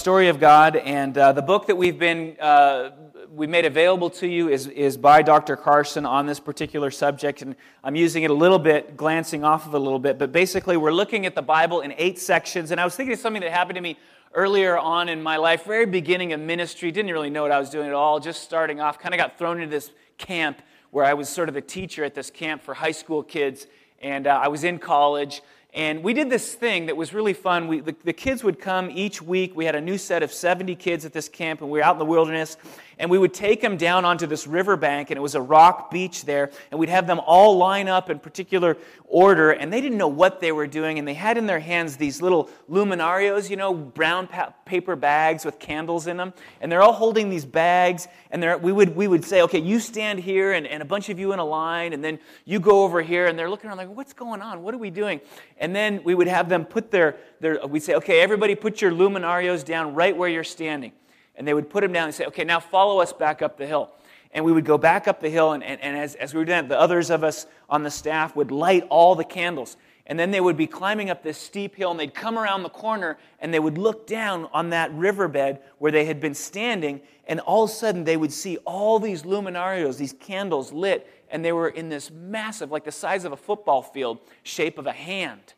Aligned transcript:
story 0.00 0.28
of 0.28 0.40
God, 0.40 0.76
and 0.76 1.16
uh, 1.18 1.32
the 1.32 1.42
book 1.42 1.66
that 1.66 1.76
we've 1.76 1.98
been 1.98 2.34
uh, 2.40 2.92
we 3.30 3.46
made 3.46 3.66
available 3.66 4.08
to 4.08 4.26
you 4.26 4.48
is, 4.48 4.66
is 4.66 4.96
by 4.96 5.20
Dr. 5.20 5.56
Carson 5.56 6.06
on 6.06 6.24
this 6.24 6.40
particular 6.40 6.90
subject, 6.90 7.42
and 7.42 7.54
I'm 7.84 7.94
using 7.94 8.22
it 8.22 8.30
a 8.30 8.34
little 8.34 8.58
bit, 8.58 8.96
glancing 8.96 9.44
off 9.44 9.66
of 9.66 9.74
it 9.74 9.76
a 9.76 9.80
little 9.80 9.98
bit, 9.98 10.18
but 10.18 10.32
basically 10.32 10.78
we're 10.78 10.90
looking 10.90 11.26
at 11.26 11.34
the 11.34 11.42
Bible 11.42 11.82
in 11.82 11.92
eight 11.98 12.18
sections, 12.18 12.70
and 12.70 12.80
I 12.80 12.84
was 12.86 12.96
thinking 12.96 13.12
of 13.12 13.20
something 13.20 13.42
that 13.42 13.52
happened 13.52 13.76
to 13.76 13.82
me 13.82 13.98
earlier 14.32 14.78
on 14.78 15.10
in 15.10 15.22
my 15.22 15.36
life, 15.36 15.64
very 15.64 15.84
beginning 15.84 16.32
of 16.32 16.40
ministry, 16.40 16.90
didn't 16.90 17.12
really 17.12 17.28
know 17.28 17.42
what 17.42 17.52
I 17.52 17.58
was 17.58 17.68
doing 17.68 17.86
at 17.86 17.92
all, 17.92 18.20
just 18.20 18.42
starting 18.42 18.80
off, 18.80 18.98
kind 18.98 19.12
of 19.14 19.18
got 19.18 19.36
thrown 19.36 19.58
into 19.58 19.70
this 19.70 19.90
camp 20.16 20.62
where 20.92 21.04
I 21.04 21.12
was 21.12 21.28
sort 21.28 21.50
of 21.50 21.56
a 21.56 21.60
teacher 21.60 22.04
at 22.04 22.14
this 22.14 22.30
camp 22.30 22.62
for 22.62 22.72
high 22.72 22.92
school 22.92 23.22
kids, 23.22 23.66
and 24.00 24.26
uh, 24.26 24.40
I 24.42 24.48
was 24.48 24.64
in 24.64 24.78
college. 24.78 25.42
And 25.72 26.02
we 26.02 26.14
did 26.14 26.30
this 26.30 26.54
thing 26.54 26.86
that 26.86 26.96
was 26.96 27.14
really 27.14 27.32
fun. 27.32 27.68
We, 27.68 27.80
the, 27.80 27.94
the, 28.04 28.12
kids 28.12 28.42
would 28.42 28.58
come 28.58 28.90
each 28.90 29.22
week. 29.22 29.54
We 29.54 29.64
had 29.64 29.76
a 29.76 29.80
new 29.80 29.98
set 29.98 30.24
of 30.24 30.32
70 30.32 30.74
kids 30.74 31.04
at 31.04 31.12
this 31.12 31.28
camp, 31.28 31.60
and 31.60 31.70
we 31.70 31.78
were 31.78 31.84
out 31.84 31.94
in 31.94 32.00
the 32.00 32.04
wilderness 32.04 32.56
and 33.00 33.10
we 33.10 33.16
would 33.16 33.32
take 33.32 33.62
them 33.62 33.78
down 33.78 34.04
onto 34.04 34.26
this 34.26 34.46
riverbank, 34.46 35.10
and 35.10 35.16
it 35.16 35.22
was 35.22 35.34
a 35.34 35.40
rock 35.40 35.90
beach 35.90 36.26
there, 36.26 36.50
and 36.70 36.78
we'd 36.78 36.90
have 36.90 37.06
them 37.06 37.18
all 37.18 37.56
line 37.56 37.88
up 37.88 38.10
in 38.10 38.18
particular 38.18 38.76
order, 39.06 39.52
and 39.52 39.72
they 39.72 39.80
didn't 39.80 39.96
know 39.96 40.06
what 40.06 40.38
they 40.38 40.52
were 40.52 40.66
doing, 40.66 40.98
and 40.98 41.08
they 41.08 41.14
had 41.14 41.38
in 41.38 41.46
their 41.46 41.60
hands 41.60 41.96
these 41.96 42.20
little 42.20 42.50
luminarios, 42.70 43.48
you 43.48 43.56
know, 43.56 43.72
brown 43.72 44.26
pa- 44.26 44.52
paper 44.66 44.96
bags 44.96 45.46
with 45.46 45.58
candles 45.58 46.06
in 46.06 46.18
them, 46.18 46.34
and 46.60 46.70
they're 46.70 46.82
all 46.82 46.92
holding 46.92 47.30
these 47.30 47.46
bags, 47.46 48.06
and 48.30 48.62
we 48.62 48.70
would, 48.70 48.94
we 48.94 49.08
would 49.08 49.24
say, 49.24 49.40
okay, 49.40 49.58
you 49.58 49.80
stand 49.80 50.20
here, 50.20 50.52
and, 50.52 50.66
and 50.66 50.82
a 50.82 50.86
bunch 50.86 51.08
of 51.08 51.18
you 51.18 51.32
in 51.32 51.38
a 51.38 51.44
line, 51.44 51.94
and 51.94 52.04
then 52.04 52.18
you 52.44 52.60
go 52.60 52.84
over 52.84 53.00
here, 53.00 53.26
and 53.26 53.38
they're 53.38 53.48
looking 53.48 53.68
around 53.68 53.78
like, 53.78 53.88
what's 53.88 54.12
going 54.12 54.42
on? 54.42 54.62
What 54.62 54.74
are 54.74 54.78
we 54.78 54.90
doing? 54.90 55.22
And 55.56 55.74
then 55.74 56.02
we 56.04 56.14
would 56.14 56.28
have 56.28 56.50
them 56.50 56.66
put 56.66 56.90
their, 56.90 57.16
their 57.40 57.66
we'd 57.66 57.82
say, 57.82 57.94
okay, 57.94 58.20
everybody 58.20 58.54
put 58.54 58.82
your 58.82 58.92
luminarios 58.92 59.64
down 59.64 59.94
right 59.94 60.14
where 60.14 60.28
you're 60.28 60.44
standing 60.44 60.92
and 61.40 61.48
they 61.48 61.54
would 61.54 61.70
put 61.70 61.82
him 61.82 61.90
down 61.90 62.04
and 62.04 62.14
say, 62.14 62.26
okay, 62.26 62.44
now 62.44 62.60
follow 62.60 63.00
us 63.00 63.14
back 63.14 63.40
up 63.40 63.56
the 63.56 63.66
hill. 63.66 63.90
And 64.32 64.44
we 64.44 64.52
would 64.52 64.66
go 64.66 64.76
back 64.76 65.08
up 65.08 65.22
the 65.22 65.30
hill, 65.30 65.52
and, 65.52 65.64
and, 65.64 65.80
and 65.80 65.96
as, 65.96 66.14
as 66.16 66.34
we 66.34 66.38
were 66.38 66.44
doing 66.44 66.58
that, 66.58 66.68
the 66.68 66.78
others 66.78 67.08
of 67.08 67.24
us 67.24 67.46
on 67.70 67.82
the 67.82 67.90
staff 67.90 68.36
would 68.36 68.50
light 68.50 68.86
all 68.90 69.14
the 69.14 69.24
candles. 69.24 69.78
And 70.04 70.18
then 70.18 70.32
they 70.32 70.42
would 70.42 70.58
be 70.58 70.66
climbing 70.66 71.08
up 71.08 71.22
this 71.22 71.38
steep 71.38 71.76
hill, 71.76 71.92
and 71.92 71.98
they'd 71.98 72.12
come 72.12 72.38
around 72.38 72.62
the 72.62 72.68
corner, 72.68 73.16
and 73.38 73.54
they 73.54 73.58
would 73.58 73.78
look 73.78 74.06
down 74.06 74.50
on 74.52 74.68
that 74.68 74.92
riverbed 74.92 75.60
where 75.78 75.90
they 75.90 76.04
had 76.04 76.20
been 76.20 76.34
standing, 76.34 77.00
and 77.26 77.40
all 77.40 77.64
of 77.64 77.70
a 77.70 77.72
sudden 77.72 78.04
they 78.04 78.18
would 78.18 78.34
see 78.34 78.58
all 78.66 78.98
these 78.98 79.22
luminarios, 79.22 79.96
these 79.96 80.12
candles 80.12 80.74
lit, 80.74 81.08
and 81.30 81.42
they 81.42 81.52
were 81.52 81.70
in 81.70 81.88
this 81.88 82.10
massive, 82.10 82.70
like 82.70 82.84
the 82.84 82.92
size 82.92 83.24
of 83.24 83.32
a 83.32 83.36
football 83.36 83.80
field, 83.80 84.18
shape 84.42 84.76
of 84.76 84.86
a 84.86 84.92
hand. 84.92 85.54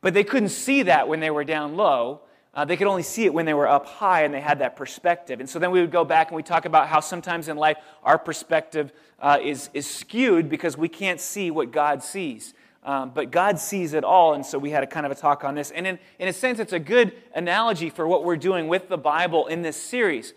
But 0.00 0.14
they 0.14 0.24
couldn't 0.24 0.48
see 0.48 0.82
that 0.82 1.06
when 1.06 1.20
they 1.20 1.30
were 1.30 1.44
down 1.44 1.76
low 1.76 2.22
uh, 2.54 2.64
they 2.64 2.76
could 2.76 2.86
only 2.86 3.02
see 3.02 3.24
it 3.24 3.32
when 3.32 3.46
they 3.46 3.54
were 3.54 3.68
up 3.68 3.86
high 3.86 4.22
and 4.22 4.32
they 4.32 4.40
had 4.40 4.58
that 4.60 4.76
perspective. 4.76 5.40
And 5.40 5.48
so 5.48 5.58
then 5.58 5.70
we 5.70 5.80
would 5.80 5.92
go 5.92 6.04
back 6.04 6.28
and 6.28 6.36
we 6.36 6.42
talk 6.42 6.64
about 6.64 6.88
how 6.88 7.00
sometimes 7.00 7.48
in 7.48 7.56
life 7.56 7.76
our 8.02 8.18
perspective 8.18 8.92
uh, 9.20 9.38
is, 9.42 9.70
is 9.74 9.88
skewed 9.88 10.48
because 10.48 10.76
we 10.76 10.88
can't 10.88 11.20
see 11.20 11.50
what 11.50 11.70
God 11.70 12.02
sees. 12.02 12.54
Um, 12.84 13.10
but 13.14 13.30
God 13.30 13.58
sees 13.58 13.92
it 13.92 14.02
all, 14.02 14.32
and 14.32 14.46
so 14.46 14.58
we 14.58 14.70
had 14.70 14.82
a 14.82 14.86
kind 14.86 15.04
of 15.04 15.12
a 15.12 15.14
talk 15.14 15.44
on 15.44 15.54
this. 15.54 15.70
And 15.72 15.86
in, 15.86 15.98
in 16.18 16.28
a 16.28 16.32
sense, 16.32 16.58
it's 16.58 16.72
a 16.72 16.78
good 16.78 17.12
analogy 17.34 17.90
for 17.90 18.06
what 18.08 18.24
we're 18.24 18.36
doing 18.36 18.66
with 18.66 18.88
the 18.88 18.96
Bible 18.96 19.46
in 19.48 19.60
this 19.60 19.76
series. 19.76 20.32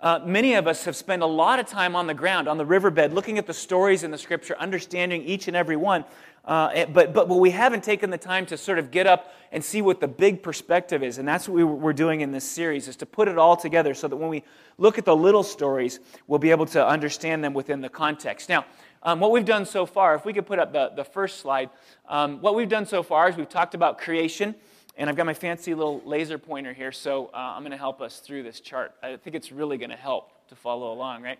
Uh, 0.00 0.20
many 0.26 0.52
of 0.52 0.66
us 0.66 0.84
have 0.84 0.96
spent 0.96 1.22
a 1.22 1.26
lot 1.26 1.58
of 1.58 1.66
time 1.66 1.96
on 1.96 2.06
the 2.06 2.12
ground, 2.12 2.46
on 2.46 2.58
the 2.58 2.66
riverbed, 2.66 3.14
looking 3.14 3.38
at 3.38 3.46
the 3.46 3.54
stories 3.54 4.02
in 4.02 4.10
the 4.10 4.18
scripture, 4.18 4.54
understanding 4.58 5.22
each 5.22 5.48
and 5.48 5.56
every 5.56 5.76
one. 5.76 6.04
Uh, 6.44 6.84
but, 6.86 7.14
but, 7.14 7.28
but 7.28 7.36
we 7.36 7.50
haven't 7.50 7.82
taken 7.82 8.10
the 8.10 8.18
time 8.18 8.44
to 8.44 8.56
sort 8.56 8.78
of 8.78 8.90
get 8.90 9.06
up 9.06 9.32
and 9.50 9.64
see 9.64 9.80
what 9.80 10.00
the 10.00 10.08
big 10.08 10.42
perspective 10.42 11.02
is. 11.02 11.18
And 11.18 11.26
that's 11.26 11.48
what 11.48 11.56
we, 11.56 11.64
we're 11.64 11.92
doing 11.94 12.20
in 12.20 12.32
this 12.32 12.44
series, 12.44 12.86
is 12.88 12.96
to 12.96 13.06
put 13.06 13.28
it 13.28 13.38
all 13.38 13.56
together 13.56 13.94
so 13.94 14.08
that 14.08 14.16
when 14.16 14.28
we 14.28 14.42
look 14.76 14.98
at 14.98 15.04
the 15.04 15.16
little 15.16 15.42
stories, 15.42 16.00
we'll 16.26 16.38
be 16.38 16.50
able 16.50 16.66
to 16.66 16.86
understand 16.86 17.42
them 17.42 17.54
within 17.54 17.80
the 17.80 17.88
context. 17.88 18.48
Now, 18.48 18.66
um, 19.02 19.20
what 19.20 19.30
we've 19.30 19.44
done 19.44 19.64
so 19.64 19.86
far, 19.86 20.14
if 20.14 20.24
we 20.24 20.32
could 20.32 20.46
put 20.46 20.58
up 20.58 20.72
the, 20.72 20.92
the 20.94 21.04
first 21.04 21.38
slide, 21.38 21.70
um, 22.08 22.40
what 22.40 22.54
we've 22.54 22.68
done 22.68 22.84
so 22.84 23.02
far 23.02 23.28
is 23.28 23.36
we've 23.36 23.48
talked 23.48 23.74
about 23.74 23.98
creation. 23.98 24.54
And 24.96 25.10
I've 25.10 25.16
got 25.16 25.26
my 25.26 25.34
fancy 25.34 25.74
little 25.74 26.00
laser 26.04 26.38
pointer 26.38 26.72
here, 26.72 26.92
so 26.92 27.26
uh, 27.34 27.36
I'm 27.36 27.62
going 27.62 27.72
to 27.72 27.76
help 27.76 28.00
us 28.00 28.20
through 28.20 28.44
this 28.44 28.60
chart. 28.60 28.94
I 29.02 29.16
think 29.16 29.34
it's 29.34 29.50
really 29.50 29.76
going 29.76 29.90
to 29.90 29.96
help 29.96 30.30
to 30.48 30.54
follow 30.54 30.92
along, 30.92 31.22
right? 31.22 31.38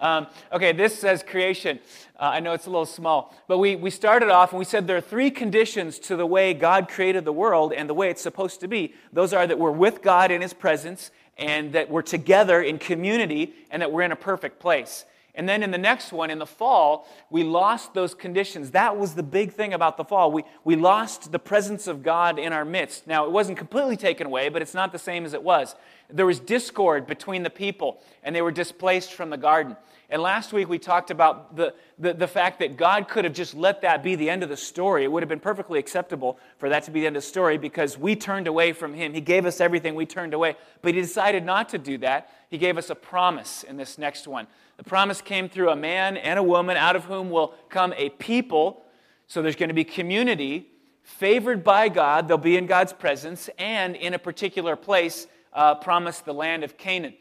Um, 0.00 0.26
okay, 0.52 0.72
this 0.72 0.98
says 0.98 1.22
creation. 1.22 1.78
Uh, 2.18 2.30
I 2.34 2.40
know 2.40 2.52
it's 2.52 2.66
a 2.66 2.70
little 2.70 2.86
small, 2.86 3.34
but 3.48 3.58
we, 3.58 3.76
we 3.76 3.90
started 3.90 4.30
off 4.30 4.52
and 4.52 4.58
we 4.58 4.64
said 4.64 4.86
there 4.86 4.96
are 4.96 5.02
three 5.02 5.30
conditions 5.30 5.98
to 6.00 6.16
the 6.16 6.26
way 6.26 6.54
God 6.54 6.88
created 6.88 7.24
the 7.24 7.32
world 7.32 7.72
and 7.72 7.88
the 7.88 7.94
way 7.94 8.08
it's 8.08 8.22
supposed 8.22 8.60
to 8.60 8.68
be. 8.68 8.94
Those 9.12 9.32
are 9.32 9.46
that 9.46 9.58
we're 9.58 9.70
with 9.70 10.02
God 10.02 10.30
in 10.30 10.40
His 10.40 10.54
presence, 10.54 11.10
and 11.38 11.72
that 11.74 11.90
we're 11.90 12.02
together 12.02 12.62
in 12.62 12.78
community, 12.78 13.54
and 13.70 13.82
that 13.82 13.92
we're 13.92 14.02
in 14.02 14.12
a 14.12 14.16
perfect 14.16 14.58
place. 14.58 15.04
And 15.36 15.46
then 15.46 15.62
in 15.62 15.70
the 15.70 15.78
next 15.78 16.12
one, 16.12 16.30
in 16.30 16.38
the 16.38 16.46
fall, 16.46 17.06
we 17.28 17.44
lost 17.44 17.92
those 17.92 18.14
conditions. 18.14 18.70
That 18.70 18.96
was 18.96 19.14
the 19.14 19.22
big 19.22 19.52
thing 19.52 19.74
about 19.74 19.98
the 19.98 20.04
fall. 20.04 20.32
We, 20.32 20.44
we 20.64 20.76
lost 20.76 21.30
the 21.30 21.38
presence 21.38 21.86
of 21.86 22.02
God 22.02 22.38
in 22.38 22.54
our 22.54 22.64
midst. 22.64 23.06
Now, 23.06 23.26
it 23.26 23.30
wasn't 23.30 23.58
completely 23.58 23.98
taken 23.98 24.26
away, 24.26 24.48
but 24.48 24.62
it's 24.62 24.74
not 24.74 24.92
the 24.92 24.98
same 24.98 25.26
as 25.26 25.34
it 25.34 25.42
was. 25.42 25.76
There 26.08 26.24
was 26.24 26.40
discord 26.40 27.06
between 27.06 27.42
the 27.42 27.50
people, 27.50 28.00
and 28.22 28.34
they 28.34 28.42
were 28.42 28.50
displaced 28.50 29.12
from 29.12 29.28
the 29.28 29.36
garden. 29.36 29.76
And 30.08 30.22
last 30.22 30.52
week 30.52 30.68
we 30.68 30.78
talked 30.78 31.10
about 31.10 31.56
the, 31.56 31.74
the, 31.98 32.14
the, 32.14 32.28
fact 32.28 32.60
that 32.60 32.76
God 32.76 33.08
could 33.08 33.24
have 33.24 33.34
just 33.34 33.54
let 33.54 33.82
that 33.82 34.04
be 34.04 34.14
the 34.14 34.30
end 34.30 34.44
of 34.44 34.48
the 34.48 34.56
story. 34.56 35.02
It 35.02 35.10
would 35.10 35.22
have 35.22 35.28
been 35.28 35.40
perfectly 35.40 35.80
acceptable 35.80 36.38
for 36.58 36.68
that 36.68 36.84
to 36.84 36.92
be 36.92 37.00
the 37.00 37.08
end 37.08 37.16
of 37.16 37.24
the 37.24 37.28
story 37.28 37.58
because 37.58 37.98
we 37.98 38.14
turned 38.14 38.46
away 38.46 38.72
from 38.72 38.94
Him. 38.94 39.14
He 39.14 39.20
gave 39.20 39.46
us 39.46 39.60
everything, 39.60 39.96
we 39.96 40.06
turned 40.06 40.32
away. 40.32 40.54
But 40.80 40.94
He 40.94 41.00
decided 41.00 41.44
not 41.44 41.68
to 41.70 41.78
do 41.78 41.98
that. 41.98 42.30
He 42.50 42.58
gave 42.58 42.78
us 42.78 42.88
a 42.88 42.94
promise 42.94 43.64
in 43.64 43.76
this 43.76 43.98
next 43.98 44.28
one. 44.28 44.46
The 44.76 44.84
promise 44.84 45.20
came 45.20 45.48
through 45.48 45.70
a 45.70 45.76
man 45.76 46.16
and 46.16 46.38
a 46.38 46.42
woman, 46.42 46.76
out 46.76 46.96
of 46.96 47.04
whom 47.04 47.30
will 47.30 47.54
come 47.68 47.94
a 47.96 48.10
people. 48.10 48.84
So 49.26 49.42
there's 49.42 49.56
going 49.56 49.70
to 49.70 49.74
be 49.74 49.84
community 49.84 50.68
favored 51.02 51.62
by 51.62 51.88
God. 51.88 52.28
They'll 52.28 52.36
be 52.36 52.56
in 52.56 52.66
God's 52.66 52.92
presence 52.92 53.48
and 53.58 53.94
in 53.96 54.12
a 54.12 54.18
particular 54.18 54.76
place, 54.76 55.28
uh, 55.52 55.76
promised 55.76 56.24
the 56.24 56.34
land 56.34 56.64
of 56.64 56.76
Canaan. 56.76 57.14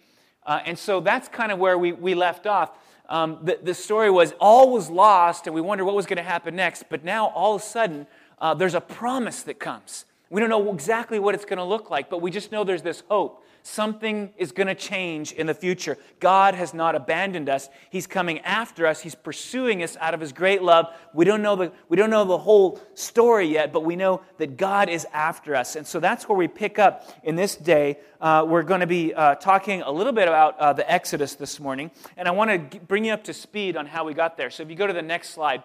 Uh, 0.45 0.59
and 0.65 0.77
so 0.77 0.99
that's 0.99 1.27
kind 1.27 1.51
of 1.51 1.59
where 1.59 1.77
we, 1.77 1.91
we 1.91 2.15
left 2.15 2.47
off. 2.47 2.71
Um, 3.07 3.39
the, 3.43 3.59
the 3.61 3.73
story 3.73 4.09
was 4.09 4.33
all 4.39 4.71
was 4.73 4.89
lost, 4.89 5.45
and 5.45 5.53
we 5.53 5.61
wondered 5.61 5.85
what 5.85 5.95
was 5.95 6.07
going 6.07 6.17
to 6.17 6.23
happen 6.23 6.55
next. 6.55 6.85
But 6.89 7.03
now, 7.03 7.27
all 7.27 7.55
of 7.55 7.61
a 7.61 7.65
sudden, 7.65 8.07
uh, 8.39 8.55
there's 8.55 8.73
a 8.73 8.81
promise 8.81 9.43
that 9.43 9.59
comes. 9.59 10.05
We 10.31 10.41
don't 10.41 10.49
know 10.49 10.73
exactly 10.73 11.19
what 11.19 11.35
it's 11.35 11.45
going 11.45 11.57
to 11.57 11.63
look 11.63 11.91
like, 11.91 12.09
but 12.09 12.21
we 12.21 12.31
just 12.31 12.51
know 12.51 12.63
there's 12.63 12.81
this 12.81 13.03
hope. 13.07 13.44
Something 13.67 14.31
is 14.37 14.51
going 14.51 14.67
to 14.67 14.75
change 14.75 15.31
in 15.31 15.47
the 15.47 15.53
future. 15.55 15.97
God 16.19 16.53
has 16.53 16.71
not 16.71 16.93
abandoned 16.93 17.49
us. 17.49 17.67
He's 17.89 18.05
coming 18.05 18.39
after 18.41 18.85
us. 18.85 19.01
He's 19.01 19.15
pursuing 19.15 19.81
us 19.81 19.97
out 19.99 20.13
of 20.13 20.19
His 20.19 20.31
great 20.31 20.61
love. 20.61 20.93
We 21.15 21.25
don't 21.25 21.41
know 21.41 21.55
the, 21.55 21.71
we 21.89 21.97
don't 21.97 22.11
know 22.11 22.25
the 22.25 22.37
whole 22.37 22.79
story 22.93 23.47
yet, 23.47 23.73
but 23.73 23.83
we 23.83 23.95
know 23.95 24.21
that 24.37 24.57
God 24.57 24.87
is 24.87 25.07
after 25.11 25.55
us. 25.55 25.75
And 25.75 25.87
so 25.87 25.99
that's 25.99 26.29
where 26.29 26.37
we 26.37 26.47
pick 26.47 26.77
up 26.77 27.11
in 27.23 27.35
this 27.35 27.55
day. 27.55 27.97
Uh, 28.21 28.45
we're 28.47 28.61
going 28.61 28.81
to 28.81 28.87
be 28.87 29.15
uh, 29.15 29.33
talking 29.33 29.81
a 29.81 29.91
little 29.91 30.13
bit 30.13 30.27
about 30.27 30.59
uh, 30.59 30.71
the 30.71 30.89
Exodus 30.89 31.33
this 31.33 31.59
morning. 31.59 31.89
And 32.17 32.27
I 32.27 32.31
want 32.31 32.71
to 32.71 32.79
bring 32.81 33.03
you 33.03 33.13
up 33.13 33.23
to 33.23 33.33
speed 33.33 33.77
on 33.77 33.87
how 33.87 34.05
we 34.05 34.13
got 34.13 34.37
there. 34.37 34.51
So 34.51 34.61
if 34.61 34.69
you 34.69 34.75
go 34.75 34.85
to 34.85 34.93
the 34.93 35.01
next 35.01 35.29
slide, 35.31 35.63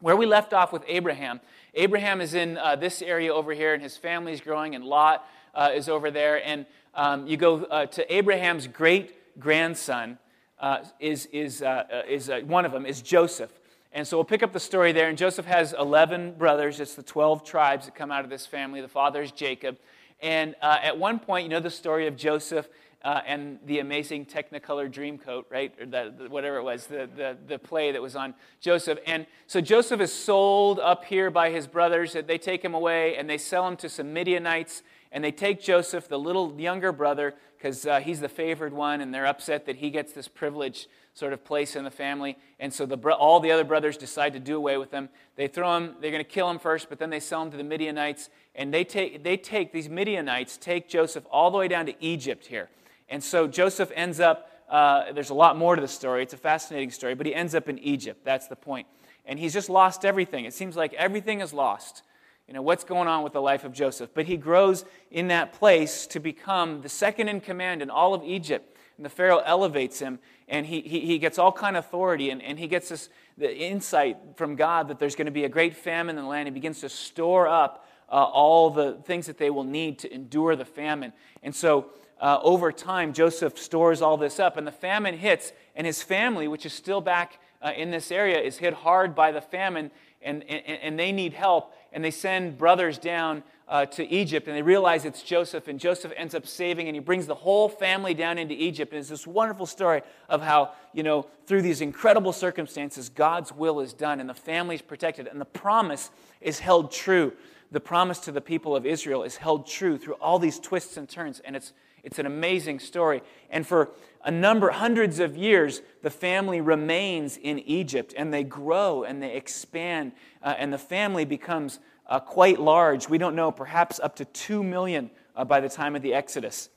where 0.00 0.16
we 0.16 0.26
left 0.26 0.52
off 0.52 0.72
with 0.72 0.82
Abraham, 0.86 1.40
Abraham 1.74 2.20
is 2.20 2.34
in 2.34 2.58
uh, 2.58 2.76
this 2.76 3.02
area 3.02 3.32
over 3.32 3.52
here, 3.52 3.74
and 3.74 3.82
his 3.82 3.96
family 3.96 4.32
is 4.32 4.40
growing, 4.40 4.74
and 4.74 4.84
Lot 4.84 5.26
uh, 5.54 5.70
is 5.74 5.88
over 5.88 6.10
there. 6.10 6.44
And 6.46 6.66
um, 6.94 7.26
you 7.26 7.36
go 7.36 7.64
uh, 7.64 7.86
to 7.86 8.14
Abraham's 8.14 8.66
great 8.66 9.38
grandson, 9.38 10.18
uh, 10.60 10.84
is, 10.98 11.26
is, 11.26 11.62
uh, 11.62 11.84
uh, 11.92 12.02
is 12.08 12.30
one 12.44 12.64
of 12.64 12.72
them, 12.72 12.86
is 12.86 13.02
Joseph. 13.02 13.52
And 13.92 14.06
so 14.06 14.16
we'll 14.16 14.24
pick 14.24 14.42
up 14.42 14.52
the 14.52 14.60
story 14.60 14.92
there. 14.92 15.08
And 15.08 15.16
Joseph 15.16 15.46
has 15.46 15.72
11 15.72 16.34
brothers. 16.34 16.80
It's 16.80 16.94
the 16.94 17.02
12 17.02 17.44
tribes 17.44 17.86
that 17.86 17.94
come 17.94 18.10
out 18.10 18.24
of 18.24 18.30
this 18.30 18.46
family. 18.46 18.80
The 18.80 18.88
father 18.88 19.22
is 19.22 19.32
Jacob. 19.32 19.78
And 20.20 20.56
at 20.60 20.98
one 20.98 21.18
point, 21.18 21.44
you 21.44 21.48
know 21.48 21.60
the 21.60 21.70
story 21.70 22.06
of 22.06 22.16
Joseph 22.16 22.68
uh, 23.04 23.20
and 23.26 23.58
the 23.66 23.78
amazing 23.78 24.26
Technicolor 24.26 24.92
Dreamcoat, 24.92 25.44
right? 25.50 25.72
Or 25.80 25.86
the, 25.86 26.14
the, 26.16 26.28
whatever 26.28 26.56
it 26.56 26.64
was, 26.64 26.86
the, 26.86 27.08
the, 27.16 27.36
the 27.46 27.58
play 27.58 27.92
that 27.92 28.02
was 28.02 28.16
on 28.16 28.34
Joseph. 28.60 28.98
And 29.06 29.26
so 29.46 29.60
Joseph 29.60 30.00
is 30.00 30.12
sold 30.12 30.78
up 30.80 31.04
here 31.04 31.30
by 31.30 31.50
his 31.50 31.66
brothers. 31.66 32.16
They 32.26 32.38
take 32.38 32.64
him 32.64 32.74
away 32.74 33.16
and 33.16 33.30
they 33.30 33.38
sell 33.38 33.66
him 33.66 33.76
to 33.76 33.88
some 33.88 34.12
Midianites 34.12 34.82
and 35.10 35.24
they 35.24 35.32
take 35.32 35.62
Joseph, 35.62 36.08
the 36.08 36.18
little 36.18 36.54
younger 36.60 36.92
brother, 36.92 37.34
because 37.56 37.86
uh, 37.86 38.00
he's 38.00 38.20
the 38.20 38.28
favored 38.28 38.72
one, 38.72 39.00
and 39.00 39.12
they're 39.12 39.26
upset 39.26 39.66
that 39.66 39.76
he 39.76 39.90
gets 39.90 40.12
this 40.12 40.28
privileged 40.28 40.86
sort 41.14 41.32
of 41.32 41.44
place 41.44 41.74
in 41.74 41.82
the 41.82 41.90
family. 41.90 42.36
And 42.60 42.72
so 42.72 42.86
the 42.86 42.96
bro- 42.96 43.14
all 43.14 43.40
the 43.40 43.50
other 43.50 43.64
brothers 43.64 43.96
decide 43.96 44.34
to 44.34 44.38
do 44.38 44.56
away 44.56 44.76
with 44.76 44.92
him. 44.92 45.08
They 45.34 45.48
throw 45.48 45.76
him, 45.76 45.96
they're 46.00 46.12
going 46.12 46.24
to 46.24 46.30
kill 46.30 46.48
him 46.48 46.58
first, 46.58 46.88
but 46.88 46.98
then 46.98 47.10
they 47.10 47.20
sell 47.20 47.42
him 47.42 47.50
to 47.50 47.56
the 47.56 47.64
Midianites. 47.64 48.30
And 48.54 48.72
they 48.72 48.84
take, 48.84 49.24
they 49.24 49.36
take, 49.36 49.72
these 49.72 49.88
Midianites 49.88 50.56
take 50.56 50.88
Joseph 50.88 51.24
all 51.30 51.50
the 51.50 51.58
way 51.58 51.68
down 51.68 51.86
to 51.86 51.94
Egypt 52.04 52.46
here. 52.46 52.68
And 53.08 53.22
so 53.22 53.46
Joseph 53.46 53.90
ends 53.94 54.20
up, 54.20 54.50
uh, 54.68 55.12
there's 55.12 55.30
a 55.30 55.34
lot 55.34 55.56
more 55.56 55.74
to 55.74 55.80
the 55.80 55.88
story. 55.88 56.22
It's 56.22 56.34
a 56.34 56.38
fascinating 56.38 56.90
story, 56.90 57.14
but 57.14 57.26
he 57.26 57.34
ends 57.34 57.54
up 57.54 57.68
in 57.68 57.78
Egypt. 57.78 58.24
That's 58.24 58.48
the 58.48 58.56
point. 58.56 58.86
And 59.24 59.38
he's 59.38 59.52
just 59.52 59.70
lost 59.70 60.04
everything. 60.04 60.44
It 60.44 60.54
seems 60.54 60.76
like 60.76 60.94
everything 60.94 61.40
is 61.40 61.52
lost. 61.52 62.02
You 62.46 62.54
know, 62.54 62.62
what's 62.62 62.84
going 62.84 63.08
on 63.08 63.22
with 63.24 63.34
the 63.34 63.42
life 63.42 63.64
of 63.64 63.72
Joseph? 63.72 64.10
But 64.14 64.24
he 64.24 64.36
grows 64.36 64.84
in 65.10 65.28
that 65.28 65.52
place 65.52 66.06
to 66.08 66.20
become 66.20 66.80
the 66.80 66.88
second 66.88 67.28
in 67.28 67.40
command 67.40 67.82
in 67.82 67.90
all 67.90 68.14
of 68.14 68.22
Egypt. 68.24 68.74
And 68.96 69.04
the 69.04 69.10
Pharaoh 69.10 69.42
elevates 69.44 70.00
him, 70.00 70.18
and 70.48 70.66
he, 70.66 70.80
he, 70.80 71.00
he 71.00 71.18
gets 71.18 71.38
all 71.38 71.52
kind 71.52 71.76
of 71.76 71.84
authority, 71.84 72.30
and, 72.30 72.42
and 72.42 72.58
he 72.58 72.66
gets 72.66 72.88
this 72.88 73.10
the 73.36 73.56
insight 73.56 74.16
from 74.34 74.56
God 74.56 74.88
that 74.88 74.98
there's 74.98 75.14
going 75.14 75.26
to 75.26 75.32
be 75.32 75.44
a 75.44 75.48
great 75.48 75.76
famine 75.76 76.18
in 76.18 76.24
the 76.24 76.28
land. 76.28 76.48
He 76.48 76.50
begins 76.50 76.80
to 76.80 76.88
store 76.88 77.46
up 77.46 77.86
uh, 78.10 78.14
all 78.14 78.70
the 78.70 78.94
things 79.04 79.26
that 79.26 79.38
they 79.38 79.50
will 79.50 79.64
need 79.64 80.00
to 80.00 80.12
endure 80.12 80.56
the 80.56 80.64
famine. 80.64 81.12
And 81.42 81.54
so 81.54 81.86
uh, 82.20 82.40
over 82.42 82.72
time, 82.72 83.12
Joseph 83.12 83.58
stores 83.58 84.02
all 84.02 84.16
this 84.16 84.40
up, 84.40 84.56
and 84.56 84.66
the 84.66 84.72
famine 84.72 85.16
hits, 85.16 85.52
and 85.76 85.86
his 85.86 86.02
family, 86.02 86.48
which 86.48 86.66
is 86.66 86.72
still 86.72 87.00
back 87.00 87.38
uh, 87.62 87.72
in 87.76 87.90
this 87.90 88.10
area, 88.10 88.40
is 88.40 88.58
hit 88.58 88.74
hard 88.74 89.14
by 89.14 89.32
the 89.32 89.40
famine, 89.40 89.90
and, 90.20 90.42
and, 90.44 90.78
and 90.82 90.98
they 90.98 91.12
need 91.12 91.32
help. 91.32 91.74
And 91.92 92.04
they 92.04 92.10
send 92.10 92.58
brothers 92.58 92.98
down 92.98 93.42
uh, 93.68 93.86
to 93.86 94.06
Egypt, 94.08 94.48
and 94.48 94.56
they 94.56 94.62
realize 94.62 95.04
it's 95.04 95.22
Joseph, 95.22 95.68
and 95.68 95.78
Joseph 95.78 96.12
ends 96.16 96.34
up 96.34 96.46
saving, 96.46 96.88
and 96.88 96.96
he 96.96 97.00
brings 97.00 97.26
the 97.26 97.34
whole 97.34 97.68
family 97.68 98.14
down 98.14 98.36
into 98.36 98.54
Egypt. 98.54 98.92
And 98.92 99.00
it's 99.00 99.08
this 99.08 99.26
wonderful 99.26 99.66
story 99.66 100.02
of 100.28 100.42
how, 100.42 100.72
you 100.92 101.02
know, 101.02 101.26
through 101.46 101.62
these 101.62 101.80
incredible 101.80 102.32
circumstances, 102.32 103.08
God's 103.08 103.52
will 103.52 103.80
is 103.80 103.92
done, 103.92 104.20
and 104.20 104.28
the 104.28 104.34
family 104.34 104.74
is 104.74 104.82
protected, 104.82 105.26
and 105.26 105.40
the 105.40 105.44
promise 105.44 106.10
is 106.40 106.58
held 106.58 106.90
true. 106.90 107.32
The 107.70 107.80
promise 107.80 108.18
to 108.20 108.32
the 108.32 108.40
people 108.40 108.74
of 108.74 108.86
Israel 108.86 109.22
is 109.22 109.36
held 109.36 109.66
true 109.66 109.98
through 109.98 110.14
all 110.14 110.38
these 110.38 110.58
twists 110.58 110.96
and 110.96 111.08
turns, 111.08 111.40
and 111.40 111.54
it's 111.54 111.72
it's 112.08 112.18
an 112.18 112.24
amazing 112.24 112.78
story. 112.78 113.20
And 113.50 113.66
for 113.66 113.90
a 114.24 114.30
number, 114.30 114.70
hundreds 114.70 115.20
of 115.20 115.36
years, 115.36 115.82
the 116.00 116.08
family 116.08 116.62
remains 116.62 117.36
in 117.36 117.58
Egypt 117.58 118.14
and 118.16 118.32
they 118.32 118.44
grow 118.44 119.04
and 119.04 119.22
they 119.22 119.36
expand, 119.36 120.12
uh, 120.42 120.54
and 120.56 120.72
the 120.72 120.78
family 120.78 121.26
becomes 121.26 121.80
uh, 122.06 122.18
quite 122.18 122.58
large. 122.58 123.10
We 123.10 123.18
don't 123.18 123.36
know, 123.36 123.52
perhaps 123.52 124.00
up 124.00 124.16
to 124.16 124.24
2 124.24 124.62
million 124.62 125.10
uh, 125.36 125.44
by 125.44 125.60
the 125.60 125.68
time 125.68 125.94
of 125.94 126.00
the 126.00 126.14
Exodus. 126.14 126.70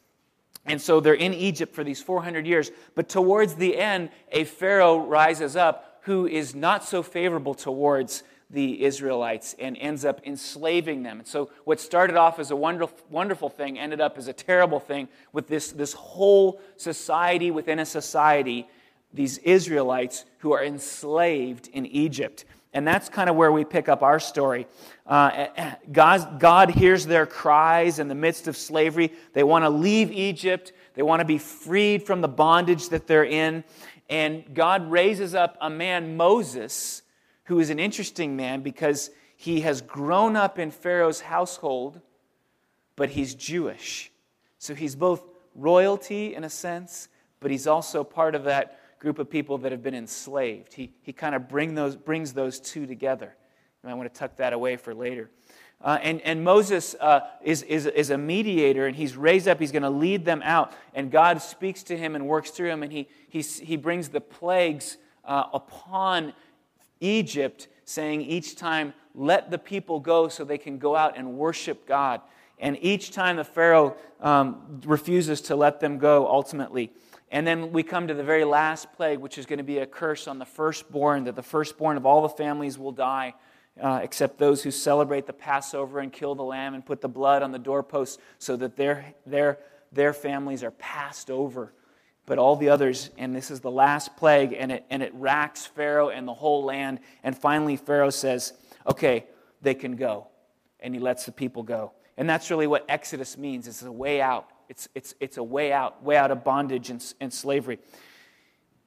And 0.66 0.82
so 0.82 1.00
they're 1.00 1.14
in 1.14 1.34
Egypt 1.34 1.74
for 1.74 1.86
these 1.86 2.02
400 2.02 2.46
years. 2.46 2.70
But 2.94 3.08
towards 3.08 3.56
the 3.56 3.78
end, 3.78 4.10
a 4.34 4.44
Pharaoh 4.44 5.00
rises 5.00 5.56
up 5.56 6.02
who 6.02 6.28
is 6.28 6.54
not 6.54 6.84
so 6.84 7.02
favorable 7.02 7.54
towards 7.54 8.24
the 8.52 8.84
Israelites 8.84 9.56
and 9.60 9.78
ends 9.78 10.04
up 10.04 10.22
enslaving 10.26 11.04
them. 11.04 11.20
And 11.20 11.28
so, 11.28 11.50
what 11.64 11.80
started 11.80 12.18
off 12.18 12.40
as 12.40 12.52
a 12.52 12.56
wonderful, 12.56 12.98
wonderful 13.10 13.50
thing 13.50 13.80
ended 13.80 14.02
up 14.02 14.18
as 14.18 14.28
a 14.28 14.34
terrible 14.34 14.80
thing 14.80 15.08
with 15.32 15.48
this, 15.48 15.72
this 15.72 15.94
whole 15.94 16.60
society 16.78 17.52
within 17.52 17.80
a 17.80 17.86
society, 17.86 18.68
these 19.14 19.38
Israelites 19.40 20.26
who 20.40 20.52
are 20.52 20.64
enslaved 20.64 21.70
in 21.74 21.86
Egypt. 21.86 22.46
And 22.74 22.88
that's 22.88 23.10
kind 23.10 23.30
of 23.30 23.36
where 23.36 23.52
we 23.52 23.66
pick 23.66 23.90
up 23.90 24.02
our 24.02 24.20
story. 24.20 24.66
Uh, 25.06 25.48
God, 25.92 26.40
God 26.40 26.70
hears 26.70 27.06
their 27.06 27.26
cries 27.26 28.00
in 28.00 28.08
the 28.08 28.16
midst 28.16 28.48
of 28.48 28.56
slavery. 28.56 29.12
They 29.34 29.44
want 29.44 29.66
to 29.66 29.70
leave 29.70 30.12
Egypt, 30.12 30.72
they 30.94 31.02
want 31.02 31.20
to 31.20 31.26
be 31.26 31.38
freed 31.38 32.04
from 32.04 32.22
the 32.22 32.28
bondage 32.28 32.90
that 32.90 33.08
they're 33.08 33.26
in. 33.26 33.64
And 34.10 34.54
God 34.54 34.92
raises 34.92 35.34
up 35.36 35.58
a 35.62 35.70
man, 35.70 36.18
Moses 36.18 37.02
who 37.46 37.60
is 37.60 37.70
an 37.70 37.80
interesting 37.80 38.36
man 38.36 38.62
because 38.62 39.12
he 39.36 39.62
has 39.62 39.82
grown 39.82 40.36
up 40.36 40.60
in 40.60 40.72
Pharaoh's 40.72 41.22
household, 41.22 42.00
but 42.96 43.10
he's 43.10 43.34
Jewish. 43.34 44.12
So 44.60 44.76
he's 44.76 44.96
both 44.96 45.24
royalty 45.56 46.36
in 46.36 46.44
a 46.44 46.50
sense, 46.50 47.08
but 47.40 47.52
he's 47.52 47.68
also 47.68 48.04
part 48.04 48.36
of 48.36 48.44
that 48.44 48.80
group 49.00 49.18
of 49.18 49.30
people 49.30 49.58
that 49.60 49.72
have 49.72 49.82
been 49.82 49.96
enslaved. 49.96 50.74
He, 50.74 50.94
he 51.02 51.12
kind 51.12 51.34
of 51.34 51.50
bring 51.50 51.74
those, 51.74 51.96
brings 51.96 52.34
those 52.34 52.60
two 52.60 52.86
together. 52.86 53.36
You 53.84 53.90
might 53.90 53.96
want 53.96 54.14
to 54.14 54.20
tuck 54.20 54.38
that 54.38 54.54
away 54.54 54.78
for 54.78 54.94
later. 54.94 55.32
Uh, 55.84 55.98
and, 56.04 56.22
and 56.22 56.44
Moses 56.44 56.96
uh, 57.00 57.22
is, 57.42 57.64
is, 57.64 57.88
is 57.88 58.12
a 58.12 58.18
mediator, 58.18 58.86
and 58.86 58.96
he's 58.96 59.18
raised 59.18 59.48
up. 59.48 59.60
He's 59.60 59.72
going 59.72 59.82
to 59.82 59.90
lead 59.90 60.24
them 60.24 60.44
out. 60.44 60.72
And 60.94 61.10
God 61.10 61.42
speaks 61.42 61.82
to 61.84 61.98
him 61.98 62.14
and 62.16 62.28
works 62.28 62.52
through 62.52 62.70
him, 62.70 62.84
and 62.84 62.92
he, 62.92 63.08
he, 63.28 63.42
he 63.42 63.78
brings 63.78 64.10
the 64.10 64.22
plagues 64.22 64.98
uh, 65.26 65.46
upon 65.52 66.34
Egypt, 67.02 67.68
saying 67.84 68.22
each 68.22 68.56
time, 68.56 68.94
let 69.14 69.52
the 69.52 69.58
people 69.58 70.00
go 70.00 70.30
so 70.30 70.46
they 70.46 70.58
can 70.58 70.78
go 70.78 70.96
out 70.96 71.18
and 71.18 71.34
worship 71.34 71.86
God. 71.86 72.22
And 72.60 72.78
each 72.80 73.12
time 73.12 73.36
the 73.36 73.44
Pharaoh 73.44 73.98
um, 74.22 74.82
refuses 74.86 75.42
to 75.42 75.56
let 75.56 75.80
them 75.80 75.98
go, 75.98 76.28
ultimately. 76.28 76.94
And 77.32 77.46
then 77.46 77.72
we 77.72 77.84
come 77.84 78.08
to 78.08 78.14
the 78.14 78.24
very 78.24 78.44
last 78.44 78.94
plague, 78.94 79.20
which 79.20 79.38
is 79.38 79.46
going 79.46 79.58
to 79.58 79.64
be 79.64 79.80
a 79.80 79.86
curse 79.86 80.28
on 80.28 80.38
the 80.38 80.46
firstborn, 80.46 81.24
that 81.26 81.36
the 81.36 81.44
firstborn 81.44 81.98
of 81.98 82.06
all 82.06 82.22
the 82.22 82.30
families 82.30 82.78
will 82.78 82.92
die, 82.92 83.34
uh, 83.82 84.00
except 84.04 84.38
those 84.38 84.62
who 84.64 84.70
celebrate 84.70 85.26
the 85.26 85.34
Passover 85.34 86.00
and 86.00 86.14
kill 86.14 86.36
the 86.36 86.44
lamb 86.44 86.74
and 86.74 86.86
put 86.86 87.02
the 87.02 87.10
blood 87.10 87.42
on 87.42 87.52
the 87.52 87.60
doorposts 87.60 88.18
so 88.38 88.56
that 88.58 88.76
their, 88.76 89.14
their, 89.26 89.58
their 89.92 90.14
families 90.14 90.64
are 90.64 90.72
passed 90.72 91.32
over 91.32 91.74
but 92.32 92.40
all 92.40 92.56
the 92.56 92.70
others, 92.70 93.10
and 93.18 93.36
this 93.36 93.52
is 93.52 93.60
the 93.60 93.70
last 93.70 94.16
plague, 94.16 94.56
and 94.58 94.72
it, 94.72 94.86
and 94.90 95.04
it 95.04 95.14
racks 95.16 95.66
Pharaoh 95.66 96.08
and 96.08 96.26
the 96.26 96.34
whole 96.34 96.64
land. 96.64 97.02
And 97.24 97.38
finally, 97.38 97.76
Pharaoh 97.76 98.10
says, 98.10 98.54
Okay, 98.88 99.26
they 99.62 99.74
can 99.74 99.98
go. 99.98 100.28
And 100.80 100.94
he 100.96 101.02
lets 101.02 101.26
the 101.26 101.34
people 101.34 101.62
go. 101.62 101.92
And 102.16 102.30
that's 102.30 102.50
really 102.50 102.68
what 102.68 102.86
Exodus 102.88 103.38
means 103.38 103.68
it's 103.68 103.82
a 103.82 103.92
way 103.92 104.22
out. 104.22 104.48
It's, 104.70 104.88
it's, 104.96 105.14
it's 105.20 105.36
a 105.36 105.44
way 105.44 105.74
out, 105.74 106.06
way 106.06 106.16
out 106.16 106.32
of 106.32 106.46
bondage 106.46 106.90
and, 106.90 107.04
and 107.20 107.34
slavery. 107.34 107.80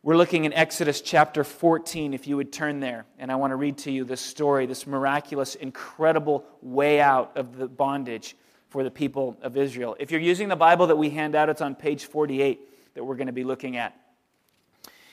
We're 0.02 0.16
looking 0.16 0.46
in 0.46 0.54
Exodus 0.54 1.02
chapter 1.02 1.44
14, 1.44 2.14
if 2.14 2.26
you 2.26 2.38
would 2.38 2.50
turn 2.50 2.80
there. 2.80 3.04
And 3.18 3.30
I 3.30 3.34
want 3.34 3.50
to 3.50 3.56
read 3.56 3.76
to 3.76 3.90
you 3.90 4.04
this 4.04 4.22
story, 4.22 4.64
this 4.64 4.86
miraculous, 4.86 5.54
incredible 5.54 6.46
way 6.62 6.98
out 6.98 7.36
of 7.36 7.58
the 7.58 7.68
bondage 7.68 8.36
for 8.70 8.82
the 8.82 8.90
people 8.90 9.36
of 9.42 9.58
Israel. 9.58 9.96
If 10.00 10.10
you're 10.10 10.18
using 10.22 10.48
the 10.48 10.56
Bible 10.56 10.86
that 10.86 10.96
we 10.96 11.10
hand 11.10 11.34
out, 11.34 11.50
it's 11.50 11.60
on 11.60 11.74
page 11.74 12.06
48 12.06 12.70
that 12.94 13.04
we're 13.04 13.16
going 13.16 13.26
to 13.26 13.32
be 13.32 13.44
looking 13.44 13.76
at. 13.76 13.94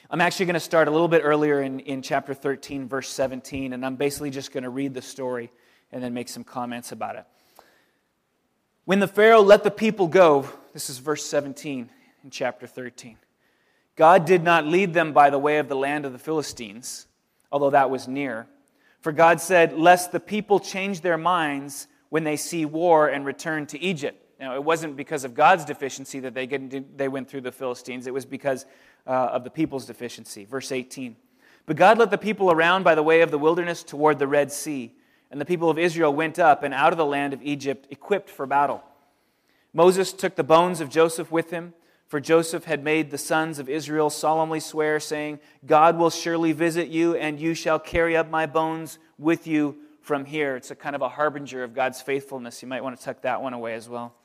I'm 0.09 0.21
actually 0.21 0.47
going 0.47 0.55
to 0.55 0.59
start 0.59 0.87
a 0.87 0.91
little 0.91 1.07
bit 1.07 1.21
earlier 1.23 1.61
in, 1.61 1.79
in 1.79 2.01
chapter 2.01 2.33
13, 2.33 2.87
verse 2.87 3.09
17, 3.09 3.73
and 3.73 3.85
I'm 3.85 3.95
basically 3.95 4.29
just 4.29 4.51
going 4.51 4.63
to 4.63 4.69
read 4.69 4.93
the 4.93 5.01
story 5.01 5.51
and 5.91 6.03
then 6.03 6.13
make 6.13 6.29
some 6.29 6.43
comments 6.43 6.91
about 6.91 7.15
it. 7.15 7.25
When 8.85 8.99
the 8.99 9.07
Pharaoh 9.07 9.41
let 9.41 9.63
the 9.63 9.71
people 9.71 10.07
go, 10.07 10.47
this 10.73 10.89
is 10.89 10.97
verse 10.97 11.25
17 11.25 11.89
in 12.23 12.29
chapter 12.29 12.67
13. 12.67 13.17
God 13.95 14.25
did 14.25 14.43
not 14.43 14.65
lead 14.65 14.93
them 14.93 15.13
by 15.13 15.29
the 15.29 15.39
way 15.39 15.57
of 15.57 15.69
the 15.69 15.75
land 15.75 16.05
of 16.05 16.13
the 16.13 16.19
Philistines, 16.19 17.07
although 17.51 17.69
that 17.69 17.89
was 17.89 18.07
near. 18.07 18.47
For 19.01 19.11
God 19.11 19.41
said, 19.41 19.73
Lest 19.73 20.11
the 20.11 20.19
people 20.19 20.59
change 20.59 21.01
their 21.01 21.17
minds 21.17 21.87
when 22.09 22.23
they 22.23 22.37
see 22.37 22.65
war 22.65 23.07
and 23.07 23.25
return 23.25 23.65
to 23.67 23.79
Egypt. 23.79 24.17
Now, 24.41 24.55
it 24.55 24.63
wasn't 24.63 24.97
because 24.97 25.23
of 25.23 25.35
God's 25.35 25.65
deficiency 25.65 26.19
that 26.21 26.33
they, 26.33 26.47
get, 26.47 26.97
they 26.97 27.07
went 27.07 27.29
through 27.29 27.41
the 27.41 27.51
Philistines, 27.51 28.07
it 28.07 28.13
was 28.13 28.25
because 28.25 28.65
uh, 29.05 29.11
of 29.11 29.43
the 29.43 29.51
people's 29.51 29.85
deficiency. 29.85 30.45
Verse 30.45 30.71
18. 30.71 31.15
But 31.67 31.75
God 31.75 31.99
led 31.99 32.09
the 32.09 32.17
people 32.17 32.51
around 32.51 32.81
by 32.81 32.95
the 32.95 33.03
way 33.03 33.21
of 33.21 33.29
the 33.29 33.37
wilderness 33.37 33.83
toward 33.83 34.17
the 34.17 34.25
Red 34.25 34.51
Sea, 34.51 34.95
and 35.29 35.39
the 35.39 35.45
people 35.45 35.69
of 35.69 35.77
Israel 35.77 36.11
went 36.11 36.39
up 36.39 36.63
and 36.63 36.73
out 36.73 36.91
of 36.91 36.97
the 36.97 37.05
land 37.05 37.33
of 37.33 37.43
Egypt 37.43 37.85
equipped 37.91 38.31
for 38.31 38.47
battle. 38.47 38.83
Moses 39.73 40.11
took 40.11 40.35
the 40.35 40.43
bones 40.43 40.81
of 40.81 40.89
Joseph 40.89 41.31
with 41.31 41.51
him, 41.51 41.75
for 42.07 42.19
Joseph 42.19 42.65
had 42.65 42.83
made 42.83 43.11
the 43.11 43.19
sons 43.19 43.59
of 43.59 43.69
Israel 43.69 44.09
solemnly 44.09 44.59
swear, 44.59 44.99
saying, 44.99 45.39
God 45.67 45.99
will 45.99 46.09
surely 46.09 46.51
visit 46.51 46.87
you, 46.87 47.15
and 47.15 47.39
you 47.39 47.53
shall 47.53 47.77
carry 47.77 48.17
up 48.17 48.31
my 48.31 48.47
bones 48.47 48.97
with 49.19 49.45
you 49.45 49.77
from 50.01 50.25
here. 50.25 50.55
It's 50.55 50.71
a 50.71 50.75
kind 50.75 50.95
of 50.95 51.03
a 51.03 51.09
harbinger 51.09 51.63
of 51.63 51.75
God's 51.75 52.01
faithfulness. 52.01 52.63
You 52.63 52.67
might 52.67 52.83
want 52.83 52.97
to 52.97 53.05
tuck 53.05 53.21
that 53.21 53.43
one 53.43 53.53
away 53.53 53.75
as 53.75 53.87
well. 53.87 54.15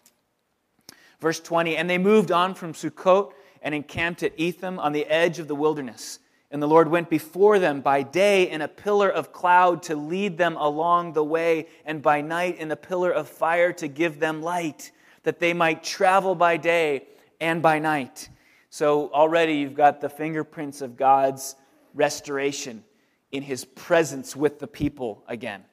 Verse 1.21 1.41
20 1.41 1.77
And 1.77 1.89
they 1.89 1.99
moved 1.99 2.31
on 2.31 2.55
from 2.55 2.73
Sukkot 2.73 3.33
and 3.63 3.75
encamped 3.75 4.23
at 4.23 4.33
Etham 4.37 4.79
on 4.79 4.93
the 4.93 5.07
edge 5.07 5.39
of 5.39 5.49
the 5.49 5.55
wilderness. 5.55 6.19
And 6.51 6.63
the 6.63 6.69
Lord 6.69 6.89
went 6.89 7.11
before 7.11 7.59
them 7.59 7.81
by 7.81 8.03
day 8.03 8.49
in 8.49 8.63
a 8.63 8.69
pillar 8.69 9.11
of 9.11 9.33
cloud 9.33 9.83
to 9.85 9.97
lead 9.97 10.39
them 10.39 10.57
along 10.57 11.13
the 11.13 11.25
way, 11.25 11.67
and 11.85 12.01
by 12.01 12.21
night 12.21 12.59
in 12.59 12.71
a 12.71 12.77
pillar 12.77 13.11
of 13.11 13.29
fire 13.29 13.73
to 13.75 13.89
give 13.89 14.21
them 14.21 14.43
light, 14.43 14.93
that 15.25 15.41
they 15.41 15.53
might 15.53 15.83
travel 15.83 16.37
by 16.37 16.57
day 16.57 17.09
and 17.41 17.61
by 17.61 17.81
night. 17.81 18.29
So 18.71 19.11
already 19.13 19.55
you've 19.55 19.75
got 19.75 20.01
the 20.01 20.09
fingerprints 20.09 20.83
of 20.83 20.97
God's 20.97 21.57
restoration 21.95 22.85
in 23.33 23.43
his 23.43 23.65
presence 23.65 24.37
with 24.37 24.61
the 24.61 24.67
people 24.67 25.25
again. 25.27 25.65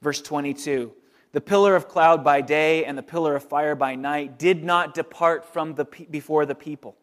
Verse 0.00 0.22
22 0.22 0.92
the 1.32 1.40
pillar 1.40 1.76
of 1.76 1.88
cloud 1.88 2.24
by 2.24 2.40
day 2.40 2.84
and 2.84 2.96
the 2.96 3.02
pillar 3.02 3.36
of 3.36 3.44
fire 3.44 3.74
by 3.74 3.94
night 3.94 4.38
did 4.38 4.64
not 4.64 4.94
depart 4.94 5.52
from 5.52 5.74
the 5.74 5.84
before 6.10 6.46
the 6.46 6.54
people. 6.54 6.96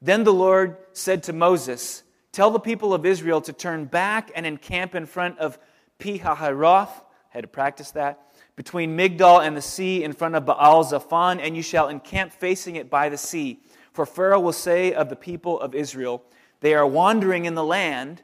Then 0.00 0.24
the 0.24 0.32
Lord 0.32 0.76
said 0.92 1.22
to 1.24 1.32
Moses, 1.32 2.02
Tell 2.32 2.50
the 2.50 2.60
people 2.60 2.94
of 2.94 3.06
Israel 3.06 3.40
to 3.42 3.52
turn 3.52 3.86
back 3.86 4.30
and 4.34 4.46
encamp 4.46 4.94
in 4.94 5.06
front 5.06 5.38
of 5.38 5.58
Pihahiroth. 5.98 6.90
Had 7.30 7.42
to 7.42 7.48
practice 7.48 7.90
that. 7.92 8.20
Between 8.54 8.96
Migdol 8.96 9.44
and 9.44 9.56
the 9.56 9.62
sea, 9.62 10.04
in 10.04 10.12
front 10.12 10.34
of 10.34 10.44
Baal 10.44 10.84
Zephon, 10.84 11.40
and 11.40 11.56
you 11.56 11.62
shall 11.62 11.88
encamp 11.88 12.32
facing 12.32 12.76
it 12.76 12.90
by 12.90 13.08
the 13.08 13.16
sea. 13.16 13.60
For 13.92 14.04
Pharaoh 14.06 14.40
will 14.40 14.52
say 14.52 14.92
of 14.92 15.08
the 15.08 15.16
people 15.16 15.58
of 15.60 15.74
Israel, 15.74 16.22
They 16.60 16.74
are 16.74 16.86
wandering 16.86 17.44
in 17.44 17.54
the 17.54 17.64
land, 17.64 18.22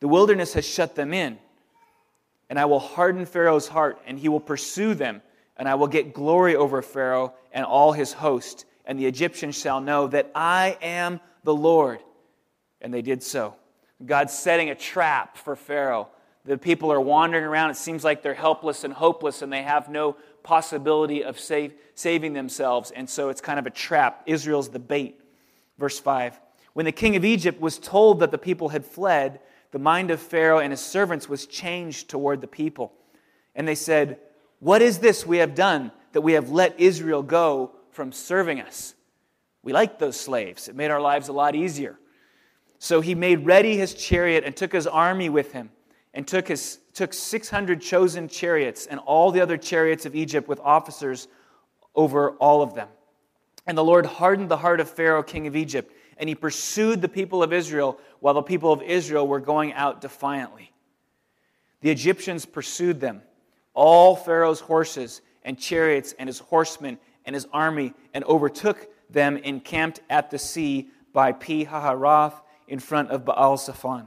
the 0.00 0.08
wilderness 0.08 0.54
has 0.54 0.66
shut 0.66 0.96
them 0.96 1.12
in 1.12 1.38
and 2.52 2.60
I 2.60 2.66
will 2.66 2.80
harden 2.80 3.24
Pharaoh's 3.24 3.66
heart, 3.66 3.98
and 4.06 4.18
he 4.18 4.28
will 4.28 4.38
pursue 4.38 4.92
them, 4.92 5.22
and 5.56 5.66
I 5.66 5.74
will 5.74 5.86
get 5.86 6.12
glory 6.12 6.54
over 6.54 6.82
Pharaoh 6.82 7.32
and 7.50 7.64
all 7.64 7.92
his 7.92 8.12
host, 8.12 8.66
and 8.84 8.98
the 8.98 9.06
Egyptians 9.06 9.58
shall 9.58 9.80
know 9.80 10.06
that 10.08 10.30
I 10.34 10.76
am 10.82 11.18
the 11.44 11.54
Lord. 11.54 12.00
And 12.82 12.92
they 12.92 13.00
did 13.00 13.22
so. 13.22 13.54
God's 14.04 14.34
setting 14.34 14.68
a 14.68 14.74
trap 14.74 15.38
for 15.38 15.56
Pharaoh. 15.56 16.08
The 16.44 16.58
people 16.58 16.92
are 16.92 17.00
wandering 17.00 17.44
around. 17.44 17.70
It 17.70 17.78
seems 17.78 18.04
like 18.04 18.22
they're 18.22 18.34
helpless 18.34 18.84
and 18.84 18.92
hopeless, 18.92 19.40
and 19.40 19.50
they 19.50 19.62
have 19.62 19.88
no 19.88 20.18
possibility 20.42 21.24
of 21.24 21.40
save, 21.40 21.72
saving 21.94 22.34
themselves. 22.34 22.90
And 22.90 23.08
so 23.08 23.30
it's 23.30 23.40
kind 23.40 23.60
of 23.60 23.66
a 23.66 23.70
trap. 23.70 24.24
Israel's 24.26 24.68
the 24.68 24.78
bait. 24.78 25.18
Verse 25.78 25.98
5 25.98 26.38
When 26.74 26.84
the 26.84 26.92
king 26.92 27.16
of 27.16 27.24
Egypt 27.24 27.62
was 27.62 27.78
told 27.78 28.20
that 28.20 28.30
the 28.30 28.36
people 28.36 28.68
had 28.68 28.84
fled, 28.84 29.40
the 29.72 29.78
mind 29.78 30.10
of 30.10 30.20
Pharaoh 30.20 30.58
and 30.58 30.70
his 30.70 30.80
servants 30.80 31.28
was 31.28 31.46
changed 31.46 32.08
toward 32.08 32.40
the 32.40 32.46
people. 32.46 32.92
And 33.54 33.66
they 33.66 33.74
said, 33.74 34.18
What 34.60 34.82
is 34.82 34.98
this 34.98 35.26
we 35.26 35.38
have 35.38 35.54
done 35.54 35.90
that 36.12 36.20
we 36.20 36.34
have 36.34 36.50
let 36.50 36.78
Israel 36.78 37.22
go 37.22 37.72
from 37.90 38.12
serving 38.12 38.60
us? 38.60 38.94
We 39.62 39.72
liked 39.72 39.98
those 39.98 40.20
slaves, 40.20 40.68
it 40.68 40.76
made 40.76 40.90
our 40.90 41.00
lives 41.00 41.28
a 41.28 41.32
lot 41.32 41.56
easier. 41.56 41.98
So 42.78 43.00
he 43.00 43.14
made 43.14 43.46
ready 43.46 43.76
his 43.76 43.94
chariot 43.94 44.44
and 44.44 44.56
took 44.56 44.72
his 44.72 44.88
army 44.88 45.28
with 45.28 45.52
him, 45.52 45.70
and 46.12 46.26
took, 46.26 46.48
his, 46.48 46.80
took 46.92 47.14
600 47.14 47.80
chosen 47.80 48.28
chariots 48.28 48.86
and 48.86 48.98
all 49.00 49.30
the 49.30 49.40
other 49.40 49.56
chariots 49.56 50.04
of 50.04 50.16
Egypt 50.16 50.48
with 50.48 50.58
officers 50.60 51.28
over 51.94 52.32
all 52.32 52.60
of 52.60 52.74
them. 52.74 52.88
And 53.66 53.78
the 53.78 53.84
Lord 53.84 54.04
hardened 54.04 54.50
the 54.50 54.56
heart 54.56 54.80
of 54.80 54.90
Pharaoh, 54.90 55.22
king 55.22 55.46
of 55.46 55.54
Egypt 55.54 55.94
and 56.18 56.28
he 56.28 56.34
pursued 56.34 57.00
the 57.00 57.08
people 57.08 57.42
of 57.42 57.52
Israel 57.52 57.98
while 58.20 58.34
the 58.34 58.42
people 58.42 58.72
of 58.72 58.82
Israel 58.82 59.26
were 59.26 59.40
going 59.40 59.72
out 59.72 60.00
defiantly. 60.00 60.72
The 61.80 61.90
Egyptians 61.90 62.46
pursued 62.46 63.00
them, 63.00 63.22
all 63.74 64.14
Pharaoh's 64.14 64.60
horses 64.60 65.20
and 65.44 65.58
chariots 65.58 66.14
and 66.18 66.28
his 66.28 66.38
horsemen 66.38 66.98
and 67.24 67.34
his 67.34 67.46
army, 67.52 67.94
and 68.14 68.24
overtook 68.24 68.88
them 69.10 69.36
encamped 69.36 70.00
at 70.08 70.30
the 70.30 70.38
sea 70.38 70.88
by 71.12 71.32
Pi 71.32 71.64
Hahiroth 71.64 72.34
in 72.68 72.78
front 72.78 73.10
of 73.10 73.24
Baal 73.24 73.56
Zephon. 73.56 74.06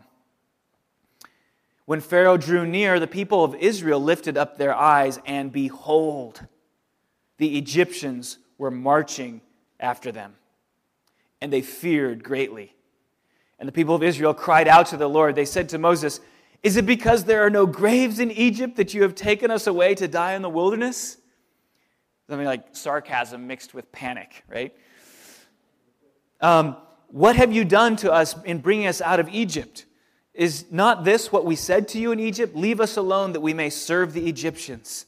When 1.85 2.01
Pharaoh 2.01 2.37
drew 2.37 2.65
near, 2.65 2.99
the 2.99 3.07
people 3.07 3.43
of 3.43 3.55
Israel 3.55 3.99
lifted 3.99 4.37
up 4.37 4.57
their 4.57 4.73
eyes, 4.73 5.19
and 5.25 5.51
behold, 5.51 6.41
the 7.37 7.57
Egyptians 7.57 8.39
were 8.57 8.71
marching 8.71 9.41
after 9.79 10.11
them 10.11 10.35
and 11.45 11.53
they 11.53 11.61
feared 11.61 12.23
greatly. 12.23 12.73
And 13.59 13.67
the 13.67 13.71
people 13.71 13.93
of 13.93 14.01
Israel 14.01 14.33
cried 14.33 14.67
out 14.67 14.87
to 14.87 14.97
the 14.97 15.07
Lord. 15.07 15.35
They 15.35 15.45
said 15.45 15.69
to 15.69 15.77
Moses, 15.77 16.19
Is 16.63 16.75
it 16.75 16.87
because 16.87 17.25
there 17.25 17.45
are 17.45 17.51
no 17.51 17.67
graves 17.67 18.19
in 18.19 18.31
Egypt 18.31 18.77
that 18.77 18.95
you 18.95 19.03
have 19.03 19.13
taken 19.13 19.51
us 19.51 19.67
away 19.67 19.93
to 19.93 20.07
die 20.07 20.33
in 20.33 20.41
the 20.41 20.49
wilderness? 20.49 21.17
Something 22.27 22.47
like 22.47 22.69
sarcasm 22.71 23.45
mixed 23.45 23.75
with 23.75 23.91
panic, 23.91 24.43
right? 24.47 24.75
Um, 26.41 26.77
what 27.09 27.35
have 27.35 27.53
you 27.53 27.63
done 27.63 27.95
to 27.97 28.11
us 28.11 28.35
in 28.41 28.57
bringing 28.57 28.87
us 28.87 28.99
out 28.99 29.19
of 29.19 29.29
Egypt? 29.29 29.85
Is 30.33 30.65
not 30.71 31.03
this 31.03 31.31
what 31.31 31.45
we 31.45 31.55
said 31.55 31.87
to 31.89 31.99
you 31.99 32.11
in 32.11 32.19
Egypt? 32.19 32.55
Leave 32.55 32.81
us 32.81 32.97
alone 32.97 33.33
that 33.33 33.41
we 33.41 33.53
may 33.53 33.69
serve 33.69 34.13
the 34.13 34.27
Egyptians. 34.27 35.05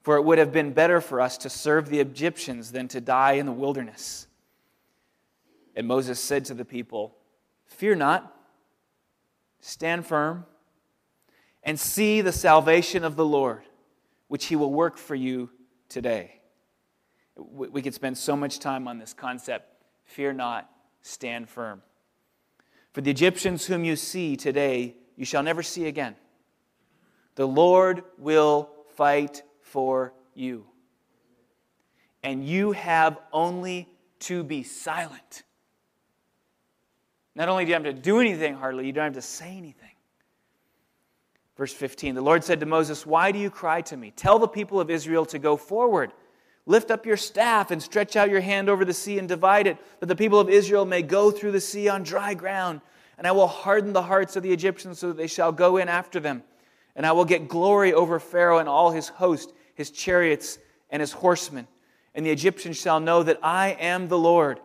For 0.00 0.16
it 0.16 0.22
would 0.22 0.38
have 0.38 0.50
been 0.50 0.72
better 0.72 1.00
for 1.00 1.20
us 1.20 1.38
to 1.38 1.48
serve 1.48 1.88
the 1.88 2.00
Egyptians 2.00 2.72
than 2.72 2.88
to 2.88 3.00
die 3.00 3.34
in 3.34 3.46
the 3.46 3.52
wilderness. 3.52 4.26
And 5.74 5.86
Moses 5.86 6.20
said 6.20 6.44
to 6.46 6.54
the 6.54 6.64
people, 6.64 7.16
Fear 7.66 7.96
not, 7.96 8.36
stand 9.60 10.06
firm, 10.06 10.44
and 11.62 11.78
see 11.78 12.20
the 12.20 12.32
salvation 12.32 13.04
of 13.04 13.16
the 13.16 13.24
Lord, 13.24 13.62
which 14.28 14.46
he 14.46 14.56
will 14.56 14.72
work 14.72 14.98
for 14.98 15.14
you 15.14 15.50
today. 15.88 16.40
We 17.36 17.80
could 17.80 17.94
spend 17.94 18.18
so 18.18 18.36
much 18.36 18.58
time 18.58 18.86
on 18.86 18.98
this 18.98 19.14
concept. 19.14 19.84
Fear 20.04 20.34
not, 20.34 20.70
stand 21.00 21.48
firm. 21.48 21.82
For 22.92 23.00
the 23.00 23.10
Egyptians 23.10 23.64
whom 23.66 23.84
you 23.84 23.96
see 23.96 24.36
today, 24.36 24.96
you 25.16 25.24
shall 25.24 25.42
never 25.42 25.62
see 25.62 25.86
again. 25.86 26.16
The 27.36 27.48
Lord 27.48 28.04
will 28.18 28.68
fight 28.96 29.42
for 29.60 30.12
you. 30.34 30.66
And 32.22 32.46
you 32.46 32.72
have 32.72 33.18
only 33.32 33.88
to 34.20 34.44
be 34.44 34.62
silent 34.62 35.42
not 37.34 37.48
only 37.48 37.64
do 37.64 37.68
you 37.68 37.74
have 37.74 37.84
to 37.84 37.92
do 37.92 38.20
anything 38.20 38.54
hardly, 38.54 38.86
you 38.86 38.92
don't 38.92 39.04
have 39.04 39.14
to 39.14 39.22
say 39.22 39.56
anything. 39.56 39.88
Verse 41.56 41.72
15 41.72 42.14
The 42.14 42.22
Lord 42.22 42.44
said 42.44 42.60
to 42.60 42.66
Moses, 42.66 43.06
Why 43.06 43.32
do 43.32 43.38
you 43.38 43.50
cry 43.50 43.80
to 43.82 43.96
me? 43.96 44.10
Tell 44.10 44.38
the 44.38 44.48
people 44.48 44.80
of 44.80 44.90
Israel 44.90 45.24
to 45.26 45.38
go 45.38 45.56
forward. 45.56 46.12
Lift 46.64 46.90
up 46.90 47.06
your 47.06 47.16
staff 47.16 47.70
and 47.70 47.82
stretch 47.82 48.14
out 48.14 48.30
your 48.30 48.40
hand 48.40 48.68
over 48.68 48.84
the 48.84 48.92
sea 48.92 49.18
and 49.18 49.28
divide 49.28 49.66
it, 49.66 49.78
that 49.98 50.06
the 50.06 50.14
people 50.14 50.38
of 50.38 50.48
Israel 50.48 50.84
may 50.84 51.02
go 51.02 51.30
through 51.30 51.52
the 51.52 51.60
sea 51.60 51.88
on 51.88 52.04
dry 52.04 52.34
ground. 52.34 52.80
And 53.18 53.26
I 53.26 53.32
will 53.32 53.48
harden 53.48 53.92
the 53.92 54.02
hearts 54.02 54.36
of 54.36 54.42
the 54.42 54.52
Egyptians 54.52 54.98
so 54.98 55.08
that 55.08 55.16
they 55.16 55.26
shall 55.26 55.52
go 55.52 55.76
in 55.76 55.88
after 55.88 56.20
them. 56.20 56.42
And 56.94 57.06
I 57.06 57.12
will 57.12 57.24
get 57.24 57.48
glory 57.48 57.92
over 57.92 58.20
Pharaoh 58.20 58.58
and 58.58 58.68
all 58.68 58.90
his 58.90 59.08
host, 59.08 59.52
his 59.74 59.90
chariots, 59.90 60.58
and 60.90 61.00
his 61.00 61.12
horsemen. 61.12 61.66
And 62.14 62.24
the 62.24 62.30
Egyptians 62.30 62.76
shall 62.76 63.00
know 63.00 63.22
that 63.22 63.38
I 63.42 63.70
am 63.70 64.08
the 64.08 64.18
Lord 64.18 64.60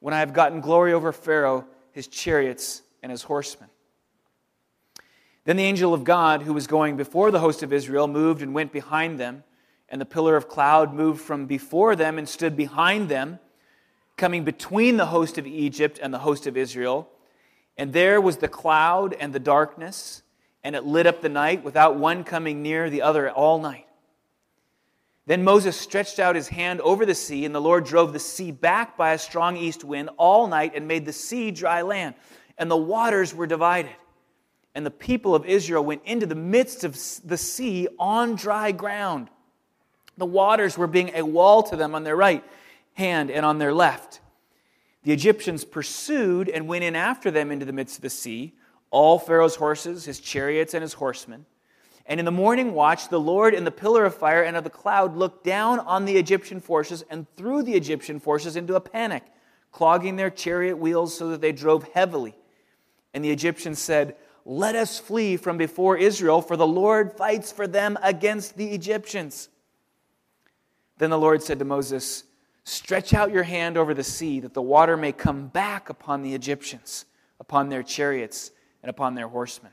when 0.00 0.14
I 0.14 0.20
have 0.20 0.32
gotten 0.32 0.60
glory 0.60 0.92
over 0.92 1.12
Pharaoh 1.12 1.66
his 1.92 2.08
chariots, 2.08 2.82
and 3.02 3.10
his 3.10 3.22
horsemen. 3.22 3.68
Then 5.44 5.56
the 5.56 5.64
angel 5.64 5.92
of 5.92 6.04
God, 6.04 6.42
who 6.42 6.52
was 6.52 6.66
going 6.66 6.96
before 6.96 7.30
the 7.30 7.40
host 7.40 7.62
of 7.62 7.72
Israel, 7.72 8.06
moved 8.06 8.42
and 8.42 8.54
went 8.54 8.72
behind 8.72 9.18
them, 9.18 9.44
and 9.88 10.00
the 10.00 10.06
pillar 10.06 10.36
of 10.36 10.48
cloud 10.48 10.94
moved 10.94 11.20
from 11.20 11.46
before 11.46 11.96
them 11.96 12.16
and 12.16 12.28
stood 12.28 12.56
behind 12.56 13.08
them, 13.08 13.38
coming 14.16 14.44
between 14.44 14.96
the 14.96 15.06
host 15.06 15.38
of 15.38 15.46
Egypt 15.46 15.98
and 16.00 16.14
the 16.14 16.18
host 16.18 16.46
of 16.46 16.56
Israel. 16.56 17.08
And 17.76 17.92
there 17.92 18.20
was 18.20 18.36
the 18.36 18.48
cloud 18.48 19.14
and 19.14 19.32
the 19.32 19.40
darkness, 19.40 20.22
and 20.62 20.76
it 20.76 20.84
lit 20.84 21.06
up 21.06 21.22
the 21.22 21.28
night 21.28 21.64
without 21.64 21.96
one 21.96 22.22
coming 22.22 22.62
near 22.62 22.88
the 22.88 23.02
other 23.02 23.30
all 23.30 23.58
night. 23.58 23.86
Then 25.26 25.44
Moses 25.44 25.78
stretched 25.78 26.18
out 26.18 26.34
his 26.34 26.48
hand 26.48 26.80
over 26.80 27.06
the 27.06 27.14
sea, 27.14 27.44
and 27.44 27.54
the 27.54 27.60
Lord 27.60 27.84
drove 27.84 28.12
the 28.12 28.18
sea 28.18 28.50
back 28.50 28.96
by 28.96 29.12
a 29.12 29.18
strong 29.18 29.56
east 29.56 29.84
wind 29.84 30.10
all 30.16 30.48
night 30.48 30.72
and 30.74 30.88
made 30.88 31.06
the 31.06 31.12
sea 31.12 31.50
dry 31.50 31.82
land, 31.82 32.14
and 32.58 32.70
the 32.70 32.76
waters 32.76 33.34
were 33.34 33.46
divided. 33.46 33.92
And 34.74 34.84
the 34.84 34.90
people 34.90 35.34
of 35.34 35.46
Israel 35.46 35.84
went 35.84 36.02
into 36.04 36.26
the 36.26 36.34
midst 36.34 36.82
of 36.82 36.94
the 37.24 37.36
sea 37.36 37.88
on 37.98 38.34
dry 38.34 38.72
ground. 38.72 39.28
The 40.16 40.26
waters 40.26 40.76
were 40.76 40.86
being 40.86 41.12
a 41.14 41.24
wall 41.24 41.62
to 41.64 41.76
them 41.76 41.94
on 41.94 42.04
their 42.04 42.16
right 42.16 42.42
hand 42.94 43.30
and 43.30 43.46
on 43.46 43.58
their 43.58 43.72
left. 43.72 44.20
The 45.04 45.12
Egyptians 45.12 45.64
pursued 45.64 46.48
and 46.48 46.68
went 46.68 46.84
in 46.84 46.96
after 46.96 47.30
them 47.30 47.50
into 47.50 47.66
the 47.66 47.72
midst 47.72 47.96
of 47.96 48.02
the 48.02 48.10
sea, 48.10 48.54
all 48.90 49.18
Pharaoh's 49.18 49.56
horses, 49.56 50.04
his 50.04 50.20
chariots, 50.20 50.74
and 50.74 50.82
his 50.82 50.94
horsemen. 50.94 51.46
And 52.12 52.18
in 52.18 52.26
the 52.26 52.30
morning 52.30 52.74
watch, 52.74 53.08
the 53.08 53.18
Lord 53.18 53.54
in 53.54 53.64
the 53.64 53.70
pillar 53.70 54.04
of 54.04 54.14
fire 54.14 54.42
and 54.42 54.54
of 54.54 54.64
the 54.64 54.68
cloud 54.68 55.16
looked 55.16 55.44
down 55.44 55.78
on 55.78 56.04
the 56.04 56.18
Egyptian 56.18 56.60
forces 56.60 57.02
and 57.08 57.26
threw 57.36 57.62
the 57.62 57.72
Egyptian 57.72 58.20
forces 58.20 58.54
into 58.54 58.74
a 58.74 58.82
panic, 58.82 59.22
clogging 59.70 60.16
their 60.16 60.28
chariot 60.28 60.76
wheels 60.76 61.16
so 61.16 61.30
that 61.30 61.40
they 61.40 61.52
drove 61.52 61.84
heavily. 61.94 62.36
And 63.14 63.24
the 63.24 63.30
Egyptians 63.30 63.78
said, 63.78 64.16
Let 64.44 64.74
us 64.74 64.98
flee 64.98 65.38
from 65.38 65.56
before 65.56 65.96
Israel, 65.96 66.42
for 66.42 66.54
the 66.54 66.66
Lord 66.66 67.14
fights 67.16 67.50
for 67.50 67.66
them 67.66 67.96
against 68.02 68.58
the 68.58 68.68
Egyptians. 68.72 69.48
Then 70.98 71.08
the 71.08 71.16
Lord 71.16 71.42
said 71.42 71.60
to 71.60 71.64
Moses, 71.64 72.24
Stretch 72.64 73.14
out 73.14 73.32
your 73.32 73.44
hand 73.44 73.78
over 73.78 73.94
the 73.94 74.04
sea, 74.04 74.38
that 74.40 74.52
the 74.52 74.60
water 74.60 74.98
may 74.98 75.12
come 75.12 75.46
back 75.46 75.88
upon 75.88 76.20
the 76.20 76.34
Egyptians, 76.34 77.06
upon 77.40 77.70
their 77.70 77.82
chariots, 77.82 78.50
and 78.82 78.90
upon 78.90 79.14
their 79.14 79.28
horsemen. 79.28 79.72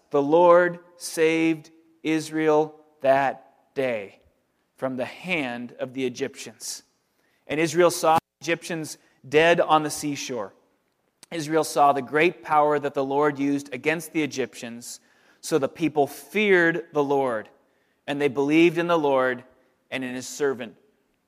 the 0.11 0.21
Lord 0.21 0.79
saved 0.97 1.71
Israel 2.03 2.75
that 3.01 3.73
day 3.73 4.19
from 4.75 4.97
the 4.97 5.05
hand 5.05 5.73
of 5.79 5.93
the 5.93 6.05
Egyptians. 6.05 6.83
And 7.47 7.59
Israel 7.59 7.91
saw 7.91 8.17
Egyptians 8.41 8.97
dead 9.27 9.59
on 9.59 9.83
the 9.83 9.89
seashore. 9.89 10.53
Israel 11.31 11.63
saw 11.63 11.93
the 11.93 12.01
great 12.01 12.43
power 12.43 12.77
that 12.77 12.93
the 12.93 13.03
Lord 13.03 13.39
used 13.39 13.73
against 13.73 14.11
the 14.11 14.21
Egyptians, 14.21 14.99
So 15.39 15.57
the 15.57 15.69
people 15.69 16.07
feared 16.07 16.85
the 16.93 17.03
Lord, 17.03 17.49
and 18.05 18.19
they 18.19 18.27
believed 18.27 18.77
in 18.77 18.87
the 18.87 18.99
Lord 18.99 19.43
and 19.89 20.03
in 20.03 20.13
his 20.13 20.27
servant 20.27 20.75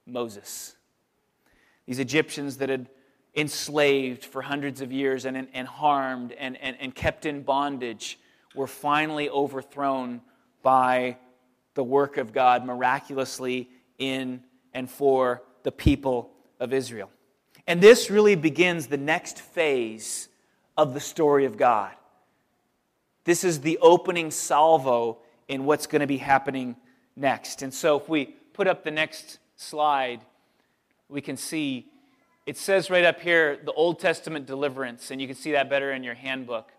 Moses. 0.05 0.75
These 1.85 1.99
Egyptians 1.99 2.57
that 2.57 2.69
had 2.69 2.89
enslaved 3.35 4.25
for 4.25 4.41
hundreds 4.41 4.81
of 4.81 4.91
years 4.91 5.25
and, 5.25 5.47
and 5.53 5.67
harmed 5.67 6.33
and, 6.33 6.57
and, 6.57 6.77
and 6.79 6.93
kept 6.93 7.25
in 7.25 7.43
bondage 7.43 8.19
were 8.55 8.67
finally 8.67 9.29
overthrown 9.29 10.21
by 10.61 11.17
the 11.73 11.83
work 11.83 12.17
of 12.17 12.33
God 12.33 12.65
miraculously 12.65 13.69
in 13.97 14.43
and 14.73 14.89
for 14.89 15.41
the 15.63 15.71
people 15.71 16.31
of 16.59 16.73
Israel. 16.73 17.09
And 17.67 17.81
this 17.81 18.09
really 18.09 18.35
begins 18.35 18.87
the 18.87 18.97
next 18.97 19.39
phase 19.39 20.27
of 20.77 20.93
the 20.93 20.99
story 20.99 21.45
of 21.45 21.57
God. 21.57 21.91
This 23.23 23.43
is 23.43 23.61
the 23.61 23.77
opening 23.81 24.31
salvo 24.31 25.19
in 25.47 25.65
what's 25.65 25.87
going 25.87 26.01
to 26.01 26.07
be 26.07 26.17
happening 26.17 26.75
next. 27.15 27.61
And 27.61 27.73
so, 27.73 27.97
if 27.97 28.09
we 28.09 28.25
put 28.25 28.67
up 28.67 28.83
the 28.83 28.91
next 28.91 29.39
slide, 29.55 30.21
we 31.07 31.21
can 31.21 31.37
see 31.37 31.87
it 32.45 32.57
says 32.57 32.89
right 32.89 33.05
up 33.05 33.21
here 33.21 33.57
the 33.63 33.71
Old 33.71 33.99
Testament 33.99 34.45
deliverance, 34.45 35.11
and 35.11 35.21
you 35.21 35.27
can 35.27 35.35
see 35.35 35.53
that 35.53 35.69
better 35.69 35.93
in 35.93 36.03
your 36.03 36.15
handbook. 36.15 36.71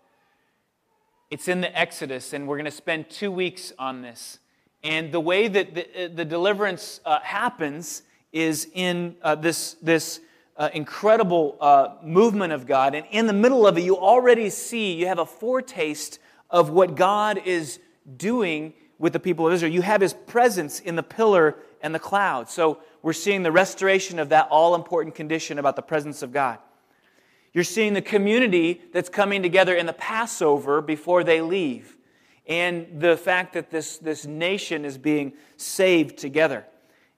It's 1.35 1.49
in 1.49 1.59
the 1.59 1.77
Exodus, 1.77 2.31
and 2.31 2.47
we're 2.47 2.55
going 2.55 2.63
to 2.63 2.71
spend 2.71 3.09
two 3.09 3.29
weeks 3.29 3.73
on 3.77 4.01
this. 4.01 4.39
And 4.85 5.11
the 5.11 5.19
way 5.19 5.49
that 5.49 5.75
the, 5.75 6.07
the 6.07 6.23
deliverance 6.23 7.01
uh, 7.03 7.19
happens 7.19 8.03
is 8.31 8.69
in 8.73 9.17
uh, 9.21 9.35
this, 9.35 9.73
this 9.81 10.21
uh, 10.55 10.69
incredible 10.73 11.57
uh, 11.59 11.95
movement 12.01 12.53
of 12.53 12.65
God. 12.65 12.95
And 12.95 13.05
in 13.11 13.27
the 13.27 13.33
middle 13.33 13.67
of 13.67 13.77
it, 13.77 13.81
you 13.81 13.97
already 13.97 14.49
see, 14.49 14.93
you 14.93 15.07
have 15.07 15.19
a 15.19 15.25
foretaste 15.25 16.19
of 16.49 16.69
what 16.69 16.95
God 16.95 17.41
is 17.43 17.81
doing 18.15 18.71
with 18.97 19.11
the 19.11 19.19
people 19.19 19.45
of 19.45 19.51
Israel. 19.51 19.73
You 19.73 19.81
have 19.81 19.99
his 19.99 20.13
presence 20.13 20.79
in 20.79 20.95
the 20.95 21.03
pillar 21.03 21.57
and 21.81 21.93
the 21.93 21.99
cloud. 21.99 22.49
So 22.49 22.79
we're 23.01 23.11
seeing 23.11 23.43
the 23.43 23.51
restoration 23.51 24.19
of 24.19 24.29
that 24.29 24.47
all 24.49 24.73
important 24.73 25.15
condition 25.15 25.59
about 25.59 25.75
the 25.75 25.81
presence 25.81 26.21
of 26.21 26.31
God. 26.31 26.59
You're 27.55 27.63
seeing 27.63 27.93
the 27.93 28.01
community 28.01 28.81
that's 28.91 29.07
coming 29.07 29.41
together 29.41 29.73
in 29.73 29.85
the 29.85 29.93
Passover 29.93 30.81
before 30.81 31.23
they 31.23 31.39
leave, 31.39 31.95
and 32.45 32.99
the 32.99 33.15
fact 33.15 33.53
that 33.53 33.71
this, 33.71 33.97
this 33.97 34.25
nation 34.25 34.83
is 34.83 34.97
being 34.97 35.31
saved 35.55 36.17
together. 36.17 36.65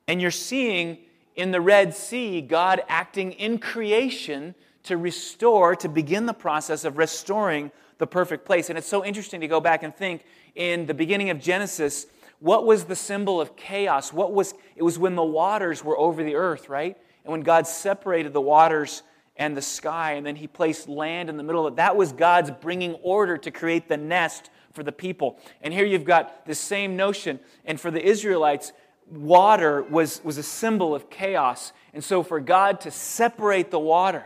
And 0.08 0.22
you're 0.22 0.30
seeing 0.30 1.00
in 1.36 1.50
the 1.50 1.60
Red 1.60 1.96
Sea 1.96 2.42
God 2.42 2.84
acting 2.88 3.32
in 3.32 3.58
creation 3.58 4.54
to 4.84 4.96
restore, 4.96 5.76
to 5.76 5.90
begin 5.90 6.28
the 6.28 6.34
process 6.34 6.86
of 6.86 7.00
restoring 7.00 7.72
the 7.98 8.06
perfect 8.06 8.46
place. 8.46 8.70
And 8.70 8.78
it's 8.78 8.88
so 8.88 9.04
interesting 9.04 9.42
to 9.42 9.48
go 9.48 9.60
back 9.60 9.82
and 9.82 9.94
think 9.94 10.24
in 10.54 10.86
the 10.86 10.94
beginning 10.94 11.32
of 11.32 11.40
Genesis, 11.40 12.06
what 12.42 12.64
was 12.64 12.84
the 12.84 12.96
symbol 12.96 13.42
of 13.42 13.56
chaos? 13.56 14.14
What 14.14 14.34
was 14.34 14.54
it 14.76 14.84
was 14.84 15.00
when 15.00 15.16
the 15.16 15.24
waters 15.24 15.84
were 15.84 15.98
over 15.98 16.24
the 16.24 16.36
earth, 16.36 16.70
right? 16.70 16.96
And 17.24 17.32
when 17.32 17.42
God 17.42 17.66
separated 17.66 18.34
the 18.34 18.42
waters 18.42 19.02
and 19.38 19.56
the 19.56 19.62
sky, 19.62 20.14
and 20.14 20.26
then 20.26 20.36
he 20.36 20.48
placed 20.48 20.90
land 20.90 21.30
in 21.30 21.38
the 21.38 21.44
middle 21.44 21.66
of 21.66 21.74
it. 21.74 21.78
That 21.78 21.96
was 21.96 22.12
God's 22.12 22.52
bringing 22.52 22.96
order 22.96 23.38
to 23.38 23.52
create 23.52 23.88
the 23.88 23.98
nest 23.98 24.50
for 24.74 24.84
the 24.84 24.92
people. 24.92 25.40
And 25.62 25.74
here 25.74 25.86
you've 25.86 26.06
got 26.06 26.46
the 26.46 26.56
same 26.56 26.96
notion. 26.96 27.40
And 27.66 27.80
for 27.80 27.92
the 27.92 28.04
Israelites, 28.04 28.74
water 29.10 29.84
was, 29.84 30.22
was 30.24 30.38
a 30.38 30.44
symbol 30.44 30.94
of 30.94 31.10
chaos. 31.10 31.72
And 31.94 32.04
so 32.04 32.24
for 32.24 32.40
God 32.40 32.82
to 32.82 32.92
separate 32.92 33.72
the 33.72 33.80
water 33.80 34.26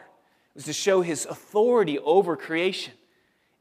was 0.55 0.65
to 0.65 0.73
show 0.73 1.01
his 1.01 1.25
authority 1.25 1.99
over 1.99 2.35
creation 2.35 2.93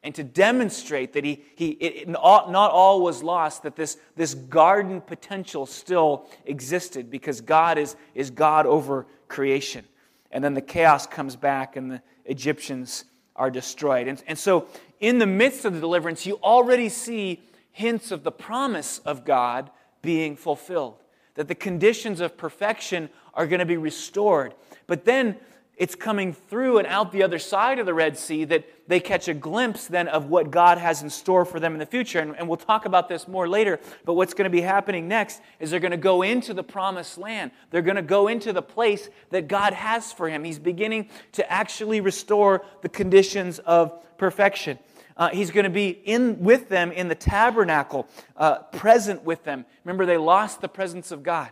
and 0.02 0.14
to 0.14 0.24
demonstrate 0.24 1.12
that 1.12 1.24
he, 1.24 1.42
he 1.56 1.70
it, 1.70 2.08
not 2.08 2.48
all 2.54 3.02
was 3.02 3.22
lost, 3.22 3.64
that 3.64 3.76
this, 3.76 3.98
this 4.16 4.34
garden 4.34 5.00
potential 5.00 5.66
still 5.66 6.26
existed 6.46 7.10
because 7.10 7.40
God 7.40 7.76
is, 7.76 7.96
is 8.14 8.30
God 8.30 8.66
over 8.66 9.06
creation. 9.28 9.84
And 10.30 10.42
then 10.42 10.54
the 10.54 10.60
chaos 10.60 11.06
comes 11.06 11.36
back 11.36 11.76
and 11.76 11.90
the 11.90 12.02
Egyptians 12.24 13.04
are 13.36 13.50
destroyed. 13.50 14.06
And, 14.06 14.22
and 14.26 14.38
so, 14.38 14.66
in 15.00 15.18
the 15.18 15.26
midst 15.26 15.64
of 15.64 15.74
the 15.74 15.80
deliverance, 15.80 16.26
you 16.26 16.38
already 16.42 16.88
see 16.88 17.42
hints 17.72 18.10
of 18.10 18.22
the 18.22 18.32
promise 18.32 18.98
of 19.00 19.24
God 19.24 19.70
being 20.02 20.36
fulfilled, 20.36 21.02
that 21.34 21.48
the 21.48 21.54
conditions 21.54 22.20
of 22.20 22.36
perfection 22.36 23.08
are 23.34 23.46
going 23.46 23.60
to 23.60 23.66
be 23.66 23.76
restored. 23.76 24.54
But 24.86 25.04
then 25.04 25.36
it's 25.76 25.94
coming 25.94 26.34
through 26.34 26.78
and 26.78 26.86
out 26.86 27.12
the 27.12 27.22
other 27.22 27.38
side 27.38 27.78
of 27.78 27.86
the 27.86 27.94
Red 27.94 28.18
Sea 28.18 28.44
that 28.44 28.68
they 28.90 29.00
catch 29.00 29.28
a 29.28 29.34
glimpse 29.34 29.86
then 29.86 30.08
of 30.08 30.26
what 30.26 30.50
God 30.50 30.76
has 30.76 31.02
in 31.02 31.10
store 31.10 31.44
for 31.44 31.60
them 31.60 31.72
in 31.74 31.78
the 31.78 31.86
future. 31.86 32.18
And, 32.18 32.36
and, 32.36 32.48
we'll 32.48 32.56
talk 32.56 32.84
about 32.84 33.08
this 33.08 33.28
more 33.28 33.48
later. 33.48 33.78
But 34.04 34.14
what's 34.14 34.34
going 34.34 34.44
to 34.44 34.50
be 34.50 34.60
happening 34.60 35.06
next 35.06 35.40
is 35.60 35.70
they're 35.70 35.80
going 35.80 35.92
to 35.92 35.96
go 35.96 36.22
into 36.22 36.52
the 36.52 36.64
promised 36.64 37.16
land. 37.16 37.52
They're 37.70 37.82
going 37.82 37.96
to 37.96 38.02
go 38.02 38.28
into 38.28 38.52
the 38.52 38.62
place 38.62 39.08
that 39.30 39.48
God 39.48 39.72
has 39.72 40.12
for 40.12 40.28
him. 40.28 40.42
He's 40.42 40.58
beginning 40.58 41.08
to 41.32 41.50
actually 41.50 42.00
restore 42.00 42.64
the 42.82 42.88
conditions 42.88 43.60
of 43.60 43.92
perfection. 44.18 44.78
Uh, 45.16 45.28
he's 45.28 45.50
going 45.50 45.64
to 45.64 45.70
be 45.70 45.88
in 45.88 46.40
with 46.40 46.68
them 46.68 46.90
in 46.90 47.08
the 47.08 47.14
tabernacle, 47.14 48.08
uh, 48.36 48.58
present 48.58 49.22
with 49.22 49.44
them. 49.44 49.64
Remember, 49.84 50.04
they 50.04 50.18
lost 50.18 50.60
the 50.60 50.68
presence 50.68 51.12
of 51.12 51.22
God. 51.22 51.50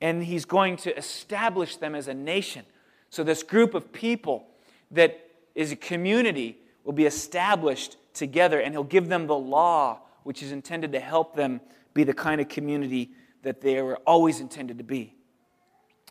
And 0.00 0.22
he's 0.24 0.44
going 0.44 0.76
to 0.78 0.96
establish 0.96 1.76
them 1.76 1.94
as 1.94 2.08
a 2.08 2.14
nation 2.14 2.64
so, 3.10 3.24
this 3.24 3.42
group 3.42 3.74
of 3.74 3.92
people 3.92 4.46
that 4.92 5.29
is 5.54 5.72
a 5.72 5.76
community 5.76 6.58
will 6.84 6.92
be 6.92 7.06
established 7.06 7.96
together, 8.14 8.60
and 8.60 8.74
He'll 8.74 8.84
give 8.84 9.08
them 9.08 9.26
the 9.26 9.36
law, 9.36 10.00
which 10.22 10.42
is 10.42 10.52
intended 10.52 10.92
to 10.92 11.00
help 11.00 11.34
them 11.34 11.60
be 11.94 12.04
the 12.04 12.14
kind 12.14 12.40
of 12.40 12.48
community 12.48 13.10
that 13.42 13.60
they 13.60 13.80
were 13.82 13.96
always 14.06 14.40
intended 14.40 14.78
to 14.78 14.84
be. 14.84 15.14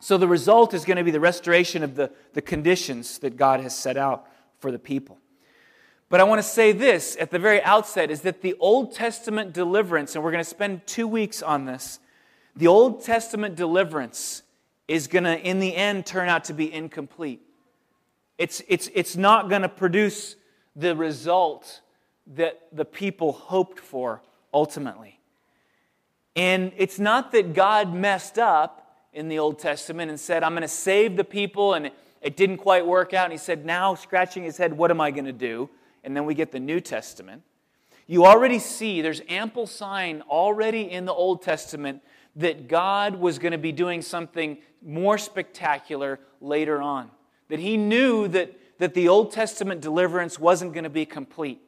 So, 0.01 0.17
the 0.17 0.27
result 0.27 0.73
is 0.73 0.85
going 0.85 0.97
to 0.97 1.03
be 1.03 1.11
the 1.11 1.19
restoration 1.19 1.83
of 1.83 1.95
the, 1.95 2.11
the 2.33 2.41
conditions 2.41 3.19
that 3.19 3.35
God 3.35 3.59
has 3.59 3.75
set 3.75 3.97
out 3.97 4.27
for 4.59 4.71
the 4.71 4.79
people. 4.79 5.17
But 6.09 6.19
I 6.19 6.23
want 6.23 6.39
to 6.39 6.47
say 6.47 6.71
this 6.71 7.15
at 7.19 7.29
the 7.29 7.37
very 7.37 7.61
outset 7.61 8.09
is 8.09 8.21
that 8.21 8.41
the 8.41 8.55
Old 8.59 8.93
Testament 8.93 9.53
deliverance, 9.53 10.15
and 10.15 10.23
we're 10.23 10.31
going 10.31 10.43
to 10.43 10.49
spend 10.49 10.87
two 10.87 11.07
weeks 11.07 11.43
on 11.43 11.65
this, 11.65 11.99
the 12.55 12.67
Old 12.67 13.03
Testament 13.03 13.55
deliverance 13.55 14.41
is 14.87 15.07
going 15.07 15.25
to, 15.25 15.39
in 15.39 15.59
the 15.59 15.75
end, 15.75 16.05
turn 16.05 16.27
out 16.27 16.45
to 16.45 16.53
be 16.53 16.73
incomplete. 16.73 17.41
It's, 18.39 18.63
it's, 18.69 18.89
it's 18.95 19.17
not 19.17 19.49
going 19.49 19.63
to 19.63 19.69
produce 19.69 20.37
the 20.73 20.95
result 20.95 21.81
that 22.35 22.61
the 22.71 22.85
people 22.85 23.33
hoped 23.33 23.79
for 23.79 24.21
ultimately. 24.53 25.19
And 26.37 26.71
it's 26.77 26.99
not 26.99 27.33
that 27.33 27.53
God 27.53 27.93
messed 27.93 28.39
up 28.39 28.95
in 29.11 29.27
the 29.27 29.39
Old 29.39 29.59
Testament 29.59 30.09
and 30.09 30.17
said, 30.17 30.41
I'm 30.41 30.53
going 30.53 30.61
to 30.61 30.69
save 30.69 31.17
the 31.17 31.23
people, 31.25 31.73
and 31.73 31.91
it, 32.21 32.37
didn't 32.37 32.57
quite 32.57 32.87
work 32.87 33.13
out. 33.13 33.25
And 33.25 33.33
he 33.33 33.37
said, 33.37 33.65
Now, 33.65 33.93
scratching 33.93 34.43
his 34.43 34.55
head, 34.55 34.71
what 34.71 34.89
am 34.89 35.01
I 35.01 35.11
going 35.11 35.25
to 35.25 35.33
do? 35.33 35.69
And 36.05 36.15
then 36.15 36.25
we 36.25 36.33
get 36.33 36.53
the 36.53 36.61
New 36.61 36.79
Testament. 36.79 37.43
You 38.07 38.25
already 38.25 38.59
see 38.59 39.01
there's 39.01 39.21
ample 39.27 39.67
sign 39.67 40.23
already 40.29 40.89
in 40.89 41.03
the 41.03 41.13
Old 41.13 41.41
Testament 41.41 42.01
that 42.37 42.69
God 42.69 43.15
was 43.15 43.37
going 43.37 43.51
to 43.51 43.57
be 43.57 43.73
doing 43.73 44.01
something 44.01 44.59
more 44.81 45.17
spectacular 45.17 46.21
later 46.39 46.81
on. 46.81 47.11
That 47.49 47.59
he 47.59 47.77
knew 47.77 48.27
that, 48.29 48.57
that 48.79 48.93
the 48.93 49.09
Old 49.09 49.31
Testament 49.31 49.81
deliverance 49.81 50.39
wasn't 50.39 50.73
going 50.73 50.85
to 50.85 50.89
be 50.89 51.05
complete. 51.05 51.61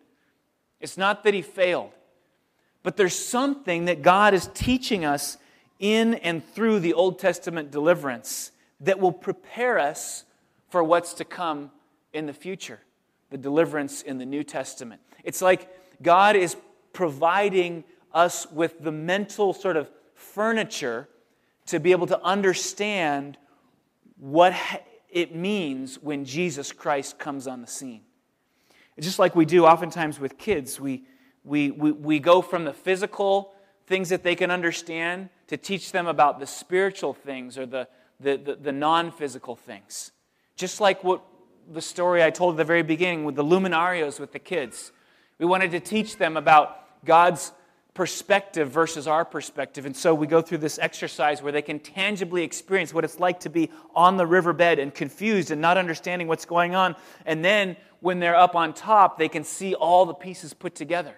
It's 0.80 0.98
not 0.98 1.24
that 1.24 1.34
he 1.34 1.42
failed, 1.42 1.92
but 2.82 2.98
there's 2.98 3.18
something 3.18 3.86
that 3.86 4.02
God 4.02 4.34
is 4.34 4.50
teaching 4.54 5.06
us 5.06 5.38
in 5.80 6.16
and 6.16 6.46
through 6.54 6.80
the 6.80 6.94
Old 6.94 7.20
Testament 7.20 7.72
deliverance 7.72 8.52
that 8.80 9.00
will 9.00 9.12
prepare 9.12 9.78
us 9.78 10.24
for 10.70 10.84
what's 10.84 11.14
to 11.16 11.26
come 11.26 11.72
in 12.14 12.26
the 12.26 12.34
future 12.34 12.80
the 13.32 13.38
deliverance 13.38 14.02
in 14.02 14.18
the 14.18 14.26
New 14.26 14.44
Testament. 14.44 15.02
It's 15.24 15.42
like 15.42 15.70
God 16.02 16.36
is 16.36 16.56
providing 16.94 17.84
us 18.14 18.46
with 18.52 18.84
the 18.84 18.92
mental 18.92 19.54
sort 19.54 19.78
of 19.78 19.90
furniture 20.14 21.08
to 21.68 21.80
be 21.80 21.92
able 21.92 22.08
to 22.08 22.22
understand 22.22 23.38
what 24.18 24.54
it 25.12 25.36
means 25.36 26.02
when 26.02 26.26
Jesus 26.26 26.72
Christ 26.72 27.20
comes 27.20 27.48
on 27.48 27.62
the 27.62 27.68
scene. 27.68 28.02
just 29.00 29.20
like 29.20 29.36
we 29.36 29.46
do 29.46 29.66
oftentimes 29.66 30.20
with 30.20 30.38
kids, 30.38 30.80
we, 30.80 31.04
we, 31.44 31.72
we, 31.72 31.92
we 31.92 32.20
go 32.20 32.42
from 32.42 32.66
the 32.66 32.74
physical 32.74 33.54
things 33.88 34.10
that 34.10 34.24
they 34.24 34.36
can 34.36 34.52
understand 34.52 35.30
to 35.48 35.58
teach 35.58 35.92
them 35.92 36.08
about 36.08 36.40
the 36.40 36.48
spiritual 36.48 37.14
things 37.14 37.58
or 37.58 37.66
the, 37.66 37.88
the, 38.20 38.38
the, 38.38 38.56
the 38.56 38.72
non 38.72 39.12
physical 39.12 39.56
things. 39.56 40.12
Just 40.56 40.80
like 40.80 41.04
what 41.04 41.22
the 41.72 41.82
story 41.82 42.24
I 42.24 42.30
told 42.30 42.56
at 42.56 42.58
the 42.58 42.64
very 42.64 42.84
beginning 42.84 43.26
with 43.26 43.36
the 43.36 43.44
luminarios 43.44 44.20
with 44.20 44.32
the 44.32 44.40
kids. 44.40 44.92
We 45.40 45.46
wanted 45.46 45.72
to 45.72 45.80
teach 45.80 46.18
them 46.18 46.38
about 46.38 47.04
God's 47.06 47.52
perspective 47.94 48.70
versus 48.70 49.06
our 49.08 49.26
perspective. 49.26 49.86
And 49.86 49.96
so 49.96 50.16
we 50.16 50.26
go 50.26 50.42
through 50.42 50.60
this 50.60 50.80
exercise 50.80 51.42
where 51.42 51.52
they 51.52 51.62
can 51.62 51.80
tangibly 51.80 52.44
experience 52.44 52.94
what 52.94 53.04
it's 53.04 53.20
like 53.20 53.42
to 53.42 53.50
be 53.50 53.70
on 53.96 54.18
the 54.18 54.26
riverbed 54.26 54.80
and 54.80 54.94
confused 54.94 55.52
and 55.52 55.60
not 55.60 55.78
understanding 55.78 56.28
what's 56.28 56.46
going 56.46 56.74
on. 56.74 56.96
And 57.26 57.44
then 57.44 57.76
when 58.00 58.20
they're 58.20 58.36
up 58.36 58.56
on 58.56 58.74
top, 58.74 59.18
they 59.18 59.28
can 59.28 59.44
see 59.44 59.76
all 59.76 60.06
the 60.06 60.14
pieces 60.14 60.54
put 60.54 60.74
together. 60.74 61.16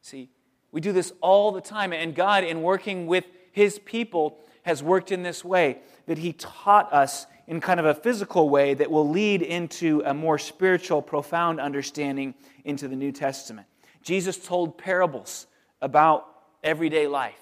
See, 0.00 0.30
we 0.72 0.80
do 0.80 0.92
this 0.92 1.12
all 1.20 1.52
the 1.52 1.60
time. 1.60 1.92
And 1.92 2.14
God, 2.14 2.44
in 2.44 2.62
working 2.62 3.06
with 3.06 3.24
his 3.52 3.78
people, 3.78 4.38
has 4.62 4.82
worked 4.82 5.12
in 5.12 5.22
this 5.22 5.44
way 5.44 5.78
that 6.06 6.18
he 6.18 6.32
taught 6.32 6.92
us 6.92 7.26
in 7.46 7.60
kind 7.60 7.80
of 7.80 7.86
a 7.86 7.94
physical 7.94 8.48
way 8.48 8.74
that 8.74 8.90
will 8.90 9.08
lead 9.08 9.42
into 9.42 10.02
a 10.06 10.14
more 10.14 10.38
spiritual, 10.38 11.02
profound 11.02 11.60
understanding 11.60 12.34
into 12.64 12.86
the 12.88 12.96
New 12.96 13.12
Testament. 13.12 13.66
Jesus 14.02 14.38
told 14.38 14.78
parables 14.78 15.46
about 15.82 16.26
everyday 16.62 17.06
life, 17.06 17.40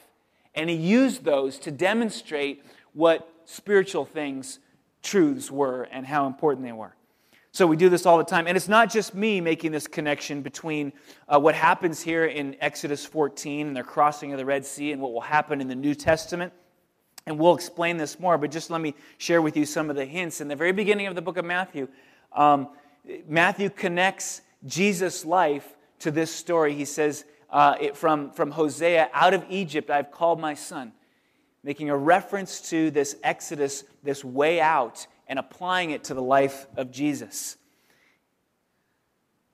and 0.55 0.71
he 0.71 0.77
used 0.77 1.25
those 1.25 1.59
to 1.61 1.71
demonstrate 1.71 2.65
what 2.93 3.29
spiritual 3.45 4.05
things, 4.05 4.59
truths 5.03 5.51
were, 5.51 5.85
and 5.91 6.07
how 6.07 6.27
important 6.27 6.67
they 6.67 6.73
were. 6.73 6.95
So 7.53 7.67
we 7.67 7.77
do 7.77 7.89
this 7.89 8.07
all 8.07 8.19
the 8.19 8.25
time. 8.25 8.47
And 8.47 8.57
it's 8.57 8.69
not 8.69 8.91
just 8.91 9.15
me 9.15 9.41
making 9.41 9.73
this 9.73 9.87
connection 9.87 10.43
between 10.43 10.93
uh, 11.29 11.41
what 11.41 11.55
happens 11.55 12.01
here 12.01 12.27
in 12.27 12.57
Exodus 12.61 13.05
14 13.05 13.69
and 13.69 13.77
their 13.77 13.85
crossing 13.85 14.33
of 14.33 14.39
the 14.39 14.45
Red 14.45 14.65
Sea 14.65 14.93
and 14.93 15.01
what 15.01 15.13
will 15.13 15.21
happen 15.21 15.61
in 15.61 15.67
the 15.67 15.75
New 15.75 15.95
Testament. 15.95 16.53
And 17.27 17.39
we'll 17.39 17.55
explain 17.55 17.97
this 17.97 18.21
more, 18.21 18.39
but 18.39 18.51
just 18.51 18.71
let 18.71 18.81
me 18.81 18.95
share 19.17 19.43
with 19.43 19.57
you 19.57 19.67
some 19.67 19.91
of 19.91 19.97
the 19.97 20.05
hints. 20.05 20.41
In 20.41 20.49
the 20.49 20.57
very 20.57 20.73
beginning 20.73 21.07
of 21.07 21.15
the 21.15 21.23
book 21.23 21.37
of 21.37 21.45
Matthew, 21.45 21.89
um, 22.33 22.69
Matthew 23.27 23.71
connects 23.71 24.43
Jesus' 24.67 25.25
life 25.25 25.77
to 26.01 26.11
this 26.11 26.31
story. 26.31 26.75
He 26.75 26.85
says, 26.85 27.25
uh, 27.51 27.77
it, 27.81 27.97
from, 27.97 28.31
from 28.31 28.51
Hosea, 28.51 29.11
out 29.13 29.35
of 29.35 29.45
Egypt 29.49 29.91
I've 29.91 30.11
called 30.11 30.41
my 30.41 30.55
son, 30.55 30.93
making 31.63 31.91
a 31.91 31.97
reference 31.97 32.71
to 32.71 32.91
this 32.91 33.17
Exodus, 33.23 33.85
this 34.03 34.25
way 34.25 34.61
out 34.61 35.07
and 35.27 35.39
applying 35.39 35.91
it 35.91 36.05
to 36.05 36.15
the 36.15 36.23
life 36.23 36.67
of 36.77 36.91
Jesus. 36.91 37.57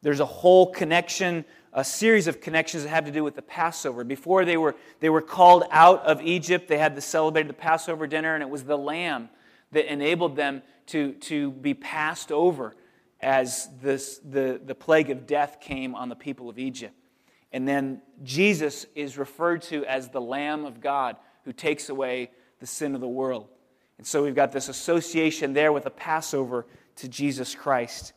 There's 0.02 0.20
a 0.20 0.26
whole 0.26 0.70
connection, 0.70 1.44
a 1.72 1.84
series 1.84 2.26
of 2.26 2.40
connections 2.40 2.82
that 2.82 2.90
have 2.90 3.06
to 3.06 3.10
do 3.10 3.24
with 3.24 3.34
the 3.34 3.42
Passover. 3.42 4.04
Before 4.04 4.44
they 4.44 4.56
were, 4.56 4.76
they 5.00 5.08
were 5.08 5.22
called 5.22 5.64
out 5.70 6.04
of 6.04 6.20
Egypt, 6.20 6.68
they 6.68 6.78
had 6.78 6.94
to 6.94 7.00
celebrate 7.00 7.46
the 7.46 7.54
Passover 7.54 8.06
dinner, 8.06 8.34
and 8.34 8.42
it 8.42 8.50
was 8.50 8.64
the 8.64 8.76
lamb 8.76 9.30
that 9.72 9.90
enabled 9.90 10.36
them 10.36 10.62
to, 10.86 11.12
to 11.14 11.50
be 11.52 11.74
passed 11.74 12.30
over 12.30 12.74
as 13.20 13.68
this, 13.80 14.18
the, 14.18 14.60
the 14.64 14.74
plague 14.74 15.10
of 15.10 15.26
death 15.26 15.58
came 15.60 15.94
on 15.94 16.08
the 16.08 16.14
people 16.14 16.50
of 16.50 16.58
Egypt. 16.58 16.94
And 17.54 17.68
then 17.68 18.02
Jesus 18.24 18.84
is 18.96 19.16
referred 19.16 19.62
to 19.62 19.86
as 19.86 20.08
the 20.08 20.20
Lamb 20.20 20.64
of 20.64 20.80
God 20.80 21.16
who 21.44 21.52
takes 21.52 21.88
away 21.88 22.32
the 22.58 22.66
sin 22.66 22.96
of 22.96 23.00
the 23.00 23.06
world. 23.06 23.46
And 23.96 24.04
so 24.04 24.24
we've 24.24 24.34
got 24.34 24.50
this 24.50 24.68
association 24.68 25.52
there 25.52 25.72
with 25.72 25.86
a 25.86 25.90
Passover 25.90 26.66
to 26.96 27.08
Jesus 27.08 27.54
Christ. 27.54 28.12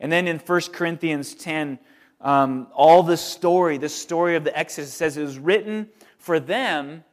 And 0.00 0.10
then 0.10 0.26
in 0.26 0.40
1 0.40 0.60
Corinthians 0.72 1.36
10, 1.36 1.78
um, 2.22 2.66
all 2.74 3.04
this 3.04 3.20
story, 3.20 3.78
this 3.78 3.94
story 3.94 4.34
of 4.34 4.42
the 4.42 4.58
Exodus, 4.58 4.92
says 4.92 5.16
it 5.16 5.22
was 5.22 5.38
written 5.38 5.88
for 6.18 6.40
them. 6.40 7.04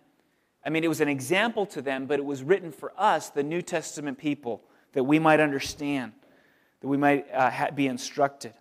I 0.65 0.71
mean, 0.71 0.83
it 0.83 0.87
was 0.87 1.01
an 1.01 1.07
example 1.07 1.67
to 1.67 1.83
them, 1.83 2.07
but 2.07 2.17
it 2.17 2.25
was 2.25 2.41
written 2.41 2.71
for 2.71 2.93
us, 2.97 3.29
the 3.29 3.43
New 3.43 3.61
Testament 3.61 4.17
people, 4.17 4.63
that 4.93 5.03
we 5.03 5.19
might 5.19 5.39
understand, 5.39 6.13
that 6.81 6.87
we 6.87 6.97
might 6.97 7.27
uh, 7.31 7.69
be 7.75 7.85
instructed. 7.85 8.55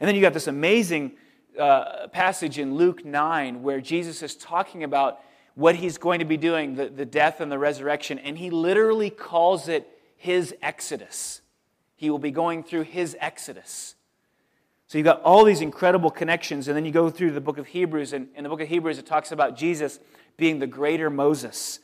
And 0.00 0.08
then 0.08 0.14
you 0.14 0.22
got 0.22 0.32
this 0.32 0.46
amazing 0.46 1.16
uh, 1.58 2.08
passage 2.08 2.58
in 2.58 2.74
Luke 2.74 3.04
9 3.04 3.62
where 3.62 3.80
Jesus 3.80 4.22
is 4.22 4.34
talking 4.34 4.84
about 4.84 5.20
what 5.54 5.76
he's 5.76 5.98
going 5.98 6.18
to 6.18 6.24
be 6.24 6.36
doing, 6.36 6.74
the, 6.74 6.88
the 6.88 7.04
death 7.04 7.40
and 7.40 7.50
the 7.50 7.58
resurrection, 7.58 8.18
and 8.18 8.36
he 8.36 8.50
literally 8.50 9.10
calls 9.10 9.68
it 9.68 9.88
his 10.16 10.54
exodus. 10.62 11.42
He 11.94 12.10
will 12.10 12.18
be 12.18 12.32
going 12.32 12.64
through 12.64 12.82
his 12.82 13.16
exodus. 13.20 13.94
So 14.88 14.98
you've 14.98 15.04
got 15.04 15.22
all 15.22 15.44
these 15.44 15.60
incredible 15.60 16.10
connections, 16.10 16.68
and 16.68 16.76
then 16.76 16.84
you 16.84 16.92
go 16.92 17.08
through 17.08 17.32
the 17.32 17.40
book 17.40 17.58
of 17.58 17.68
Hebrews, 17.68 18.12
and 18.12 18.28
in 18.34 18.42
the 18.42 18.48
book 18.50 18.60
of 18.60 18.68
Hebrews, 18.68 18.98
it 18.98 19.06
talks 19.06 19.32
about 19.32 19.56
Jesus 19.56 20.00
being 20.36 20.58
the 20.58 20.66
greater 20.66 21.08
Moses. 21.08 21.78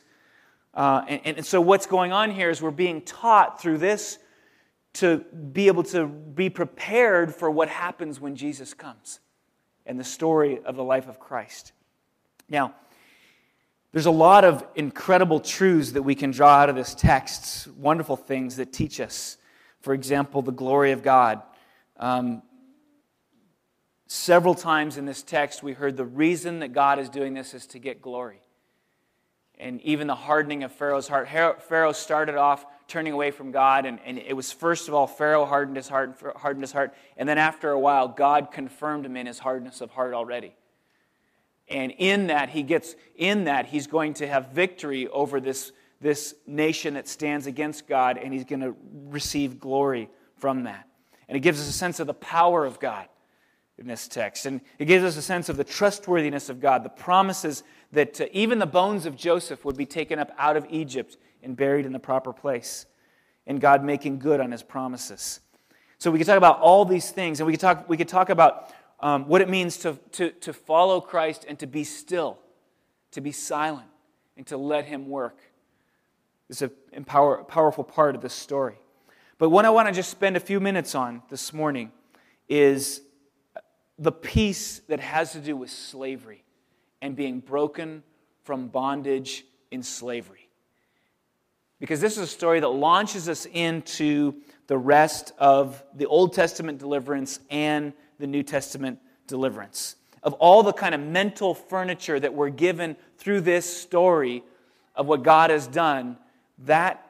Uh, 0.73 1.03
and, 1.07 1.37
and 1.37 1.45
so 1.45 1.61
what's 1.61 1.85
going 1.85 2.11
on 2.11 2.31
here 2.31 2.49
is 2.49 2.61
we're 2.61 2.71
being 2.71 3.01
taught 3.01 3.61
through 3.61 3.77
this 3.77 4.17
to 4.93 5.19
be 5.53 5.67
able 5.67 5.83
to 5.83 6.05
be 6.07 6.49
prepared 6.49 7.33
for 7.33 7.49
what 7.49 7.69
happens 7.69 8.19
when 8.19 8.35
Jesus 8.35 8.73
comes 8.73 9.19
and 9.85 9.99
the 9.99 10.03
story 10.03 10.59
of 10.63 10.75
the 10.75 10.83
life 10.83 11.07
of 11.07 11.19
Christ. 11.19 11.73
Now, 12.49 12.75
there's 13.91 14.05
a 14.05 14.11
lot 14.11 14.45
of 14.45 14.65
incredible 14.75 15.39
truths 15.39 15.91
that 15.91 16.03
we 16.03 16.15
can 16.15 16.31
draw 16.31 16.59
out 16.59 16.69
of 16.69 16.75
this 16.75 16.95
text, 16.95 17.67
wonderful 17.67 18.15
things 18.15 18.55
that 18.55 18.71
teach 18.71 19.01
us. 19.01 19.37
For 19.81 19.93
example, 19.93 20.41
the 20.41 20.51
glory 20.51 20.91
of 20.91 21.03
God. 21.03 21.41
Um, 21.97 22.41
several 24.07 24.55
times 24.55 24.97
in 24.97 25.05
this 25.05 25.23
text, 25.23 25.61
we 25.61 25.73
heard 25.73 25.97
the 25.97 26.05
reason 26.05 26.59
that 26.59 26.71
God 26.71 26.99
is 26.99 27.09
doing 27.09 27.33
this 27.33 27.53
is 27.53 27.65
to 27.67 27.79
get 27.79 28.01
glory. 28.01 28.39
And 29.59 29.81
even 29.81 30.07
the 30.07 30.15
hardening 30.15 30.63
of 30.63 30.71
Pharaoh's 30.71 31.07
heart. 31.07 31.27
Pharaoh 31.61 31.91
started 31.91 32.35
off 32.35 32.65
turning 32.91 33.13
away 33.13 33.31
from 33.31 33.51
God, 33.51 33.85
and, 33.85 33.99
and 34.05 34.17
it 34.17 34.35
was 34.35 34.51
first 34.51 34.89
of 34.89 34.93
all, 34.93 35.07
Pharaoh 35.07 35.45
hardened 35.45 35.77
his 35.77 35.87
heart, 35.87 36.21
hardened 36.35 36.63
his 36.63 36.73
heart, 36.73 36.93
and 37.15 37.27
then 37.27 37.37
after 37.37 37.71
a 37.71 37.79
while, 37.79 38.09
God 38.09 38.51
confirmed 38.51 39.05
him 39.05 39.15
in 39.15 39.25
his 39.25 39.39
hardness 39.39 39.79
of 39.79 39.91
heart 39.91 40.13
already. 40.13 40.53
And 41.69 41.93
in 41.97 42.27
that, 42.27 42.49
he 42.49 42.63
gets, 42.63 42.95
in 43.15 43.45
that, 43.45 43.65
he's 43.65 43.87
going 43.87 44.15
to 44.15 44.27
have 44.27 44.49
victory 44.49 45.07
over 45.07 45.39
this, 45.39 45.71
this 46.01 46.35
nation 46.45 46.95
that 46.95 47.07
stands 47.07 47.47
against 47.47 47.87
God, 47.87 48.17
and 48.17 48.33
he's 48.33 48.43
going 48.43 48.59
to 48.59 48.75
receive 49.05 49.57
glory 49.57 50.09
from 50.37 50.63
that. 50.63 50.85
And 51.29 51.37
it 51.37 51.39
gives 51.39 51.61
us 51.61 51.69
a 51.69 51.73
sense 51.73 52.01
of 52.01 52.07
the 52.07 52.13
power 52.13 52.65
of 52.65 52.81
God 52.81 53.07
in 53.77 53.87
this 53.87 54.09
text. 54.09 54.45
And 54.45 54.59
it 54.79 54.85
gives 54.85 55.05
us 55.05 55.15
a 55.15 55.21
sense 55.21 55.47
of 55.47 55.55
the 55.55 55.63
trustworthiness 55.63 56.49
of 56.49 56.59
God, 56.59 56.83
the 56.83 56.89
promises 56.89 57.63
that 57.93 58.19
uh, 58.19 58.25
even 58.33 58.59
the 58.59 58.65
bones 58.65 59.05
of 59.05 59.15
Joseph 59.15 59.63
would 59.63 59.77
be 59.77 59.85
taken 59.85 60.19
up 60.19 60.31
out 60.37 60.57
of 60.57 60.65
Egypt 60.69 61.15
and 61.43 61.55
buried 61.55 61.85
in 61.85 61.91
the 61.91 61.99
proper 61.99 62.33
place, 62.33 62.85
and 63.47 63.59
God 63.59 63.83
making 63.83 64.19
good 64.19 64.39
on 64.39 64.51
his 64.51 64.63
promises. 64.63 65.39
So 65.97 66.09
we 66.11 66.17
could 66.17 66.27
talk 66.27 66.37
about 66.37 66.59
all 66.59 66.85
these 66.85 67.11
things, 67.11 67.39
and 67.39 67.47
we 67.47 67.53
could 67.53 67.59
talk, 67.59 67.87
we 67.87 67.97
could 67.97 68.07
talk 68.07 68.29
about 68.29 68.73
um, 68.99 69.27
what 69.27 69.41
it 69.41 69.49
means 69.49 69.77
to, 69.77 69.97
to, 70.13 70.31
to 70.31 70.53
follow 70.53 71.01
Christ 71.01 71.45
and 71.47 71.57
to 71.59 71.67
be 71.67 71.83
still, 71.83 72.39
to 73.11 73.21
be 73.21 73.31
silent, 73.31 73.87
and 74.37 74.45
to 74.47 74.57
let 74.57 74.85
Him 74.85 75.09
work. 75.09 75.39
It's 76.49 76.61
a 76.61 76.69
power, 77.05 77.43
powerful 77.43 77.83
part 77.83 78.15
of 78.15 78.21
this 78.21 78.33
story. 78.33 78.77
But 79.37 79.49
what 79.49 79.65
I 79.65 79.69
want 79.69 79.87
to 79.87 79.93
just 79.93 80.11
spend 80.11 80.37
a 80.37 80.39
few 80.39 80.59
minutes 80.59 80.93
on 80.95 81.23
this 81.29 81.53
morning 81.53 81.91
is 82.47 83.01
the 83.97 84.11
piece 84.11 84.79
that 84.87 84.99
has 84.99 85.31
to 85.31 85.39
do 85.39 85.55
with 85.55 85.69
slavery 85.69 86.43
and 87.01 87.15
being 87.15 87.39
broken 87.39 88.03
from 88.43 88.67
bondage 88.67 89.45
in 89.71 89.83
slavery. 89.83 90.40
Because 91.81 91.99
this 91.99 92.13
is 92.13 92.19
a 92.19 92.27
story 92.27 92.59
that 92.59 92.67
launches 92.67 93.27
us 93.27 93.47
into 93.47 94.35
the 94.67 94.77
rest 94.77 95.33
of 95.39 95.83
the 95.95 96.05
Old 96.05 96.31
Testament 96.31 96.77
deliverance 96.77 97.39
and 97.49 97.91
the 98.19 98.27
New 98.27 98.43
Testament 98.43 98.99
deliverance. 99.25 99.95
Of 100.21 100.33
all 100.33 100.61
the 100.61 100.73
kind 100.73 100.93
of 100.93 101.01
mental 101.01 101.55
furniture 101.55 102.19
that 102.19 102.35
we're 102.35 102.49
given 102.49 102.95
through 103.17 103.41
this 103.41 103.65
story 103.65 104.43
of 104.95 105.07
what 105.07 105.23
God 105.23 105.49
has 105.49 105.65
done, 105.65 106.17
that 106.59 107.03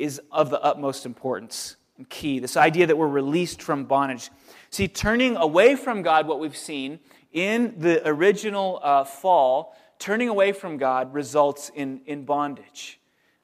is 0.00 0.20
of 0.32 0.50
the 0.50 0.60
utmost 0.60 1.06
importance 1.06 1.76
and 1.96 2.08
key. 2.08 2.40
This 2.40 2.56
idea 2.56 2.88
that 2.88 2.98
we're 2.98 3.06
released 3.06 3.62
from 3.62 3.84
bondage. 3.84 4.30
See, 4.70 4.88
turning 4.88 5.36
away 5.36 5.76
from 5.76 6.02
God, 6.02 6.26
what 6.26 6.40
we've 6.40 6.56
seen 6.56 6.98
in 7.30 7.72
the 7.78 8.06
original 8.08 8.80
uh, 8.82 9.04
fall, 9.04 9.76
turning 10.00 10.28
away 10.28 10.50
from 10.50 10.76
God 10.76 11.14
results 11.14 11.70
in, 11.72 12.00
in 12.06 12.24
bondage. 12.24 12.97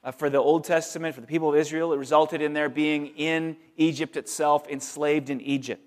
Uh, 0.05 0.13
for 0.13 0.29
the 0.29 0.39
Old 0.39 0.65
Testament, 0.65 1.15
for 1.15 1.23
the 1.23 1.27
people 1.27 1.49
of 1.49 1.57
Israel, 1.57 1.95
it 1.95 1.97
resulted 1.97 2.43
in 2.43 2.53
their 2.53 2.69
being 2.69 3.07
in 3.17 3.57
Egypt 3.79 4.19
itself, 4.19 4.69
enslaved 4.69 5.31
in 5.31 5.41
Egypt. 5.41 5.83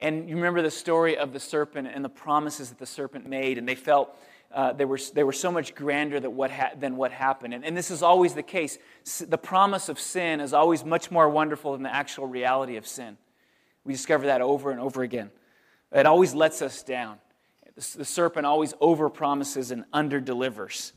And 0.00 0.28
you 0.28 0.36
remember 0.36 0.62
the 0.62 0.70
story 0.70 1.16
of 1.16 1.32
the 1.32 1.40
serpent 1.40 1.88
and 1.92 2.04
the 2.04 2.08
promises 2.08 2.68
that 2.68 2.78
the 2.78 2.86
serpent 2.86 3.28
made, 3.28 3.58
and 3.58 3.68
they 3.68 3.74
felt 3.74 4.16
uh, 4.52 4.72
they, 4.72 4.84
were, 4.84 5.00
they 5.12 5.24
were 5.24 5.32
so 5.32 5.50
much 5.50 5.74
grander 5.74 6.20
than 6.20 6.36
what, 6.36 6.52
ha- 6.52 6.70
than 6.78 6.96
what 6.96 7.10
happened. 7.10 7.52
And, 7.54 7.64
and 7.64 7.76
this 7.76 7.90
is 7.90 8.02
always 8.02 8.34
the 8.34 8.42
case. 8.42 8.78
S- 9.04 9.24
the 9.28 9.38
promise 9.38 9.88
of 9.88 9.98
sin 9.98 10.40
is 10.40 10.52
always 10.52 10.84
much 10.84 11.10
more 11.10 11.28
wonderful 11.28 11.72
than 11.72 11.82
the 11.82 11.92
actual 11.92 12.26
reality 12.26 12.76
of 12.76 12.86
sin. 12.86 13.16
We 13.84 13.92
discover 13.92 14.26
that 14.26 14.40
over 14.40 14.70
and 14.70 14.78
over 14.78 15.02
again. 15.02 15.32
It 15.90 16.06
always 16.06 16.34
lets 16.34 16.62
us 16.62 16.84
down. 16.84 17.18
The, 17.74 17.98
the 17.98 18.04
serpent 18.04 18.46
always 18.46 18.74
overpromises 18.74 19.72
and 19.72 19.84
underdelivers. 19.92 20.92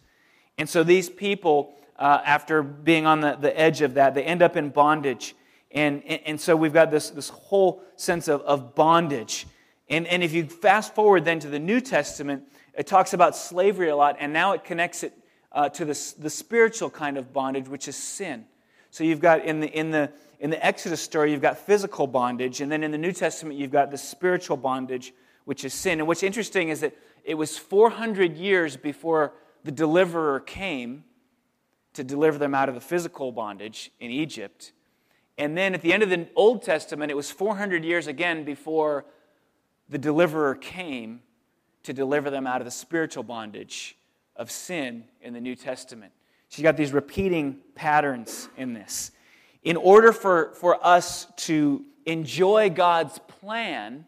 And 0.59 0.69
so 0.69 0.83
these 0.83 1.09
people, 1.09 1.73
uh, 1.99 2.21
after 2.25 2.61
being 2.63 3.05
on 3.05 3.21
the, 3.21 3.35
the 3.35 3.57
edge 3.59 3.81
of 3.81 3.95
that, 3.95 4.13
they 4.13 4.23
end 4.23 4.41
up 4.41 4.55
in 4.55 4.69
bondage. 4.69 5.35
And, 5.71 6.03
and 6.03 6.39
so 6.39 6.55
we've 6.55 6.73
got 6.73 6.91
this, 6.91 7.09
this 7.09 7.29
whole 7.29 7.81
sense 7.95 8.27
of, 8.27 8.41
of 8.41 8.75
bondage. 8.75 9.47
And, 9.89 10.07
and 10.07 10.23
if 10.23 10.33
you 10.33 10.45
fast 10.45 10.95
forward 10.95 11.25
then 11.25 11.39
to 11.39 11.47
the 11.47 11.59
New 11.59 11.81
Testament, 11.81 12.43
it 12.77 12.87
talks 12.87 13.13
about 13.13 13.35
slavery 13.35 13.89
a 13.89 13.95
lot, 13.95 14.17
and 14.19 14.31
now 14.31 14.53
it 14.53 14.63
connects 14.63 15.03
it 15.03 15.13
uh, 15.51 15.69
to 15.69 15.85
the, 15.85 16.13
the 16.19 16.29
spiritual 16.29 16.89
kind 16.89 17.17
of 17.17 17.33
bondage, 17.33 17.67
which 17.67 17.87
is 17.87 17.95
sin. 17.95 18.45
So 18.91 19.03
you've 19.03 19.19
got 19.19 19.45
in 19.45 19.59
the, 19.59 19.67
in, 19.67 19.91
the, 19.91 20.11
in 20.39 20.49
the 20.49 20.63
Exodus 20.63 21.01
story, 21.01 21.31
you've 21.31 21.41
got 21.41 21.57
physical 21.57 22.05
bondage, 22.07 22.61
and 22.61 22.71
then 22.71 22.83
in 22.83 22.91
the 22.91 22.97
New 22.97 23.11
Testament, 23.11 23.57
you've 23.57 23.71
got 23.71 23.91
the 23.91 23.97
spiritual 23.97 24.57
bondage, 24.57 25.13
which 25.45 25.65
is 25.65 25.73
sin. 25.73 25.99
And 25.99 26.07
what's 26.07 26.23
interesting 26.23 26.69
is 26.69 26.81
that 26.81 26.95
it 27.23 27.33
was 27.33 27.57
400 27.57 28.37
years 28.37 28.77
before 28.77 29.33
the 29.63 29.71
deliverer 29.71 30.39
came 30.39 31.03
to 31.97 32.03
deliver 32.03 32.37
them 32.37 32.53
out 32.53 32.69
of 32.69 32.75
the 32.75 32.81
physical 32.81 33.31
bondage 33.31 33.91
in 33.99 34.11
Egypt. 34.11 34.71
And 35.35 35.57
then 35.57 35.73
at 35.73 35.81
the 35.81 35.91
end 35.91 36.03
of 36.03 36.11
the 36.11 36.27
Old 36.35 36.61
Testament, 36.61 37.11
it 37.11 37.15
was 37.15 37.31
400 37.31 37.83
years 37.83 38.05
again 38.05 38.43
before 38.43 39.03
the 39.89 39.97
deliverer 39.97 40.53
came 40.53 41.21
to 41.81 41.93
deliver 41.93 42.29
them 42.29 42.45
out 42.45 42.61
of 42.61 42.65
the 42.65 42.71
spiritual 42.71 43.23
bondage 43.23 43.97
of 44.35 44.51
sin 44.51 45.05
in 45.21 45.33
the 45.33 45.41
New 45.41 45.55
Testament. 45.55 46.11
So 46.49 46.59
you 46.59 46.63
got 46.63 46.77
these 46.77 46.93
repeating 46.93 47.61
patterns 47.73 48.47
in 48.57 48.73
this. 48.73 49.09
In 49.63 49.75
order 49.75 50.13
for, 50.13 50.53
for 50.53 50.77
us 50.85 51.25
to 51.37 51.83
enjoy 52.05 52.69
God's 52.69 53.17
plan 53.41 54.05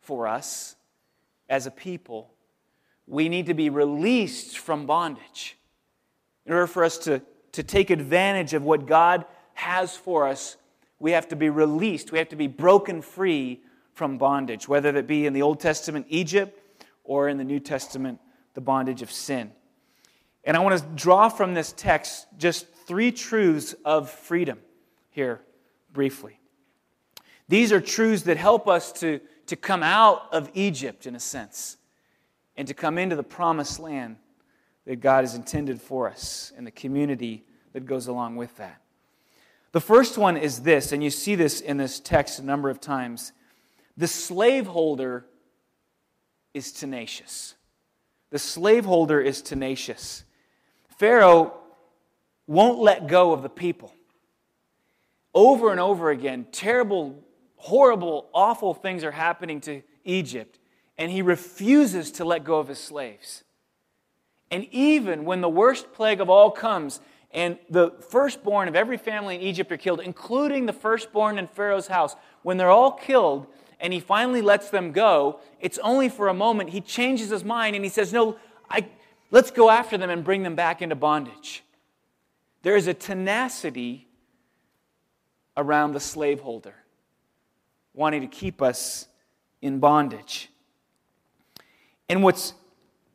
for 0.00 0.26
us 0.26 0.74
as 1.48 1.68
a 1.68 1.70
people, 1.70 2.34
we 3.06 3.28
need 3.28 3.46
to 3.46 3.54
be 3.54 3.70
released 3.70 4.58
from 4.58 4.86
bondage. 4.86 5.56
In 6.46 6.52
order 6.52 6.66
for 6.66 6.84
us 6.84 6.98
to, 6.98 7.22
to 7.52 7.62
take 7.62 7.90
advantage 7.90 8.54
of 8.54 8.62
what 8.62 8.86
God 8.86 9.24
has 9.54 9.96
for 9.96 10.26
us, 10.26 10.56
we 10.98 11.12
have 11.12 11.28
to 11.28 11.36
be 11.36 11.48
released. 11.50 12.12
We 12.12 12.18
have 12.18 12.28
to 12.30 12.36
be 12.36 12.46
broken 12.46 13.02
free 13.02 13.60
from 13.92 14.18
bondage, 14.18 14.68
whether 14.68 14.92
that 14.92 15.06
be 15.06 15.26
in 15.26 15.32
the 15.32 15.42
Old 15.42 15.60
Testament, 15.60 16.06
Egypt, 16.08 16.58
or 17.04 17.28
in 17.28 17.38
the 17.38 17.44
New 17.44 17.60
Testament, 17.60 18.20
the 18.54 18.60
bondage 18.60 19.02
of 19.02 19.10
sin. 19.10 19.52
And 20.44 20.56
I 20.56 20.60
want 20.60 20.78
to 20.78 20.86
draw 20.94 21.28
from 21.28 21.54
this 21.54 21.72
text 21.72 22.26
just 22.38 22.66
three 22.86 23.12
truths 23.12 23.74
of 23.84 24.10
freedom 24.10 24.58
here 25.10 25.40
briefly. 25.92 26.38
These 27.48 27.72
are 27.72 27.80
truths 27.80 28.22
that 28.22 28.36
help 28.36 28.68
us 28.68 28.92
to, 28.92 29.20
to 29.46 29.56
come 29.56 29.82
out 29.82 30.32
of 30.32 30.50
Egypt, 30.54 31.06
in 31.06 31.14
a 31.14 31.20
sense, 31.20 31.76
and 32.56 32.66
to 32.68 32.74
come 32.74 32.96
into 32.96 33.16
the 33.16 33.22
promised 33.22 33.80
land 33.80 34.16
that 34.86 35.00
God 35.00 35.24
has 35.24 35.34
intended 35.34 35.80
for 35.80 36.08
us 36.08 36.52
and 36.56 36.66
the 36.66 36.70
community 36.70 37.44
that 37.72 37.86
goes 37.86 38.06
along 38.06 38.36
with 38.36 38.56
that. 38.56 38.80
The 39.72 39.80
first 39.80 40.18
one 40.18 40.36
is 40.36 40.62
this, 40.62 40.90
and 40.92 41.02
you 41.04 41.10
see 41.10 41.34
this 41.36 41.60
in 41.60 41.76
this 41.76 42.00
text 42.00 42.38
a 42.38 42.44
number 42.44 42.70
of 42.70 42.80
times 42.80 43.32
the 43.96 44.08
slaveholder 44.08 45.26
is 46.54 46.72
tenacious. 46.72 47.54
The 48.30 48.38
slaveholder 48.38 49.20
is 49.20 49.42
tenacious. 49.42 50.24
Pharaoh 50.98 51.54
won't 52.46 52.78
let 52.78 53.06
go 53.06 53.32
of 53.32 53.42
the 53.42 53.48
people. 53.48 53.94
Over 55.34 55.70
and 55.70 55.78
over 55.78 56.10
again, 56.10 56.46
terrible, 56.50 57.22
horrible, 57.56 58.28
awful 58.32 58.74
things 58.74 59.04
are 59.04 59.12
happening 59.12 59.60
to 59.62 59.82
Egypt, 60.04 60.58
and 60.98 61.10
he 61.10 61.22
refuses 61.22 62.10
to 62.12 62.24
let 62.24 62.42
go 62.42 62.58
of 62.58 62.68
his 62.68 62.78
slaves. 62.78 63.44
And 64.50 64.66
even 64.70 65.24
when 65.24 65.40
the 65.40 65.48
worst 65.48 65.92
plague 65.92 66.20
of 66.20 66.28
all 66.28 66.50
comes, 66.50 67.00
and 67.32 67.58
the 67.68 67.92
firstborn 68.10 68.66
of 68.66 68.74
every 68.74 68.96
family 68.96 69.36
in 69.36 69.40
Egypt 69.40 69.70
are 69.70 69.76
killed, 69.76 70.00
including 70.00 70.66
the 70.66 70.72
firstborn 70.72 71.38
in 71.38 71.46
Pharaoh's 71.46 71.86
house, 71.86 72.16
when 72.42 72.56
they're 72.56 72.70
all 72.70 72.92
killed, 72.92 73.46
and 73.78 73.92
he 73.92 74.00
finally 74.00 74.42
lets 74.42 74.70
them 74.70 74.92
go, 74.92 75.40
it's 75.60 75.78
only 75.78 76.08
for 76.08 76.28
a 76.28 76.34
moment. 76.34 76.70
He 76.70 76.80
changes 76.80 77.30
his 77.30 77.44
mind 77.44 77.76
and 77.76 77.84
he 77.84 77.88
says, 77.88 78.12
No, 78.12 78.36
I, 78.68 78.86
Let's 79.30 79.50
go 79.50 79.70
after 79.70 79.96
them 79.96 80.10
and 80.10 80.24
bring 80.24 80.42
them 80.42 80.54
back 80.54 80.82
into 80.82 80.96
bondage. 80.96 81.62
There 82.62 82.76
is 82.76 82.86
a 82.88 82.94
tenacity 82.94 84.08
around 85.56 85.92
the 85.92 86.00
slaveholder, 86.00 86.74
wanting 87.94 88.22
to 88.22 88.26
keep 88.26 88.60
us 88.60 89.06
in 89.62 89.78
bondage. 89.78 90.50
And 92.08 92.22
what's 92.22 92.54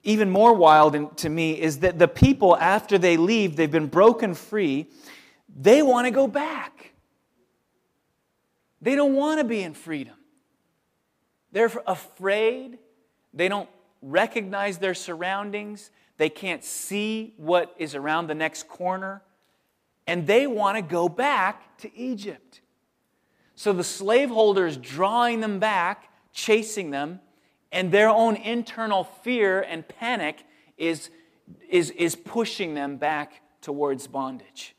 even 0.05 0.29
more 0.29 0.53
wild 0.53 1.17
to 1.17 1.29
me 1.29 1.59
is 1.59 1.79
that 1.79 1.99
the 1.99 2.07
people, 2.07 2.55
after 2.55 2.97
they 2.97 3.17
leave, 3.17 3.55
they've 3.55 3.71
been 3.71 3.87
broken 3.87 4.35
free, 4.35 4.87
they 5.53 5.81
want 5.81 6.05
to 6.05 6.11
go 6.11 6.27
back. 6.27 6.93
They 8.81 8.95
don't 8.95 9.15
want 9.15 9.39
to 9.39 9.43
be 9.43 9.61
in 9.61 9.73
freedom. 9.73 10.13
They're 11.51 11.71
afraid. 11.87 12.77
They 13.33 13.47
don't 13.47 13.69
recognize 14.01 14.77
their 14.77 14.93
surroundings. 14.93 15.89
They 16.17 16.29
can't 16.29 16.63
see 16.63 17.33
what 17.37 17.73
is 17.77 17.95
around 17.95 18.27
the 18.27 18.35
next 18.35 18.67
corner. 18.67 19.23
And 20.05 20.27
they 20.27 20.45
want 20.45 20.77
to 20.77 20.83
go 20.83 21.09
back 21.09 21.77
to 21.79 21.97
Egypt. 21.97 22.61
So 23.55 23.73
the 23.73 23.83
slaveholder 23.83 24.67
is 24.67 24.77
drawing 24.77 25.39
them 25.39 25.57
back, 25.57 26.11
chasing 26.31 26.91
them, 26.91 27.21
and 27.75 27.91
their 27.91 28.09
own 28.09 28.37
internal 28.37 29.03
fear 29.03 29.61
and 29.61 29.85
panic 29.85 30.45
is, 30.77 31.09
is, 31.69 31.91
is 31.91 32.15
pushing 32.15 32.73
them 32.73 32.95
back 32.95 33.41
towards 33.61 34.07
bondage. 34.07 34.73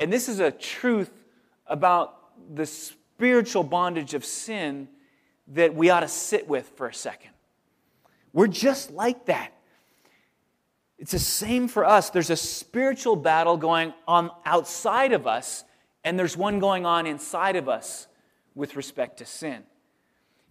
And 0.00 0.12
this 0.12 0.28
is 0.28 0.40
a 0.40 0.50
truth 0.50 1.12
about 1.68 2.32
the 2.56 2.66
spiritual 2.66 3.62
bondage 3.62 4.12
of 4.12 4.24
sin 4.24 4.88
that 5.48 5.76
we 5.76 5.88
ought 5.88 6.00
to 6.00 6.08
sit 6.08 6.48
with 6.48 6.68
for 6.70 6.88
a 6.88 6.94
second. 6.94 7.30
We're 8.32 8.48
just 8.48 8.90
like 8.90 9.26
that. 9.26 9.52
It's 10.98 11.12
the 11.12 11.20
same 11.20 11.68
for 11.68 11.84
us. 11.84 12.10
There's 12.10 12.30
a 12.30 12.36
spiritual 12.36 13.14
battle 13.14 13.56
going 13.56 13.94
on 14.08 14.32
outside 14.44 15.12
of 15.12 15.28
us, 15.28 15.62
and 16.02 16.18
there's 16.18 16.36
one 16.36 16.58
going 16.58 16.86
on 16.86 17.06
inside 17.06 17.54
of 17.54 17.68
us 17.68 18.08
with 18.56 18.74
respect 18.74 19.18
to 19.18 19.26
sin. 19.26 19.62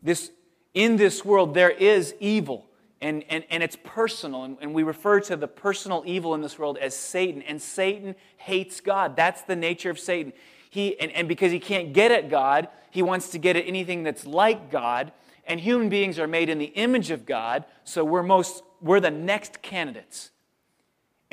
This, 0.02 0.32
in 0.74 0.98
this 0.98 1.24
world, 1.24 1.54
there 1.54 1.70
is 1.70 2.16
evil, 2.20 2.66
and, 3.02 3.24
and, 3.30 3.44
and 3.50 3.62
it's 3.62 3.78
personal. 3.84 4.44
And, 4.44 4.58
and 4.62 4.74
we 4.74 4.84
refer 4.84 5.20
to 5.22 5.36
the 5.36 5.48
personal 5.48 6.04
evil 6.06 6.34
in 6.34 6.42
this 6.42 6.58
world 6.58 6.78
as 6.78 6.96
Satan. 6.96 7.42
And 7.42 7.62
Satan 7.62 8.16
hates 8.38 8.82
God. 8.82 9.16
That's 9.16 9.42
the 9.42 9.56
nature 9.56 9.90
of 9.90 10.00
Satan. 10.00 10.34
He, 10.70 11.00
and, 11.00 11.12
and 11.12 11.28
because 11.28 11.52
he 11.52 11.60
can't 11.60 11.94
get 11.94 12.12
at 12.12 12.30
God, 12.30 12.70
he 12.92 13.02
wants 13.02 13.30
to 13.30 13.38
get 13.38 13.56
at 13.56 13.68
anything 13.68 14.04
that's 14.04 14.26
like 14.26 14.72
God. 14.72 15.12
And 15.46 15.60
human 15.60 15.90
beings 15.90 16.18
are 16.18 16.28
made 16.28 16.50
in 16.50 16.58
the 16.58 16.66
image 16.66 17.12
of 17.12 17.26
God, 17.26 17.66
so 17.84 18.06
we're, 18.06 18.24
most, 18.24 18.64
we're 18.82 19.02
the 19.02 19.12
next 19.12 19.62
candidates 19.62 20.32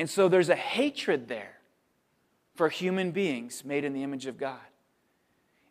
and 0.00 0.08
so 0.08 0.28
there's 0.28 0.48
a 0.48 0.56
hatred 0.56 1.28
there 1.28 1.58
for 2.54 2.70
human 2.70 3.10
beings 3.10 3.66
made 3.66 3.84
in 3.84 3.92
the 3.92 4.02
image 4.02 4.24
of 4.24 4.38
God. 4.38 4.56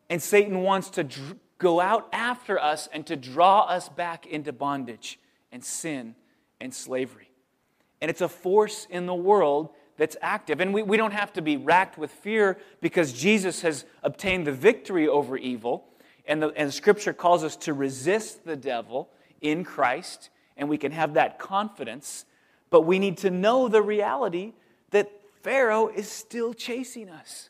And 0.07 0.21
Satan 0.21 0.61
wants 0.61 0.91
to 0.91 1.03
dr- 1.03 1.37
go 1.59 1.79
out 1.79 2.09
after 2.11 2.59
us 2.59 2.89
and 2.91 3.05
to 3.05 3.15
draw 3.15 3.61
us 3.61 3.87
back 3.89 4.25
into 4.25 4.51
bondage 4.51 5.19
and 5.51 5.63
sin 5.63 6.15
and 6.59 6.73
slavery. 6.73 7.29
And 8.01 8.09
it's 8.09 8.21
a 8.21 8.29
force 8.29 8.87
in 8.89 9.05
the 9.05 9.13
world 9.13 9.69
that's 9.97 10.17
active. 10.21 10.59
And 10.59 10.73
we, 10.73 10.81
we 10.81 10.97
don't 10.97 11.13
have 11.13 11.31
to 11.33 11.41
be 11.41 11.57
racked 11.57 11.97
with 11.97 12.11
fear 12.11 12.57
because 12.81 13.13
Jesus 13.13 13.61
has 13.61 13.85
obtained 14.01 14.47
the 14.47 14.51
victory 14.51 15.07
over 15.07 15.37
evil. 15.37 15.85
And 16.25 16.41
the, 16.41 16.47
and 16.55 16.73
scripture 16.73 17.13
calls 17.13 17.43
us 17.43 17.55
to 17.57 17.73
resist 17.73 18.45
the 18.45 18.55
devil 18.55 19.09
in 19.41 19.63
Christ. 19.63 20.31
And 20.57 20.67
we 20.67 20.77
can 20.77 20.91
have 20.93 21.13
that 21.13 21.37
confidence 21.37 22.25
but 22.69 22.81
we 22.81 22.99
need 22.99 23.17
to 23.19 23.29
know 23.29 23.67
the 23.67 23.81
reality 23.81 24.53
that 24.91 25.11
Pharaoh 25.41 25.87
is 25.87 26.09
still 26.09 26.53
chasing 26.53 27.09
us 27.09 27.49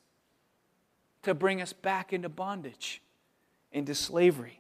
to 1.24 1.34
bring 1.34 1.62
us 1.62 1.74
back 1.74 2.14
into 2.14 2.30
bondage, 2.30 3.02
into 3.72 3.96
slavery. 3.96 4.60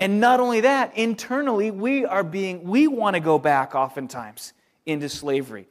And 0.00 0.20
not 0.20 0.40
only 0.40 0.60
that, 0.60 0.96
internally, 0.96 1.70
we 1.70 2.04
are 2.04 2.22
being, 2.22 2.64
we 2.64 2.86
want 2.86 3.14
to 3.14 3.20
go 3.20 3.38
back 3.38 3.74
oftentimes 3.74 4.52
into 4.86 5.08
slavery. 5.08 5.66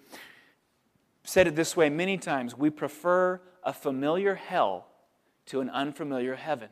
Said 1.24 1.48
it 1.48 1.56
this 1.56 1.76
way 1.76 1.90
many 1.90 2.18
times 2.18 2.58
we 2.58 2.70
prefer 2.70 3.42
a 3.64 3.74
familiar 3.74 4.36
hell 4.36 4.88
to 5.48 5.62
an 5.62 5.70
unfamiliar 5.70 6.36
heaven. 6.36 6.70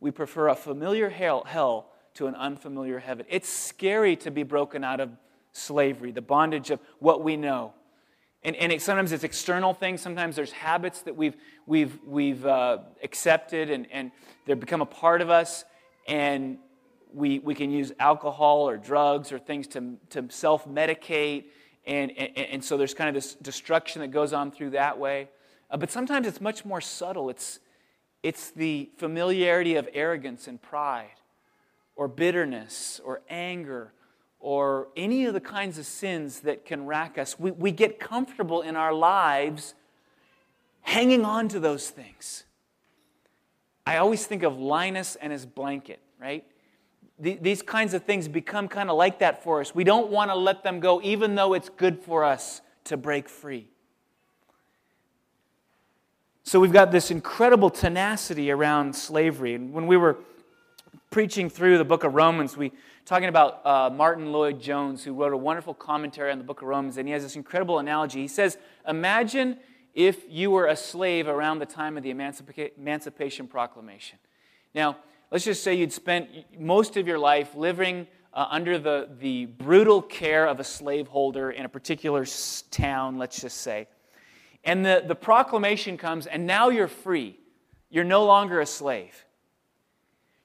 We 0.00 0.10
prefer 0.10 0.48
a 0.48 0.56
familiar 0.56 1.08
hell, 1.08 1.44
hell 1.44 1.92
to 2.14 2.26
an 2.26 2.34
unfamiliar 2.34 2.98
heaven. 2.98 3.26
It's 3.28 3.48
scary 3.48 4.16
to 4.16 4.30
be 4.30 4.42
broken 4.42 4.84
out 4.84 5.00
of 5.00 5.10
slavery, 5.52 6.12
the 6.12 6.22
bondage 6.22 6.70
of 6.70 6.80
what 6.98 7.22
we 7.22 7.36
know. 7.36 7.74
And, 8.46 8.54
and 8.56 8.70
it, 8.70 8.80
sometimes 8.80 9.10
it's 9.10 9.24
external 9.24 9.74
things. 9.74 10.00
Sometimes 10.00 10.36
there's 10.36 10.52
habits 10.52 11.02
that 11.02 11.16
we've, 11.16 11.34
we've, 11.66 11.98
we've 12.06 12.46
uh, 12.46 12.78
accepted 13.02 13.70
and, 13.70 13.88
and 13.90 14.12
they 14.46 14.54
become 14.54 14.80
a 14.80 14.86
part 14.86 15.20
of 15.20 15.30
us. 15.30 15.64
And 16.06 16.58
we, 17.12 17.40
we 17.40 17.56
can 17.56 17.72
use 17.72 17.90
alcohol 17.98 18.68
or 18.68 18.76
drugs 18.76 19.32
or 19.32 19.40
things 19.40 19.66
to, 19.68 19.96
to 20.10 20.26
self 20.30 20.68
medicate. 20.68 21.46
And, 21.88 22.12
and, 22.12 22.38
and, 22.38 22.64
so 22.64 22.76
there's 22.76 22.94
kind 22.94 23.08
of 23.08 23.14
this 23.14 23.34
destruction 23.34 24.00
that 24.02 24.12
goes 24.12 24.32
on 24.32 24.52
through 24.52 24.70
that 24.70 24.96
way. 24.96 25.28
Uh, 25.68 25.76
but 25.76 25.90
sometimes 25.90 26.28
it's 26.28 26.40
much 26.40 26.64
more 26.64 26.80
subtle. 26.80 27.30
It's, 27.30 27.58
it's 28.22 28.52
the 28.52 28.90
familiarity 28.96 29.74
of 29.74 29.88
arrogance 29.92 30.46
and 30.46 30.62
pride, 30.62 31.18
or 31.96 32.06
bitterness, 32.06 33.00
or 33.04 33.22
anger, 33.28 33.92
or 34.38 34.88
any 34.96 35.24
of 35.26 35.34
the 35.34 35.40
kinds 35.40 35.78
of 35.78 35.86
sins 35.86 36.40
that 36.40 36.64
can 36.64 36.86
rack 36.86 37.18
us, 37.18 37.38
we, 37.38 37.50
we 37.50 37.72
get 37.72 37.98
comfortable 37.98 38.62
in 38.62 38.76
our 38.76 38.92
lives 38.92 39.74
hanging 40.82 41.24
on 41.24 41.48
to 41.48 41.60
those 41.60 41.90
things. 41.90 42.44
I 43.86 43.96
always 43.96 44.26
think 44.26 44.42
of 44.42 44.58
Linus 44.58 45.16
and 45.16 45.32
his 45.32 45.46
blanket, 45.46 46.00
right? 46.20 46.44
these 47.18 47.62
kinds 47.62 47.94
of 47.94 48.04
things 48.04 48.28
become 48.28 48.68
kind 48.68 48.90
of 48.90 48.96
like 48.96 49.20
that 49.20 49.42
for 49.42 49.60
us. 49.60 49.74
We 49.74 49.84
don't 49.84 50.10
want 50.10 50.30
to 50.30 50.34
let 50.34 50.62
them 50.62 50.80
go, 50.80 51.00
even 51.02 51.34
though 51.34 51.54
it's 51.54 51.70
good 51.70 51.98
for 51.98 52.24
us 52.24 52.60
to 52.84 52.96
break 52.96 53.28
free. 53.28 53.68
So 56.42 56.60
we've 56.60 56.72
got 56.72 56.92
this 56.92 57.10
incredible 57.10 57.70
tenacity 57.70 58.50
around 58.50 58.94
slavery. 58.94 59.54
And 59.54 59.72
when 59.72 59.86
we 59.86 59.96
were 59.96 60.18
preaching 61.10 61.48
through 61.48 61.78
the 61.78 61.84
book 61.84 62.04
of 62.04 62.14
Romans, 62.14 62.56
we 62.56 62.70
talking 63.06 63.28
about 63.28 63.64
uh, 63.64 63.88
Martyn 63.88 64.32
Lloyd-Jones, 64.32 65.04
who 65.04 65.14
wrote 65.14 65.32
a 65.32 65.36
wonderful 65.36 65.72
commentary 65.72 66.32
on 66.32 66.38
the 66.38 66.44
book 66.44 66.60
of 66.60 66.66
Romans, 66.66 66.96
and 66.96 67.06
he 67.06 67.12
has 67.12 67.22
this 67.22 67.36
incredible 67.36 67.78
analogy. 67.78 68.20
He 68.20 68.28
says, 68.28 68.58
Imagine 68.86 69.58
if 69.94 70.24
you 70.28 70.50
were 70.50 70.66
a 70.66 70.76
slave 70.76 71.28
around 71.28 71.60
the 71.60 71.66
time 71.66 71.96
of 71.96 72.02
the 72.02 72.12
Emancipa- 72.12 72.72
Emancipation 72.76 73.46
Proclamation. 73.46 74.18
Now, 74.74 74.96
let's 75.30 75.44
just 75.44 75.62
say 75.62 75.74
you'd 75.74 75.92
spent 75.92 76.28
most 76.58 76.96
of 76.96 77.06
your 77.06 77.18
life 77.18 77.54
living 77.54 78.08
uh, 78.34 78.48
under 78.50 78.76
the, 78.76 79.08
the 79.20 79.46
brutal 79.46 80.02
care 80.02 80.46
of 80.46 80.58
a 80.58 80.64
slaveholder 80.64 81.52
in 81.52 81.64
a 81.64 81.68
particular 81.68 82.26
town, 82.72 83.18
let's 83.18 83.40
just 83.40 83.58
say. 83.58 83.86
And 84.64 84.84
the, 84.84 85.04
the 85.06 85.14
proclamation 85.14 85.96
comes, 85.96 86.26
and 86.26 86.44
now 86.44 86.70
you're 86.70 86.88
free. 86.88 87.38
You're 87.88 88.04
no 88.04 88.26
longer 88.26 88.60
a 88.60 88.66
slave. 88.66 89.25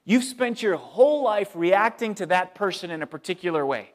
You've 0.04 0.24
spent 0.24 0.62
your 0.62 0.76
whole 0.76 1.22
life 1.22 1.52
reacting 1.54 2.14
to 2.16 2.26
that 2.26 2.54
person 2.54 2.90
in 2.90 3.02
a 3.02 3.06
particular 3.06 3.64
way. 3.64 3.92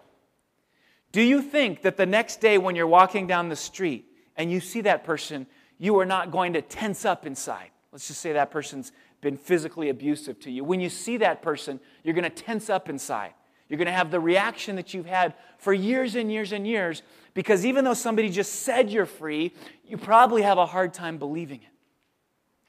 Do 1.12 1.22
you 1.22 1.41
think 1.41 1.82
that 1.82 1.98
the 1.98 2.06
next 2.06 2.41
day 2.41 2.58
when 2.58 2.76
you're 2.76 2.88
walking 2.88 3.28
down 3.28 3.50
the 3.50 3.56
street 3.56 4.06
and 4.36 4.52
you 4.52 4.60
see 4.60 4.82
that 4.82 5.04
person, 5.04 5.48
you 5.78 5.98
are 6.00 6.06
not 6.06 6.32
going 6.32 6.54
to 6.54 6.62
tense 6.62 7.06
up 7.06 7.26
inside? 7.26 7.72
Let's 7.91 8.08
just 8.08 8.22
say 8.22 8.34
that 8.34 8.52
person's 8.52 8.91
been 9.22 9.38
physically 9.38 9.89
abusive 9.89 10.39
to 10.41 10.52
you. 10.52 10.63
When 10.63 10.80
you 10.80 10.89
see 10.89 11.17
that 11.17 11.41
person, 11.41 11.80
you're 12.04 12.13
going 12.13 12.24
to 12.24 12.30
tense 12.30 12.70
up 12.70 12.89
inside. 12.89 13.34
You're 13.67 13.78
going 13.78 13.88
to 13.88 13.91
have 13.91 14.12
the 14.12 14.20
reaction 14.20 14.76
that 14.78 14.93
you've 14.93 15.06
had 15.06 15.34
for 15.58 15.74
years 15.74 16.15
and 16.15 16.32
years 16.32 16.52
and 16.52 16.65
years 16.65 17.02
because 17.34 17.65
even 17.65 17.84
though 17.84 17.93
somebody 17.93 18.30
just 18.30 18.62
said 18.62 18.89
you're 18.89 19.06
free, 19.06 19.54
you 19.86 19.98
probably 19.98 20.41
have 20.41 20.58
a 20.58 20.65
hard 20.65 20.93
time 20.93 21.17
believing 21.17 21.60
it 21.62 21.74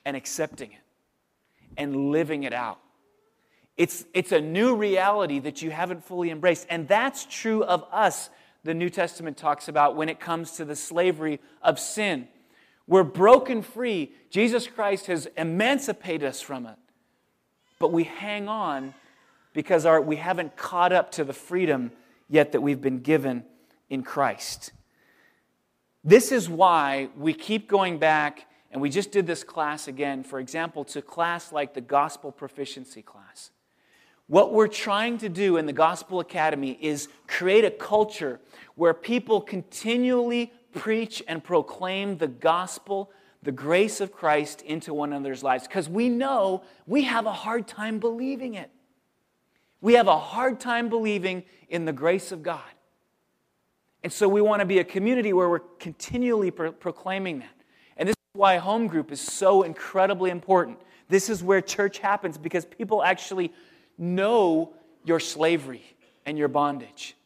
and 0.04 0.16
accepting 0.16 0.72
it 0.72 0.78
and 1.76 2.10
living 2.10 2.42
it 2.42 2.52
out. 2.52 2.80
It's, 3.78 4.04
it's 4.12 4.32
a 4.32 4.40
new 4.40 4.74
reality 4.74 5.38
that 5.38 5.62
you 5.62 5.70
haven't 5.70 6.04
fully 6.04 6.30
embraced. 6.30 6.66
And 6.68 6.88
that's 6.88 7.24
true 7.24 7.62
of 7.62 7.84
us, 7.92 8.28
the 8.64 8.74
New 8.74 8.90
Testament 8.90 9.36
talks 9.36 9.68
about 9.68 9.94
when 9.94 10.08
it 10.08 10.18
comes 10.18 10.56
to 10.56 10.64
the 10.64 10.74
slavery 10.74 11.40
of 11.62 11.78
sin. 11.78 12.26
We're 12.88 13.04
broken 13.04 13.62
free. 13.62 14.12
Jesus 14.30 14.66
Christ 14.66 15.06
has 15.06 15.28
emancipated 15.36 16.28
us 16.28 16.40
from 16.40 16.66
it. 16.66 16.74
But 17.78 17.92
we 17.92 18.02
hang 18.02 18.48
on 18.48 18.94
because 19.52 19.86
our, 19.86 20.00
we 20.00 20.16
haven't 20.16 20.56
caught 20.56 20.92
up 20.92 21.12
to 21.12 21.22
the 21.22 21.32
freedom 21.32 21.92
yet 22.28 22.52
that 22.52 22.60
we've 22.60 22.80
been 22.80 22.98
given 22.98 23.44
in 23.88 24.02
Christ. 24.02 24.72
This 26.02 26.32
is 26.32 26.48
why 26.48 27.10
we 27.16 27.32
keep 27.32 27.68
going 27.68 27.98
back, 27.98 28.46
and 28.72 28.82
we 28.82 28.90
just 28.90 29.12
did 29.12 29.26
this 29.26 29.44
class 29.44 29.86
again, 29.86 30.24
for 30.24 30.40
example, 30.40 30.84
to 30.86 31.00
class 31.00 31.52
like 31.52 31.74
the 31.74 31.80
Gospel 31.80 32.32
Proficiency 32.32 33.02
class. 33.02 33.50
What 34.28 34.52
we're 34.52 34.68
trying 34.68 35.16
to 35.18 35.30
do 35.30 35.56
in 35.56 35.64
the 35.64 35.72
Gospel 35.72 36.20
Academy 36.20 36.78
is 36.82 37.08
create 37.26 37.64
a 37.64 37.70
culture 37.70 38.40
where 38.74 38.92
people 38.92 39.40
continually 39.40 40.52
preach 40.74 41.22
and 41.26 41.42
proclaim 41.42 42.18
the 42.18 42.28
gospel, 42.28 43.10
the 43.42 43.52
grace 43.52 44.02
of 44.02 44.12
Christ 44.12 44.60
into 44.62 44.92
one 44.92 45.14
another's 45.14 45.42
lives 45.42 45.66
because 45.66 45.88
we 45.88 46.10
know 46.10 46.62
we 46.86 47.04
have 47.04 47.24
a 47.24 47.32
hard 47.32 47.66
time 47.66 47.98
believing 47.98 48.54
it. 48.54 48.70
We 49.80 49.94
have 49.94 50.08
a 50.08 50.18
hard 50.18 50.60
time 50.60 50.90
believing 50.90 51.44
in 51.70 51.86
the 51.86 51.92
grace 51.92 52.30
of 52.30 52.42
God. 52.42 52.60
And 54.04 54.12
so 54.12 54.28
we 54.28 54.42
want 54.42 54.60
to 54.60 54.66
be 54.66 54.78
a 54.78 54.84
community 54.84 55.32
where 55.32 55.48
we're 55.48 55.60
continually 55.80 56.50
pro- 56.50 56.72
proclaiming 56.72 57.38
that. 57.38 57.54
And 57.96 58.06
this 58.06 58.12
is 58.14 58.38
why 58.38 58.58
home 58.58 58.88
group 58.88 59.10
is 59.10 59.22
so 59.22 59.62
incredibly 59.62 60.30
important. 60.30 60.78
This 61.08 61.30
is 61.30 61.42
where 61.42 61.62
church 61.62 61.98
happens 61.98 62.36
because 62.36 62.66
people 62.66 63.02
actually 63.02 63.52
know 63.98 64.74
your 65.04 65.20
slavery 65.20 65.82
and 66.24 66.38
your 66.38 66.48
bondage, 66.48 67.16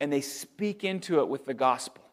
and 0.00 0.12
they 0.12 0.20
speak 0.20 0.84
into 0.84 1.20
it 1.20 1.28
with 1.28 1.44
the 1.44 1.54
gospel. 1.54 2.04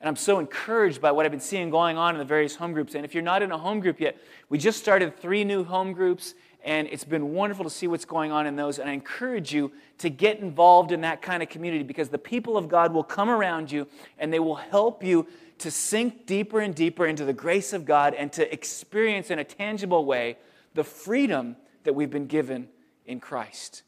And 0.00 0.08
I'm 0.08 0.16
so 0.16 0.38
encouraged 0.38 1.00
by 1.00 1.10
what 1.10 1.24
I've 1.24 1.32
been 1.32 1.40
seeing 1.40 1.70
going 1.70 1.96
on 1.96 2.14
in 2.14 2.18
the 2.18 2.24
various 2.24 2.54
home 2.54 2.72
groups. 2.72 2.94
And 2.94 3.04
if 3.04 3.14
you're 3.14 3.22
not 3.22 3.42
in 3.42 3.50
a 3.50 3.58
home 3.58 3.80
group 3.80 3.98
yet, 3.98 4.18
we 4.50 4.58
just 4.58 4.78
started 4.78 5.18
three 5.18 5.42
new 5.42 5.64
home 5.64 5.92
groups, 5.92 6.34
and 6.62 6.86
it's 6.88 7.04
been 7.04 7.32
wonderful 7.32 7.64
to 7.64 7.70
see 7.70 7.86
what's 7.86 8.04
going 8.04 8.30
on 8.30 8.46
in 8.46 8.56
those. 8.56 8.78
And 8.78 8.90
I 8.90 8.92
encourage 8.92 9.54
you 9.54 9.72
to 9.98 10.10
get 10.10 10.40
involved 10.40 10.92
in 10.92 11.00
that 11.00 11.22
kind 11.22 11.42
of 11.42 11.48
community 11.48 11.82
because 11.82 12.10
the 12.10 12.18
people 12.18 12.58
of 12.58 12.68
God 12.68 12.92
will 12.92 13.04
come 13.04 13.30
around 13.30 13.72
you 13.72 13.86
and 14.18 14.32
they 14.32 14.38
will 14.38 14.56
help 14.56 15.02
you 15.02 15.26
to 15.58 15.70
sink 15.70 16.26
deeper 16.26 16.60
and 16.60 16.74
deeper 16.74 17.06
into 17.06 17.24
the 17.24 17.32
grace 17.32 17.72
of 17.72 17.86
God 17.86 18.12
and 18.12 18.30
to 18.34 18.52
experience 18.52 19.30
in 19.30 19.38
a 19.38 19.44
tangible 19.44 20.04
way 20.04 20.36
the 20.74 20.84
freedom 20.84 21.56
that 21.84 21.94
we've 21.94 22.10
been 22.10 22.26
given 22.26 22.68
in 23.06 23.20
Christ. 23.20 23.82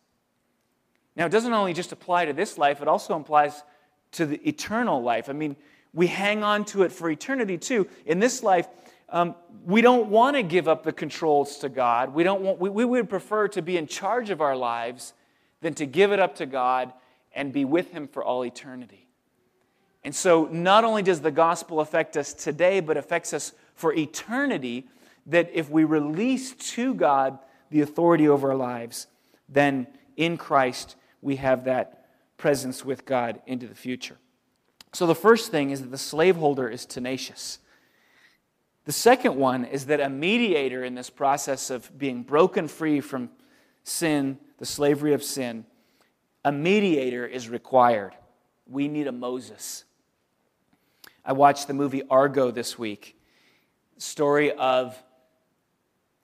Now, 1.16 1.26
it 1.26 1.30
doesn't 1.30 1.52
only 1.52 1.72
just 1.72 1.92
apply 1.92 2.26
to 2.26 2.32
this 2.32 2.58
life, 2.58 2.80
it 2.80 2.88
also 2.88 3.18
applies 3.18 3.62
to 4.12 4.26
the 4.26 4.40
eternal 4.48 5.02
life. 5.02 5.28
I 5.28 5.32
mean, 5.32 5.56
we 5.92 6.06
hang 6.06 6.42
on 6.42 6.64
to 6.66 6.82
it 6.82 6.92
for 6.92 7.10
eternity 7.10 7.58
too. 7.58 7.88
In 8.06 8.20
this 8.20 8.42
life, 8.42 8.68
um, 9.10 9.34
we 9.64 9.80
don't 9.80 10.10
want 10.10 10.36
to 10.36 10.42
give 10.42 10.68
up 10.68 10.84
the 10.84 10.92
controls 10.92 11.58
to 11.58 11.68
God. 11.68 12.14
We, 12.14 12.22
don't 12.22 12.42
want, 12.42 12.58
we, 12.58 12.68
we 12.68 12.84
would 12.84 13.08
prefer 13.08 13.48
to 13.48 13.62
be 13.62 13.76
in 13.76 13.86
charge 13.86 14.30
of 14.30 14.40
our 14.40 14.56
lives 14.56 15.14
than 15.60 15.74
to 15.74 15.86
give 15.86 16.12
it 16.12 16.20
up 16.20 16.36
to 16.36 16.46
God 16.46 16.92
and 17.32 17.52
be 17.52 17.64
with 17.64 17.90
Him 17.90 18.06
for 18.06 18.22
all 18.22 18.44
eternity. 18.44 19.08
And 20.04 20.14
so, 20.14 20.46
not 20.46 20.84
only 20.84 21.02
does 21.02 21.20
the 21.20 21.30
gospel 21.30 21.80
affect 21.80 22.16
us 22.16 22.32
today, 22.32 22.80
but 22.80 22.96
affects 22.96 23.32
us 23.32 23.52
for 23.74 23.92
eternity, 23.92 24.86
that 25.26 25.50
if 25.52 25.68
we 25.68 25.84
release 25.84 26.52
to 26.52 26.94
God 26.94 27.38
the 27.70 27.80
authority 27.80 28.28
over 28.28 28.50
our 28.50 28.56
lives, 28.56 29.06
then 29.48 29.86
in 30.16 30.36
Christ 30.36 30.96
we 31.22 31.36
have 31.36 31.64
that 31.64 32.06
presence 32.36 32.84
with 32.84 33.04
God 33.04 33.40
into 33.46 33.66
the 33.66 33.74
future. 33.74 34.16
So 34.92 35.06
the 35.06 35.14
first 35.14 35.50
thing 35.50 35.70
is 35.70 35.82
that 35.82 35.90
the 35.90 35.98
slaveholder 35.98 36.68
is 36.68 36.86
tenacious. 36.86 37.58
The 38.84 38.92
second 38.92 39.36
one 39.36 39.64
is 39.64 39.86
that 39.86 40.00
a 40.00 40.08
mediator 40.08 40.82
in 40.82 40.94
this 40.94 41.10
process 41.10 41.68
of 41.68 41.96
being 41.98 42.22
broken 42.22 42.68
free 42.68 43.00
from 43.00 43.30
sin, 43.82 44.38
the 44.58 44.66
slavery 44.66 45.12
of 45.12 45.22
sin, 45.22 45.66
a 46.44 46.52
mediator 46.52 47.26
is 47.26 47.48
required. 47.48 48.14
We 48.66 48.88
need 48.88 49.06
a 49.06 49.12
Moses. 49.12 49.84
I 51.24 51.32
watched 51.32 51.66
the 51.66 51.74
movie 51.74 52.02
Argo 52.08 52.50
this 52.50 52.78
week. 52.78 53.20
Story 53.98 54.52
of 54.52 54.96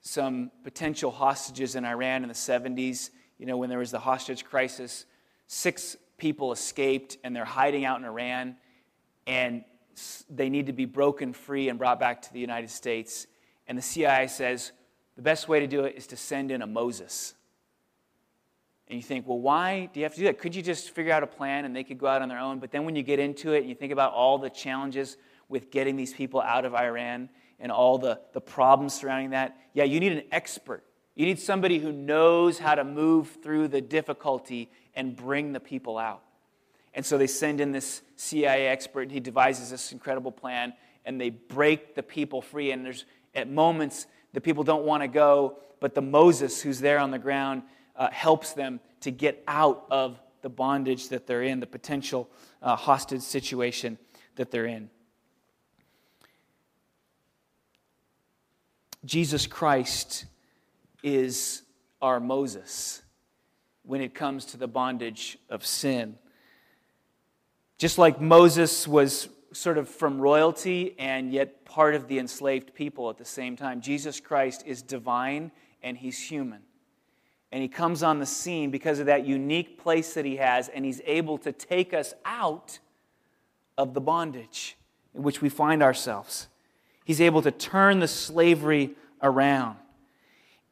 some 0.05 0.51
potential 0.63 1.11
hostages 1.11 1.75
in 1.77 1.85
Iran 1.85 2.23
in 2.23 2.29
the 2.29 2.35
70s, 2.35 3.11
you 3.39 3.47
know, 3.47 3.57
when 3.57 3.71
there 3.71 3.79
was 3.79 3.91
the 3.91 3.99
hostage 3.99 4.45
crisis. 4.45 5.07
Six 5.47 5.97
people 6.19 6.53
escaped 6.53 7.17
and 7.25 7.35
they're 7.35 7.45
hiding 7.45 7.85
out 7.87 7.99
in 7.99 8.05
Iran 8.05 8.57
and 9.27 9.65
they 10.29 10.51
need 10.51 10.67
to 10.67 10.73
be 10.73 10.85
broken 10.85 11.33
free 11.33 11.71
and 11.71 11.79
brought 11.79 11.99
back 11.99 12.21
to 12.23 12.33
the 12.33 12.39
United 12.39 12.69
States. 12.71 13.27
And 13.67 13.79
the 13.79 13.83
CIA 13.83 14.29
says 14.29 14.73
the 15.17 15.23
best 15.23 15.49
way 15.49 15.61
to 15.61 15.67
do 15.67 15.85
it 15.85 15.97
is 15.97 16.07
to 16.09 16.17
send 16.17 16.51
in 16.51 16.61
a 16.61 16.67
Moses. 16.67 17.35
And 18.89 18.99
you 18.99 19.03
think, 19.03 19.27
well, 19.27 19.39
why 19.39 19.89
do 19.91 20.01
you 20.01 20.05
have 20.05 20.13
to 20.15 20.21
do 20.21 20.27
that? 20.27 20.39
Could 20.39 20.55
you 20.55 20.61
just 20.61 20.91
figure 20.91 21.13
out 21.13 21.23
a 21.23 21.27
plan 21.27 21.65
and 21.65 21.75
they 21.75 21.83
could 21.83 21.97
go 21.97 22.07
out 22.07 22.21
on 22.21 22.29
their 22.29 22.39
own? 22.39 22.59
But 22.59 22.73
then 22.73 22.85
when 22.85 22.95
you 22.95 23.03
get 23.03 23.19
into 23.19 23.55
it 23.55 23.61
and 23.61 23.69
you 23.71 23.75
think 23.75 23.93
about 23.93 24.13
all 24.13 24.37
the 24.37 24.51
challenges 24.51 25.17
with 25.49 25.71
getting 25.71 25.97
these 25.97 26.13
people 26.13 26.43
out 26.43 26.67
of 26.67 26.75
Iran 26.75 27.31
and 27.65 27.73
all 27.73 27.97
the, 27.97 28.21
the 28.35 28.43
problems 28.43 28.93
surrounding 28.93 29.31
that, 29.31 29.57
yeah, 29.73 29.85
you 29.85 29.99
need 29.99 30.13
an 30.13 30.25
expert. 30.31 30.85
You 31.15 31.25
need 31.25 31.41
somebody 31.41 31.79
who 31.79 31.93
knows 31.93 32.59
how 32.59 32.75
to 32.75 32.85
move 32.85 33.39
through 33.43 33.69
the 33.69 33.81
difficulty 33.81 34.71
and 34.95 35.17
bring 35.17 35.55
the 35.55 35.61
people 35.61 35.97
out. 35.97 36.23
And 36.93 37.07
so 37.07 37.17
they 37.17 37.27
send 37.27 37.63
in 37.63 37.73
this 37.73 38.03
CIA 38.17 38.67
expert. 38.67 39.05
and 39.05 39.13
He 39.13 39.19
devises 39.19 39.71
this 39.71 39.93
incredible 39.93 40.31
plan, 40.31 40.75
and 41.07 41.19
they 41.19 41.31
break 41.31 41.95
the 41.95 42.03
people 42.03 42.43
free. 42.43 42.71
And 42.71 42.85
there's 42.85 43.07
at 43.35 43.51
moments 43.51 44.07
the 44.35 44.43
people 44.43 44.63
don't 44.63 44.85
want 44.85 45.03
to 45.03 45.09
go, 45.09 45.57
but 45.81 45.95
the 45.95 46.03
Moses 46.03 46.61
who's 46.61 46.81
there 46.81 46.99
on 46.99 47.11
the 47.11 47.19
ground 47.19 47.63
uh, 47.97 48.11
helps 48.11 48.53
them 48.53 48.79
to 49.01 49.11
get 49.11 49.43
out 49.49 49.87
of 49.91 50.21
the 50.43 50.51
bondage 50.51 51.09
that 51.09 51.27
they're 51.27 51.43
in, 51.43 51.61
the 51.61 51.67
potential 51.67 52.29
uh, 52.61 52.77
hostage 52.77 53.23
situation 53.23 53.97
that 54.37 54.51
they're 54.51 54.67
in. 54.67 54.91
Jesus 59.05 59.47
Christ 59.47 60.25
is 61.03 61.63
our 62.01 62.21
Moses 62.21 63.03
when 63.83 64.01
it 64.01 64.15
comes 64.15 64.47
to 64.47 64.57
the 64.57 64.67
bondage 64.67 65.39
of 65.51 65.67
sin. 65.67 66.17
Just 67.77 67.99
like 67.99 68.21
Moses 68.21 68.89
was 68.89 69.29
sort 69.53 69.79
of 69.79 69.89
from 69.89 70.21
royalty 70.21 70.95
and 70.99 71.33
yet 71.33 71.65
part 71.65 71.95
of 71.95 72.09
the 72.09 72.19
enslaved 72.19 72.75
people 72.75 73.11
at 73.11 73.19
the 73.19 73.25
same 73.25 73.57
time, 73.57 73.81
Jesus 73.81 74.21
Christ 74.21 74.63
is 74.67 74.81
divine 74.81 75.53
and 75.83 75.99
he's 75.99 76.19
human. 76.19 76.63
and 77.55 77.63
he 77.63 77.69
comes 77.69 78.03
on 78.03 78.19
the 78.19 78.27
scene 78.27 78.73
because 78.73 78.99
of 78.99 79.07
that 79.07 79.25
unique 79.25 79.79
place 79.79 80.15
that 80.15 80.25
he 80.25 80.39
has, 80.39 80.69
and 80.71 80.85
he's 80.85 81.01
able 81.05 81.39
to 81.39 81.53
take 81.53 81.95
us 81.95 82.13
out 82.25 82.81
of 83.79 83.95
the 83.95 84.01
bondage 84.01 84.77
in 85.15 85.23
which 85.23 85.41
we 85.41 85.49
find 85.49 85.81
ourselves. 85.81 86.49
He's 87.05 87.21
able 87.21 87.43
to 87.43 87.51
turn 87.51 88.01
the 88.01 88.09
slavery 88.09 88.95
around. 89.23 89.77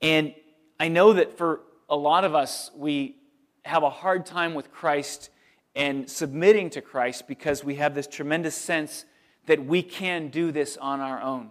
And 0.00 0.34
I 0.80 0.88
know 0.88 1.12
that 1.12 1.36
for 1.36 1.60
a 1.88 1.96
lot 1.96 2.24
of 2.24 2.34
us, 2.34 2.70
we 2.74 3.16
have 3.64 3.82
a 3.82 3.90
hard 3.90 4.26
time 4.26 4.54
with 4.54 4.72
Christ 4.72 5.30
and 5.76 6.08
submitting 6.10 6.70
to 6.70 6.80
Christ 6.80 7.28
because 7.28 7.62
we 7.62 7.76
have 7.76 7.94
this 7.94 8.06
tremendous 8.06 8.54
sense 8.54 9.04
that 9.46 9.64
we 9.64 9.82
can 9.82 10.28
do 10.28 10.52
this 10.52 10.76
on 10.76 11.00
our 11.00 11.20
own. 11.20 11.50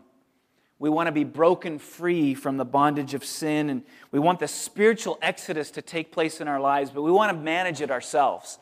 We 0.79 0.89
want 0.89 1.07
to 1.07 1.11
be 1.11 1.23
broken 1.23 1.77
free 1.77 2.33
from 2.33 2.57
the 2.57 2.65
bondage 2.65 3.13
of 3.13 3.23
sin, 3.23 3.69
and 3.69 3.83
we 4.11 4.17
want 4.17 4.39
the 4.39 4.47
spiritual 4.47 5.19
exodus 5.21 5.69
to 5.71 5.81
take 5.81 6.11
place 6.11 6.41
in 6.41 6.47
our 6.47 6.59
lives, 6.59 6.89
but 6.89 7.03
we 7.03 7.11
want 7.11 7.31
to 7.31 7.37
manage 7.37 7.81
it 7.81 7.91
ourselves. 7.91 8.57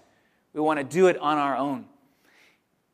We 0.51 0.59
want 0.59 0.79
to 0.79 0.83
do 0.83 1.07
it 1.07 1.17
on 1.17 1.37
our 1.37 1.55
own. 1.55 1.85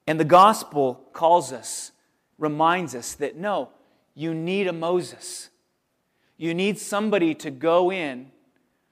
And 0.05 0.19
the 0.19 0.26
gospel 0.26 1.01
calls 1.11 1.51
us, 1.51 1.91
reminds 2.38 2.95
us 2.95 3.13
that 3.15 3.36
no, 3.36 3.69
you 4.13 4.33
need 4.33 4.67
a 4.67 4.73
Moses. 4.73 5.49
You 6.38 6.53
need 6.53 6.77
somebody 6.77 7.33
to 7.36 7.51
go 7.51 7.91
in 7.91 8.31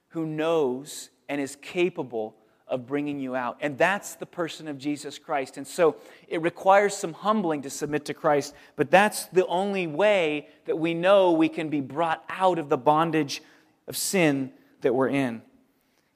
who 0.09 0.25
knows 0.25 1.09
and 1.27 1.41
is 1.41 1.55
capable 1.55 2.35
of 2.67 2.87
bringing 2.87 3.19
you 3.19 3.35
out. 3.35 3.57
And 3.61 3.77
that's 3.77 4.15
the 4.15 4.25
person 4.25 4.67
of 4.67 4.77
Jesus 4.77 5.19
Christ. 5.19 5.57
And 5.57 5.67
so 5.67 5.97
it 6.27 6.41
requires 6.41 6.95
some 6.95 7.13
humbling 7.13 7.61
to 7.63 7.69
submit 7.69 8.05
to 8.05 8.13
Christ, 8.13 8.53
but 8.75 8.89
that's 8.89 9.25
the 9.27 9.45
only 9.47 9.87
way 9.87 10.47
that 10.65 10.77
we 10.77 10.93
know 10.93 11.31
we 11.31 11.49
can 11.49 11.69
be 11.69 11.81
brought 11.81 12.23
out 12.29 12.57
of 12.57 12.69
the 12.69 12.77
bondage 12.77 13.41
of 13.87 13.97
sin 13.97 14.51
that 14.81 14.93
we're 14.93 15.09
in. 15.09 15.41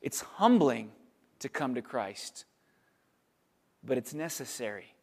It's 0.01 0.21
humbling 0.21 0.91
to 1.39 1.49
come 1.49 1.75
to 1.75 1.81
Christ, 1.81 2.45
but 3.83 3.97
it's 3.97 4.13
necessary. 4.13 4.95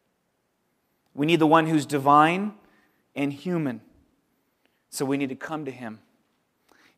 We 1.15 1.25
need 1.25 1.39
the 1.39 1.47
one 1.47 1.65
who's 1.65 1.85
divine 1.85 2.53
and 3.15 3.31
human, 3.31 3.81
so 4.89 5.05
we 5.05 5.17
need 5.17 5.29
to 5.29 5.35
come 5.35 5.65
to 5.65 5.71
him. 5.71 5.99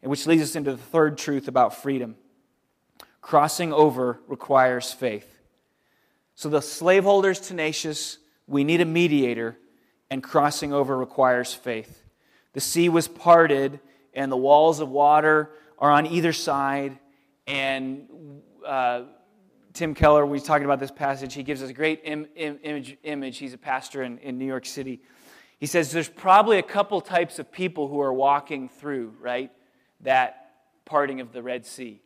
And 0.01 0.09
which 0.09 0.25
leads 0.25 0.41
us 0.41 0.55
into 0.55 0.71
the 0.71 0.77
third 0.77 1.17
truth 1.17 1.47
about 1.47 1.75
freedom. 1.81 2.15
Crossing 3.21 3.71
over 3.71 4.19
requires 4.27 4.91
faith. 4.91 5.39
So 6.33 6.49
the 6.49 6.59
slaveholder's 6.59 7.39
tenacious, 7.39 8.17
we 8.47 8.63
need 8.63 8.81
a 8.81 8.85
mediator, 8.85 9.57
and 10.09 10.23
crossing 10.23 10.73
over 10.73 10.97
requires 10.97 11.53
faith. 11.53 12.03
The 12.53 12.59
sea 12.59 12.89
was 12.89 13.07
parted, 13.07 13.79
and 14.13 14.31
the 14.31 14.37
walls 14.37 14.79
of 14.79 14.89
water 14.89 15.51
are 15.77 15.91
on 15.91 16.07
either 16.07 16.33
side. 16.33 16.97
And 17.45 18.07
uh, 18.65 19.03
Tim 19.77 19.93
Keller, 19.93 20.25
we 20.25 20.39
talking 20.39 20.65
about 20.65 20.79
this 20.79 20.89
passage, 20.89 21.35
he 21.35 21.43
gives 21.43 21.61
us 21.61 21.69
a 21.69 21.73
great 21.73 22.01
Im- 22.03 22.25
Im- 22.35 22.57
image, 22.63 22.97
image. 23.03 23.37
He's 23.37 23.53
a 23.53 23.59
pastor 23.59 24.01
in, 24.01 24.17
in 24.17 24.39
New 24.39 24.47
York 24.47 24.65
City. 24.65 25.01
He 25.59 25.67
says 25.67 25.91
there's 25.91 26.09
probably 26.09 26.57
a 26.57 26.63
couple 26.63 26.99
types 26.99 27.37
of 27.37 27.51
people 27.51 27.87
who 27.87 28.01
are 28.01 28.11
walking 28.11 28.69
through, 28.69 29.13
right, 29.21 29.51
that 30.01 30.49
parting 30.85 31.21
of 31.21 31.31
the 31.31 31.43
Red 31.43 31.63
Sea. 31.63 32.01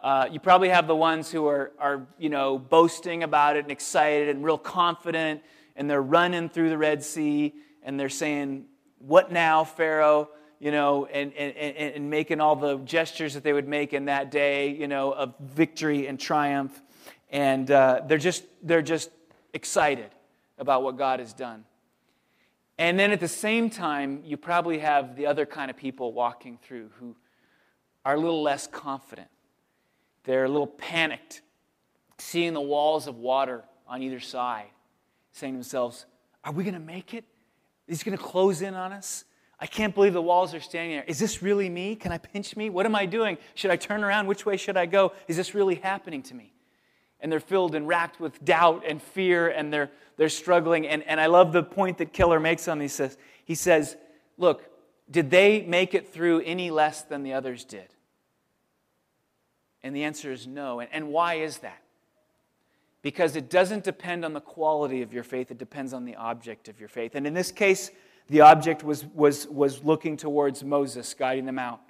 Uh, 0.00 0.28
you 0.30 0.38
probably 0.38 0.68
have 0.68 0.86
the 0.86 0.94
ones 0.94 1.28
who 1.28 1.48
are, 1.48 1.72
are, 1.80 2.06
you 2.20 2.28
know, 2.28 2.56
boasting 2.56 3.24
about 3.24 3.56
it 3.56 3.64
and 3.64 3.72
excited 3.72 4.28
and 4.28 4.44
real 4.44 4.56
confident, 4.56 5.42
and 5.74 5.90
they're 5.90 6.00
running 6.00 6.48
through 6.48 6.68
the 6.68 6.78
Red 6.78 7.02
Sea 7.02 7.52
and 7.82 7.98
they're 7.98 8.08
saying, 8.08 8.64
What 8.98 9.32
now, 9.32 9.64
Pharaoh? 9.64 10.28
You 10.58 10.70
know, 10.70 11.06
and, 11.06 11.32
and, 11.34 11.76
and 11.76 12.10
making 12.10 12.40
all 12.40 12.56
the 12.56 12.78
gestures 12.78 13.34
that 13.34 13.44
they 13.44 13.52
would 13.52 13.68
make 13.68 13.92
in 13.92 14.06
that 14.06 14.30
day, 14.30 14.70
you 14.70 14.88
know, 14.88 15.12
of 15.12 15.34
victory 15.38 16.06
and 16.06 16.18
triumph. 16.18 16.80
And 17.30 17.70
uh, 17.70 18.02
they're, 18.06 18.16
just, 18.16 18.44
they're 18.62 18.80
just 18.80 19.10
excited 19.52 20.10
about 20.58 20.82
what 20.82 20.96
God 20.96 21.20
has 21.20 21.34
done. 21.34 21.64
And 22.78 22.98
then 22.98 23.12
at 23.12 23.20
the 23.20 23.28
same 23.28 23.68
time, 23.68 24.22
you 24.24 24.36
probably 24.36 24.78
have 24.78 25.16
the 25.16 25.26
other 25.26 25.44
kind 25.44 25.70
of 25.70 25.76
people 25.76 26.12
walking 26.12 26.58
through 26.62 26.90
who 27.00 27.16
are 28.04 28.14
a 28.14 28.20
little 28.20 28.42
less 28.42 28.66
confident 28.66 29.28
they're 30.26 30.44
a 30.44 30.48
little 30.48 30.66
panicked, 30.66 31.40
seeing 32.18 32.52
the 32.52 32.60
walls 32.60 33.06
of 33.06 33.16
water 33.16 33.64
on 33.88 34.02
either 34.02 34.20
side, 34.20 34.66
saying 35.32 35.54
to 35.54 35.58
themselves, 35.58 36.04
Are 36.44 36.52
we 36.52 36.64
going 36.64 36.74
to 36.74 36.80
make 36.80 37.14
it? 37.14 37.24
Is 37.86 38.02
he 38.02 38.10
going 38.10 38.18
to 38.18 38.24
close 38.24 38.60
in 38.60 38.74
on 38.74 38.92
us? 38.92 39.24
I 39.58 39.66
can't 39.66 39.94
believe 39.94 40.12
the 40.12 40.22
walls 40.22 40.52
are 40.54 40.60
standing 40.60 40.96
there. 40.96 41.04
Is 41.06 41.18
this 41.18 41.42
really 41.42 41.70
me? 41.70 41.96
Can 41.96 42.12
I 42.12 42.18
pinch 42.18 42.56
me? 42.56 42.68
What 42.68 42.84
am 42.84 42.94
I 42.94 43.06
doing? 43.06 43.38
Should 43.54 43.70
I 43.70 43.76
turn 43.76 44.04
around? 44.04 44.26
Which 44.26 44.44
way 44.44 44.56
should 44.56 44.76
I 44.76 44.84
go? 44.84 45.12
Is 45.28 45.36
this 45.36 45.54
really 45.54 45.76
happening 45.76 46.22
to 46.24 46.34
me? 46.34 46.52
And 47.20 47.32
they're 47.32 47.40
filled 47.40 47.74
and 47.74 47.88
racked 47.88 48.20
with 48.20 48.44
doubt 48.44 48.84
and 48.86 49.00
fear, 49.00 49.48
and 49.48 49.72
they're, 49.72 49.90
they're 50.18 50.28
struggling. 50.28 50.86
And, 50.86 51.02
and 51.04 51.18
I 51.18 51.26
love 51.26 51.52
the 51.52 51.62
point 51.62 51.98
that 51.98 52.12
Keller 52.12 52.38
makes 52.38 52.68
on 52.68 52.78
these. 52.78 52.92
He 52.92 52.96
says, 52.96 53.18
he 53.46 53.54
says, 53.54 53.96
Look, 54.36 54.62
did 55.10 55.30
they 55.30 55.62
make 55.62 55.94
it 55.94 56.12
through 56.12 56.40
any 56.40 56.70
less 56.70 57.02
than 57.02 57.22
the 57.22 57.32
others 57.32 57.64
did? 57.64 57.88
And 59.82 59.96
the 59.96 60.04
answer 60.04 60.32
is 60.32 60.46
no. 60.46 60.80
And, 60.80 60.90
and 60.92 61.08
why 61.08 61.34
is 61.34 61.58
that? 61.58 61.80
Because 63.00 63.36
it 63.36 63.48
doesn't 63.48 63.84
depend 63.84 64.24
on 64.24 64.32
the 64.32 64.40
quality 64.40 65.00
of 65.00 65.14
your 65.14 65.22
faith, 65.22 65.50
it 65.50 65.58
depends 65.58 65.94
on 65.94 66.04
the 66.04 66.16
object 66.16 66.68
of 66.68 66.80
your 66.80 66.88
faith. 66.88 67.14
And 67.14 67.26
in 67.26 67.34
this 67.34 67.52
case, 67.52 67.90
the 68.28 68.40
object 68.40 68.82
was, 68.82 69.04
was, 69.04 69.46
was 69.48 69.84
looking 69.84 70.16
towards 70.16 70.64
Moses, 70.64 71.14
guiding 71.14 71.46
them 71.46 71.58
out. 71.58 71.80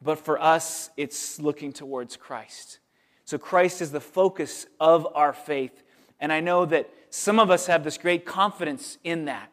But 0.00 0.18
for 0.18 0.40
us, 0.40 0.90
it's 0.96 1.38
looking 1.38 1.72
towards 1.72 2.16
Christ. 2.16 2.80
So 3.24 3.38
Christ 3.38 3.80
is 3.80 3.92
the 3.92 4.00
focus 4.00 4.66
of 4.80 5.06
our 5.14 5.32
faith. 5.32 5.84
And 6.20 6.32
I 6.32 6.40
know 6.40 6.66
that 6.66 6.90
some 7.10 7.38
of 7.38 7.50
us 7.50 7.66
have 7.66 7.84
this 7.84 7.98
great 7.98 8.24
confidence 8.24 8.98
in 9.04 9.26
that. 9.26 9.50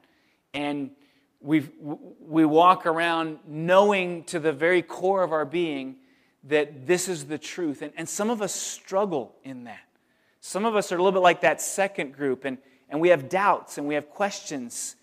And 0.54 0.92
we 1.42 1.70
we 2.20 2.44
walk 2.44 2.86
around 2.86 3.40
knowing 3.48 4.24
to 4.26 4.40
the 4.40 4.52
very 4.52 4.82
core 4.82 5.24
of 5.24 5.32
our 5.32 5.46
being 5.46 5.98
that 6.46 6.88
this 6.88 7.08
is 7.08 7.26
the 7.26 7.38
truth. 7.38 7.82
And, 7.82 7.94
and 7.96 8.08
some 8.08 8.30
of 8.30 8.42
us 8.42 8.54
struggle 8.54 9.36
in 9.44 9.66
that. 9.66 9.80
Some 10.42 10.66
of 10.66 10.76
us 10.76 10.92
are 10.92 10.96
a 10.96 10.98
little 10.98 11.12
bit 11.12 11.24
like 11.24 11.42
that 11.42 11.62
second 11.62 12.14
group, 12.14 12.46
and, 12.46 12.58
and 12.90 13.02
we 13.02 13.10
have 13.10 13.30
doubts 13.30 13.78
and 13.78 13.88
we 13.88 13.96
have 13.96 14.10
questions, 14.10 14.96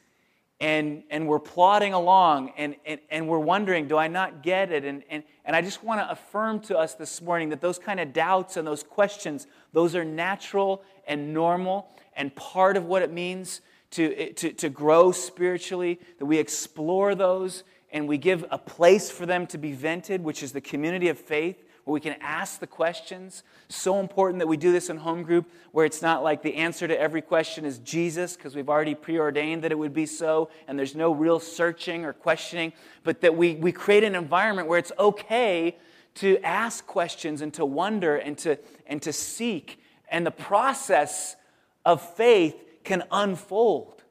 and, 0.58 1.02
and 1.10 1.28
we're 1.28 1.38
plodding 1.38 1.92
along, 1.92 2.52
and, 2.56 2.76
and, 2.86 3.00
and 3.10 3.28
we're 3.28 3.38
wondering, 3.38 3.88
do 3.88 3.98
I 3.98 4.08
not 4.08 4.42
get 4.42 4.72
it? 4.72 4.84
And, 4.84 5.02
and, 5.10 5.22
and 5.44 5.54
I 5.54 5.60
just 5.60 5.84
want 5.84 6.00
to 6.00 6.10
affirm 6.10 6.60
to 6.60 6.78
us 6.78 6.94
this 6.94 7.20
morning 7.20 7.50
that 7.50 7.60
those 7.60 7.78
kind 7.78 8.00
of 8.00 8.14
doubts 8.14 8.56
and 8.56 8.66
those 8.66 8.82
questions, 8.82 9.46
those 9.72 9.94
are 9.94 10.04
natural 10.04 10.82
and 11.06 11.34
normal 11.34 11.88
and 12.16 12.34
part 12.34 12.78
of 12.78 12.86
what 12.86 13.02
it 13.02 13.12
means 13.12 13.60
to, 13.92 14.32
to, 14.32 14.52
to 14.52 14.68
grow 14.70 15.12
spiritually, 15.12 16.00
that 16.18 16.24
we 16.26 16.38
explore 16.38 17.14
those 17.14 17.62
and 17.92 18.08
we 18.08 18.18
give 18.18 18.44
a 18.50 18.58
place 18.58 19.10
for 19.10 19.26
them 19.26 19.46
to 19.46 19.58
be 19.58 19.72
vented, 19.72 20.22
which 20.24 20.42
is 20.42 20.52
the 20.52 20.60
community 20.60 21.08
of 21.08 21.18
faith, 21.18 21.62
where 21.86 21.94
we 21.94 22.00
can 22.00 22.16
ask 22.20 22.58
the 22.58 22.66
questions. 22.66 23.44
So 23.68 24.00
important 24.00 24.40
that 24.40 24.48
we 24.48 24.56
do 24.56 24.72
this 24.72 24.90
in 24.90 24.96
home 24.96 25.22
group, 25.22 25.48
where 25.70 25.86
it's 25.86 26.02
not 26.02 26.24
like 26.24 26.42
the 26.42 26.56
answer 26.56 26.88
to 26.88 27.00
every 27.00 27.22
question 27.22 27.64
is 27.64 27.78
Jesus, 27.78 28.34
because 28.34 28.56
we've 28.56 28.68
already 28.68 28.96
preordained 28.96 29.62
that 29.62 29.70
it 29.70 29.78
would 29.78 29.94
be 29.94 30.04
so, 30.04 30.50
and 30.66 30.76
there's 30.76 30.96
no 30.96 31.12
real 31.12 31.38
searching 31.38 32.04
or 32.04 32.12
questioning, 32.12 32.72
but 33.04 33.20
that 33.20 33.36
we, 33.36 33.54
we 33.54 33.70
create 33.70 34.02
an 34.02 34.16
environment 34.16 34.66
where 34.66 34.80
it's 34.80 34.90
okay 34.98 35.76
to 36.16 36.38
ask 36.42 36.84
questions 36.88 37.40
and 37.40 37.54
to 37.54 37.64
wonder 37.64 38.16
and 38.16 38.36
to, 38.38 38.58
and 38.88 39.00
to 39.02 39.12
seek. 39.12 39.80
And 40.08 40.26
the 40.26 40.32
process 40.32 41.36
of 41.84 42.02
faith 42.16 42.56
can 42.82 43.04
unfold. 43.12 44.02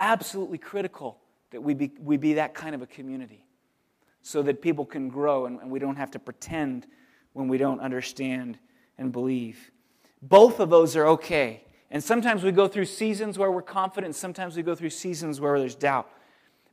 Absolutely 0.00 0.58
critical 0.58 1.20
that 1.52 1.62
we 1.62 1.72
be, 1.72 1.92
we 2.00 2.16
be 2.16 2.34
that 2.34 2.52
kind 2.52 2.74
of 2.74 2.82
a 2.82 2.86
community 2.86 3.45
so 4.26 4.42
that 4.42 4.60
people 4.60 4.84
can 4.84 5.08
grow 5.08 5.46
and, 5.46 5.60
and 5.60 5.70
we 5.70 5.78
don't 5.78 5.94
have 5.94 6.10
to 6.10 6.18
pretend 6.18 6.84
when 7.32 7.46
we 7.46 7.58
don't 7.58 7.78
understand 7.78 8.58
and 8.98 9.12
believe. 9.12 9.70
Both 10.20 10.58
of 10.58 10.68
those 10.68 10.96
are 10.96 11.06
okay. 11.06 11.62
And 11.92 12.02
sometimes 12.02 12.42
we 12.42 12.50
go 12.50 12.66
through 12.66 12.86
seasons 12.86 13.38
where 13.38 13.52
we're 13.52 13.62
confident, 13.62 14.16
sometimes 14.16 14.56
we 14.56 14.64
go 14.64 14.74
through 14.74 14.90
seasons 14.90 15.40
where 15.40 15.60
there's 15.60 15.76
doubt. 15.76 16.10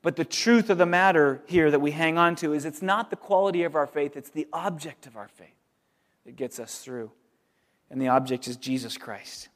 But 0.02 0.16
the 0.16 0.26
truth 0.26 0.72
of 0.72 0.80
the 0.80 0.88
matter 0.88 1.44
here 1.46 1.70
that 1.70 1.80
we 1.80 1.92
hang 1.92 2.18
on 2.18 2.36
to 2.38 2.54
is 2.54 2.66
it's 2.66 2.82
not 2.82 3.12
the 3.12 3.16
quality 3.16 3.62
of 3.62 3.76
our 3.76 3.86
faith, 3.86 4.18
it's 4.18 4.32
the 4.32 4.48
object 4.52 5.06
of 5.06 5.16
our 5.16 5.28
faith 5.28 5.54
that 6.26 6.36
gets 6.36 6.60
us 6.60 6.80
through. 6.80 7.12
And 7.92 8.02
the 8.02 8.08
object 8.08 8.48
is 8.48 8.58
Jesus 8.58 8.98
Christ. 8.98 9.50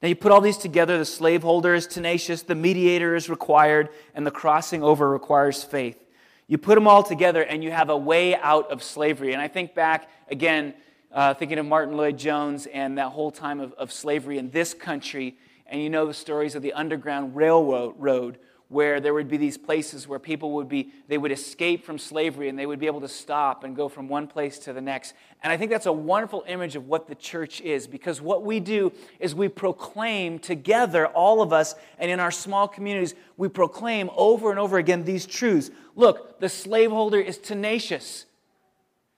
Now, 0.00 0.06
you 0.08 0.14
put 0.14 0.30
all 0.30 0.40
these 0.40 0.58
together 0.58 0.96
the 0.96 1.04
slaveholder 1.04 1.74
is 1.74 1.88
tenacious, 1.88 2.42
the 2.42 2.54
mediator 2.54 3.16
is 3.16 3.28
required, 3.28 3.88
and 4.14 4.24
the 4.24 4.30
crossing 4.30 4.84
over 4.84 5.10
requires 5.10 5.64
faith. 5.64 6.03
You 6.46 6.58
put 6.58 6.74
them 6.74 6.86
all 6.86 7.02
together, 7.02 7.42
and 7.42 7.64
you 7.64 7.70
have 7.70 7.88
a 7.88 7.96
way 7.96 8.36
out 8.36 8.70
of 8.70 8.82
slavery. 8.82 9.32
And 9.32 9.40
I 9.40 9.48
think 9.48 9.74
back, 9.74 10.10
again, 10.30 10.74
uh, 11.10 11.32
thinking 11.32 11.58
of 11.58 11.66
Martyn 11.66 11.96
Lloyd-Jones 11.96 12.66
and 12.66 12.98
that 12.98 13.08
whole 13.08 13.30
time 13.30 13.60
of, 13.60 13.72
of 13.74 13.90
slavery 13.90 14.36
in 14.36 14.50
this 14.50 14.74
country, 14.74 15.36
and 15.66 15.80
you 15.80 15.88
know 15.88 16.06
the 16.06 16.14
stories 16.14 16.54
of 16.54 16.62
the 16.62 16.72
Underground 16.74 17.34
Railroad, 17.34 18.38
where 18.68 18.98
there 18.98 19.12
would 19.12 19.28
be 19.28 19.36
these 19.36 19.58
places 19.58 20.08
where 20.08 20.18
people 20.18 20.52
would 20.52 20.68
be 20.68 20.90
they 21.06 21.18
would 21.18 21.30
escape 21.30 21.84
from 21.84 21.98
slavery 21.98 22.48
and 22.48 22.58
they 22.58 22.66
would 22.66 22.78
be 22.78 22.86
able 22.86 23.00
to 23.00 23.08
stop 23.08 23.62
and 23.62 23.76
go 23.76 23.88
from 23.88 24.08
one 24.08 24.26
place 24.26 24.58
to 24.58 24.72
the 24.72 24.80
next. 24.80 25.14
And 25.42 25.52
i 25.52 25.56
think 25.56 25.70
that's 25.70 25.86
a 25.86 25.92
wonderful 25.92 26.44
image 26.48 26.74
of 26.74 26.88
what 26.88 27.06
the 27.06 27.14
church 27.14 27.60
is 27.60 27.86
because 27.86 28.20
what 28.20 28.42
we 28.42 28.60
do 28.60 28.92
is 29.20 29.34
we 29.34 29.48
proclaim 29.48 30.38
together 30.38 31.06
all 31.08 31.42
of 31.42 31.52
us 31.52 31.74
and 31.98 32.10
in 32.10 32.20
our 32.20 32.30
small 32.30 32.66
communities 32.66 33.14
we 33.36 33.48
proclaim 33.48 34.10
over 34.16 34.50
and 34.50 34.58
over 34.58 34.78
again 34.78 35.04
these 35.04 35.26
truths. 35.26 35.70
Look 35.94 36.40
the 36.40 36.48
slaveholder 36.48 37.20
is 37.20 37.38
tenacious. 37.38 38.24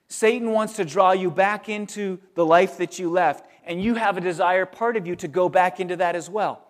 Satan 0.08 0.50
wants 0.52 0.74
to 0.74 0.84
draw 0.84 1.12
you 1.12 1.30
back 1.30 1.68
into 1.68 2.18
the 2.34 2.44
life 2.44 2.78
that 2.78 2.98
you 2.98 3.10
left 3.10 3.48
and 3.64 3.82
you 3.82 3.94
have 3.94 4.16
a 4.16 4.20
desire 4.20 4.66
part 4.66 4.96
of 4.96 5.06
you 5.06 5.16
to 5.16 5.28
go 5.28 5.48
back 5.48 5.78
into 5.80 5.96
that 5.96 6.16
as 6.16 6.28
well 6.28 6.65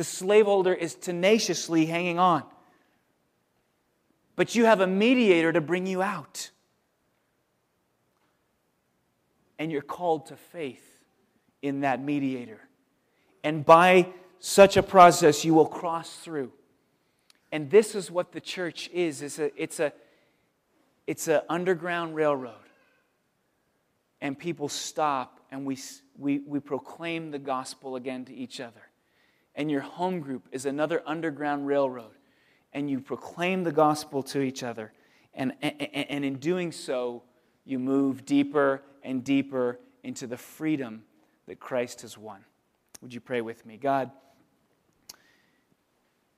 the 0.00 0.04
slaveholder 0.04 0.72
is 0.72 0.94
tenaciously 0.94 1.84
hanging 1.84 2.18
on. 2.18 2.42
But 4.34 4.54
you 4.54 4.64
have 4.64 4.80
a 4.80 4.86
mediator 4.86 5.52
to 5.52 5.60
bring 5.60 5.86
you 5.86 6.00
out. 6.00 6.50
And 9.58 9.70
you're 9.70 9.82
called 9.82 10.28
to 10.28 10.36
faith 10.36 11.04
in 11.60 11.80
that 11.80 12.02
mediator. 12.02 12.62
And 13.44 13.62
by 13.62 14.08
such 14.38 14.78
a 14.78 14.82
process, 14.82 15.44
you 15.44 15.52
will 15.52 15.66
cross 15.66 16.16
through. 16.16 16.50
And 17.52 17.68
this 17.68 17.94
is 17.94 18.10
what 18.10 18.32
the 18.32 18.40
church 18.40 18.88
is. 18.94 19.20
It's 19.20 19.38
a, 19.38 19.62
it's 19.62 19.80
a, 19.80 19.92
it's 21.06 21.28
an 21.28 21.42
underground 21.50 22.14
railroad. 22.14 22.54
And 24.22 24.38
people 24.38 24.70
stop 24.70 25.40
and 25.50 25.66
we, 25.66 25.76
we, 26.16 26.38
we 26.38 26.58
proclaim 26.58 27.32
the 27.32 27.38
gospel 27.38 27.96
again 27.96 28.24
to 28.24 28.34
each 28.34 28.60
other 28.60 28.80
and 29.60 29.70
your 29.70 29.82
home 29.82 30.20
group 30.20 30.48
is 30.52 30.64
another 30.64 31.02
underground 31.04 31.66
railroad, 31.66 32.14
and 32.72 32.88
you 32.88 32.98
proclaim 32.98 33.62
the 33.62 33.70
gospel 33.70 34.22
to 34.22 34.40
each 34.40 34.62
other. 34.62 34.90
And, 35.34 35.52
and, 35.60 35.82
and 35.82 36.24
in 36.24 36.36
doing 36.36 36.72
so, 36.72 37.24
you 37.66 37.78
move 37.78 38.24
deeper 38.24 38.80
and 39.02 39.22
deeper 39.22 39.78
into 40.02 40.26
the 40.26 40.38
freedom 40.38 41.02
that 41.46 41.60
Christ 41.60 42.00
has 42.00 42.16
won. 42.16 42.42
Would 43.02 43.12
you 43.12 43.20
pray 43.20 43.42
with 43.42 43.66
me? 43.66 43.76
God, 43.76 44.10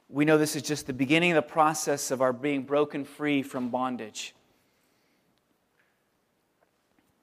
we 0.09 0.25
know 0.25 0.37
this 0.37 0.57
is 0.57 0.63
just 0.63 0.89
the 0.89 0.93
beginning 0.93 1.31
of 1.31 1.37
the 1.37 1.43
process 1.43 2.11
of 2.11 2.23
our 2.23 2.33
being 2.33 2.65
broken 2.65 3.05
free 3.05 3.45
from 3.45 3.69
bondage. 3.69 4.35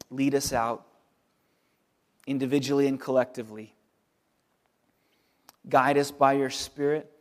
Lead 0.09 0.33
us 0.33 0.53
out 0.53 0.85
individually 2.25 2.87
and 2.87 3.01
collectively. 3.01 3.75
Guide 5.67 5.97
us 5.97 6.11
by 6.11 6.33
your 6.33 6.49
Spirit. 6.49 7.11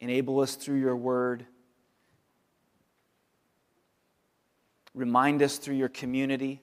Enable 0.00 0.40
us 0.40 0.54
through 0.54 0.78
your 0.78 0.96
word. 0.96 1.44
Remind 4.94 5.42
us 5.42 5.58
through 5.58 5.76
your 5.76 5.88
community. 5.88 6.62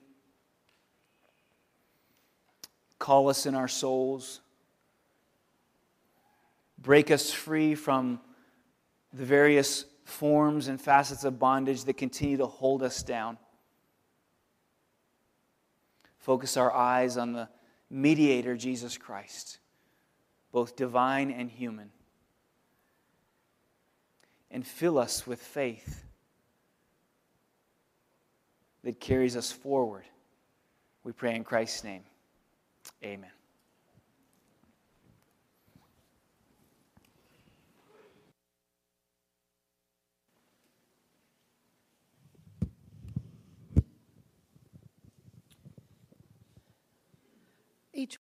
Call 2.98 3.28
us 3.28 3.46
in 3.46 3.54
our 3.54 3.68
souls. 3.68 4.40
Break 6.78 7.10
us 7.10 7.30
free 7.30 7.74
from 7.74 8.20
the 9.12 9.24
various 9.24 9.84
forms 10.04 10.68
and 10.68 10.80
facets 10.80 11.24
of 11.24 11.38
bondage 11.38 11.84
that 11.84 11.96
continue 11.96 12.36
to 12.36 12.46
hold 12.46 12.82
us 12.82 13.02
down. 13.02 13.38
Focus 16.18 16.56
our 16.56 16.72
eyes 16.72 17.16
on 17.16 17.32
the 17.32 17.48
mediator, 17.88 18.56
Jesus 18.56 18.98
Christ 18.98 19.58
both 20.56 20.74
divine 20.74 21.30
and 21.30 21.50
human. 21.50 21.90
And 24.50 24.66
fill 24.66 24.96
us 24.98 25.26
with 25.26 25.38
faith 25.38 26.02
that 28.82 28.98
carries 28.98 29.36
us 29.36 29.52
forward. 29.52 30.04
We 31.04 31.12
pray 31.12 31.34
in 31.34 31.44
Christ's 31.44 31.84
name. 31.84 32.04
Amen. 33.04 33.35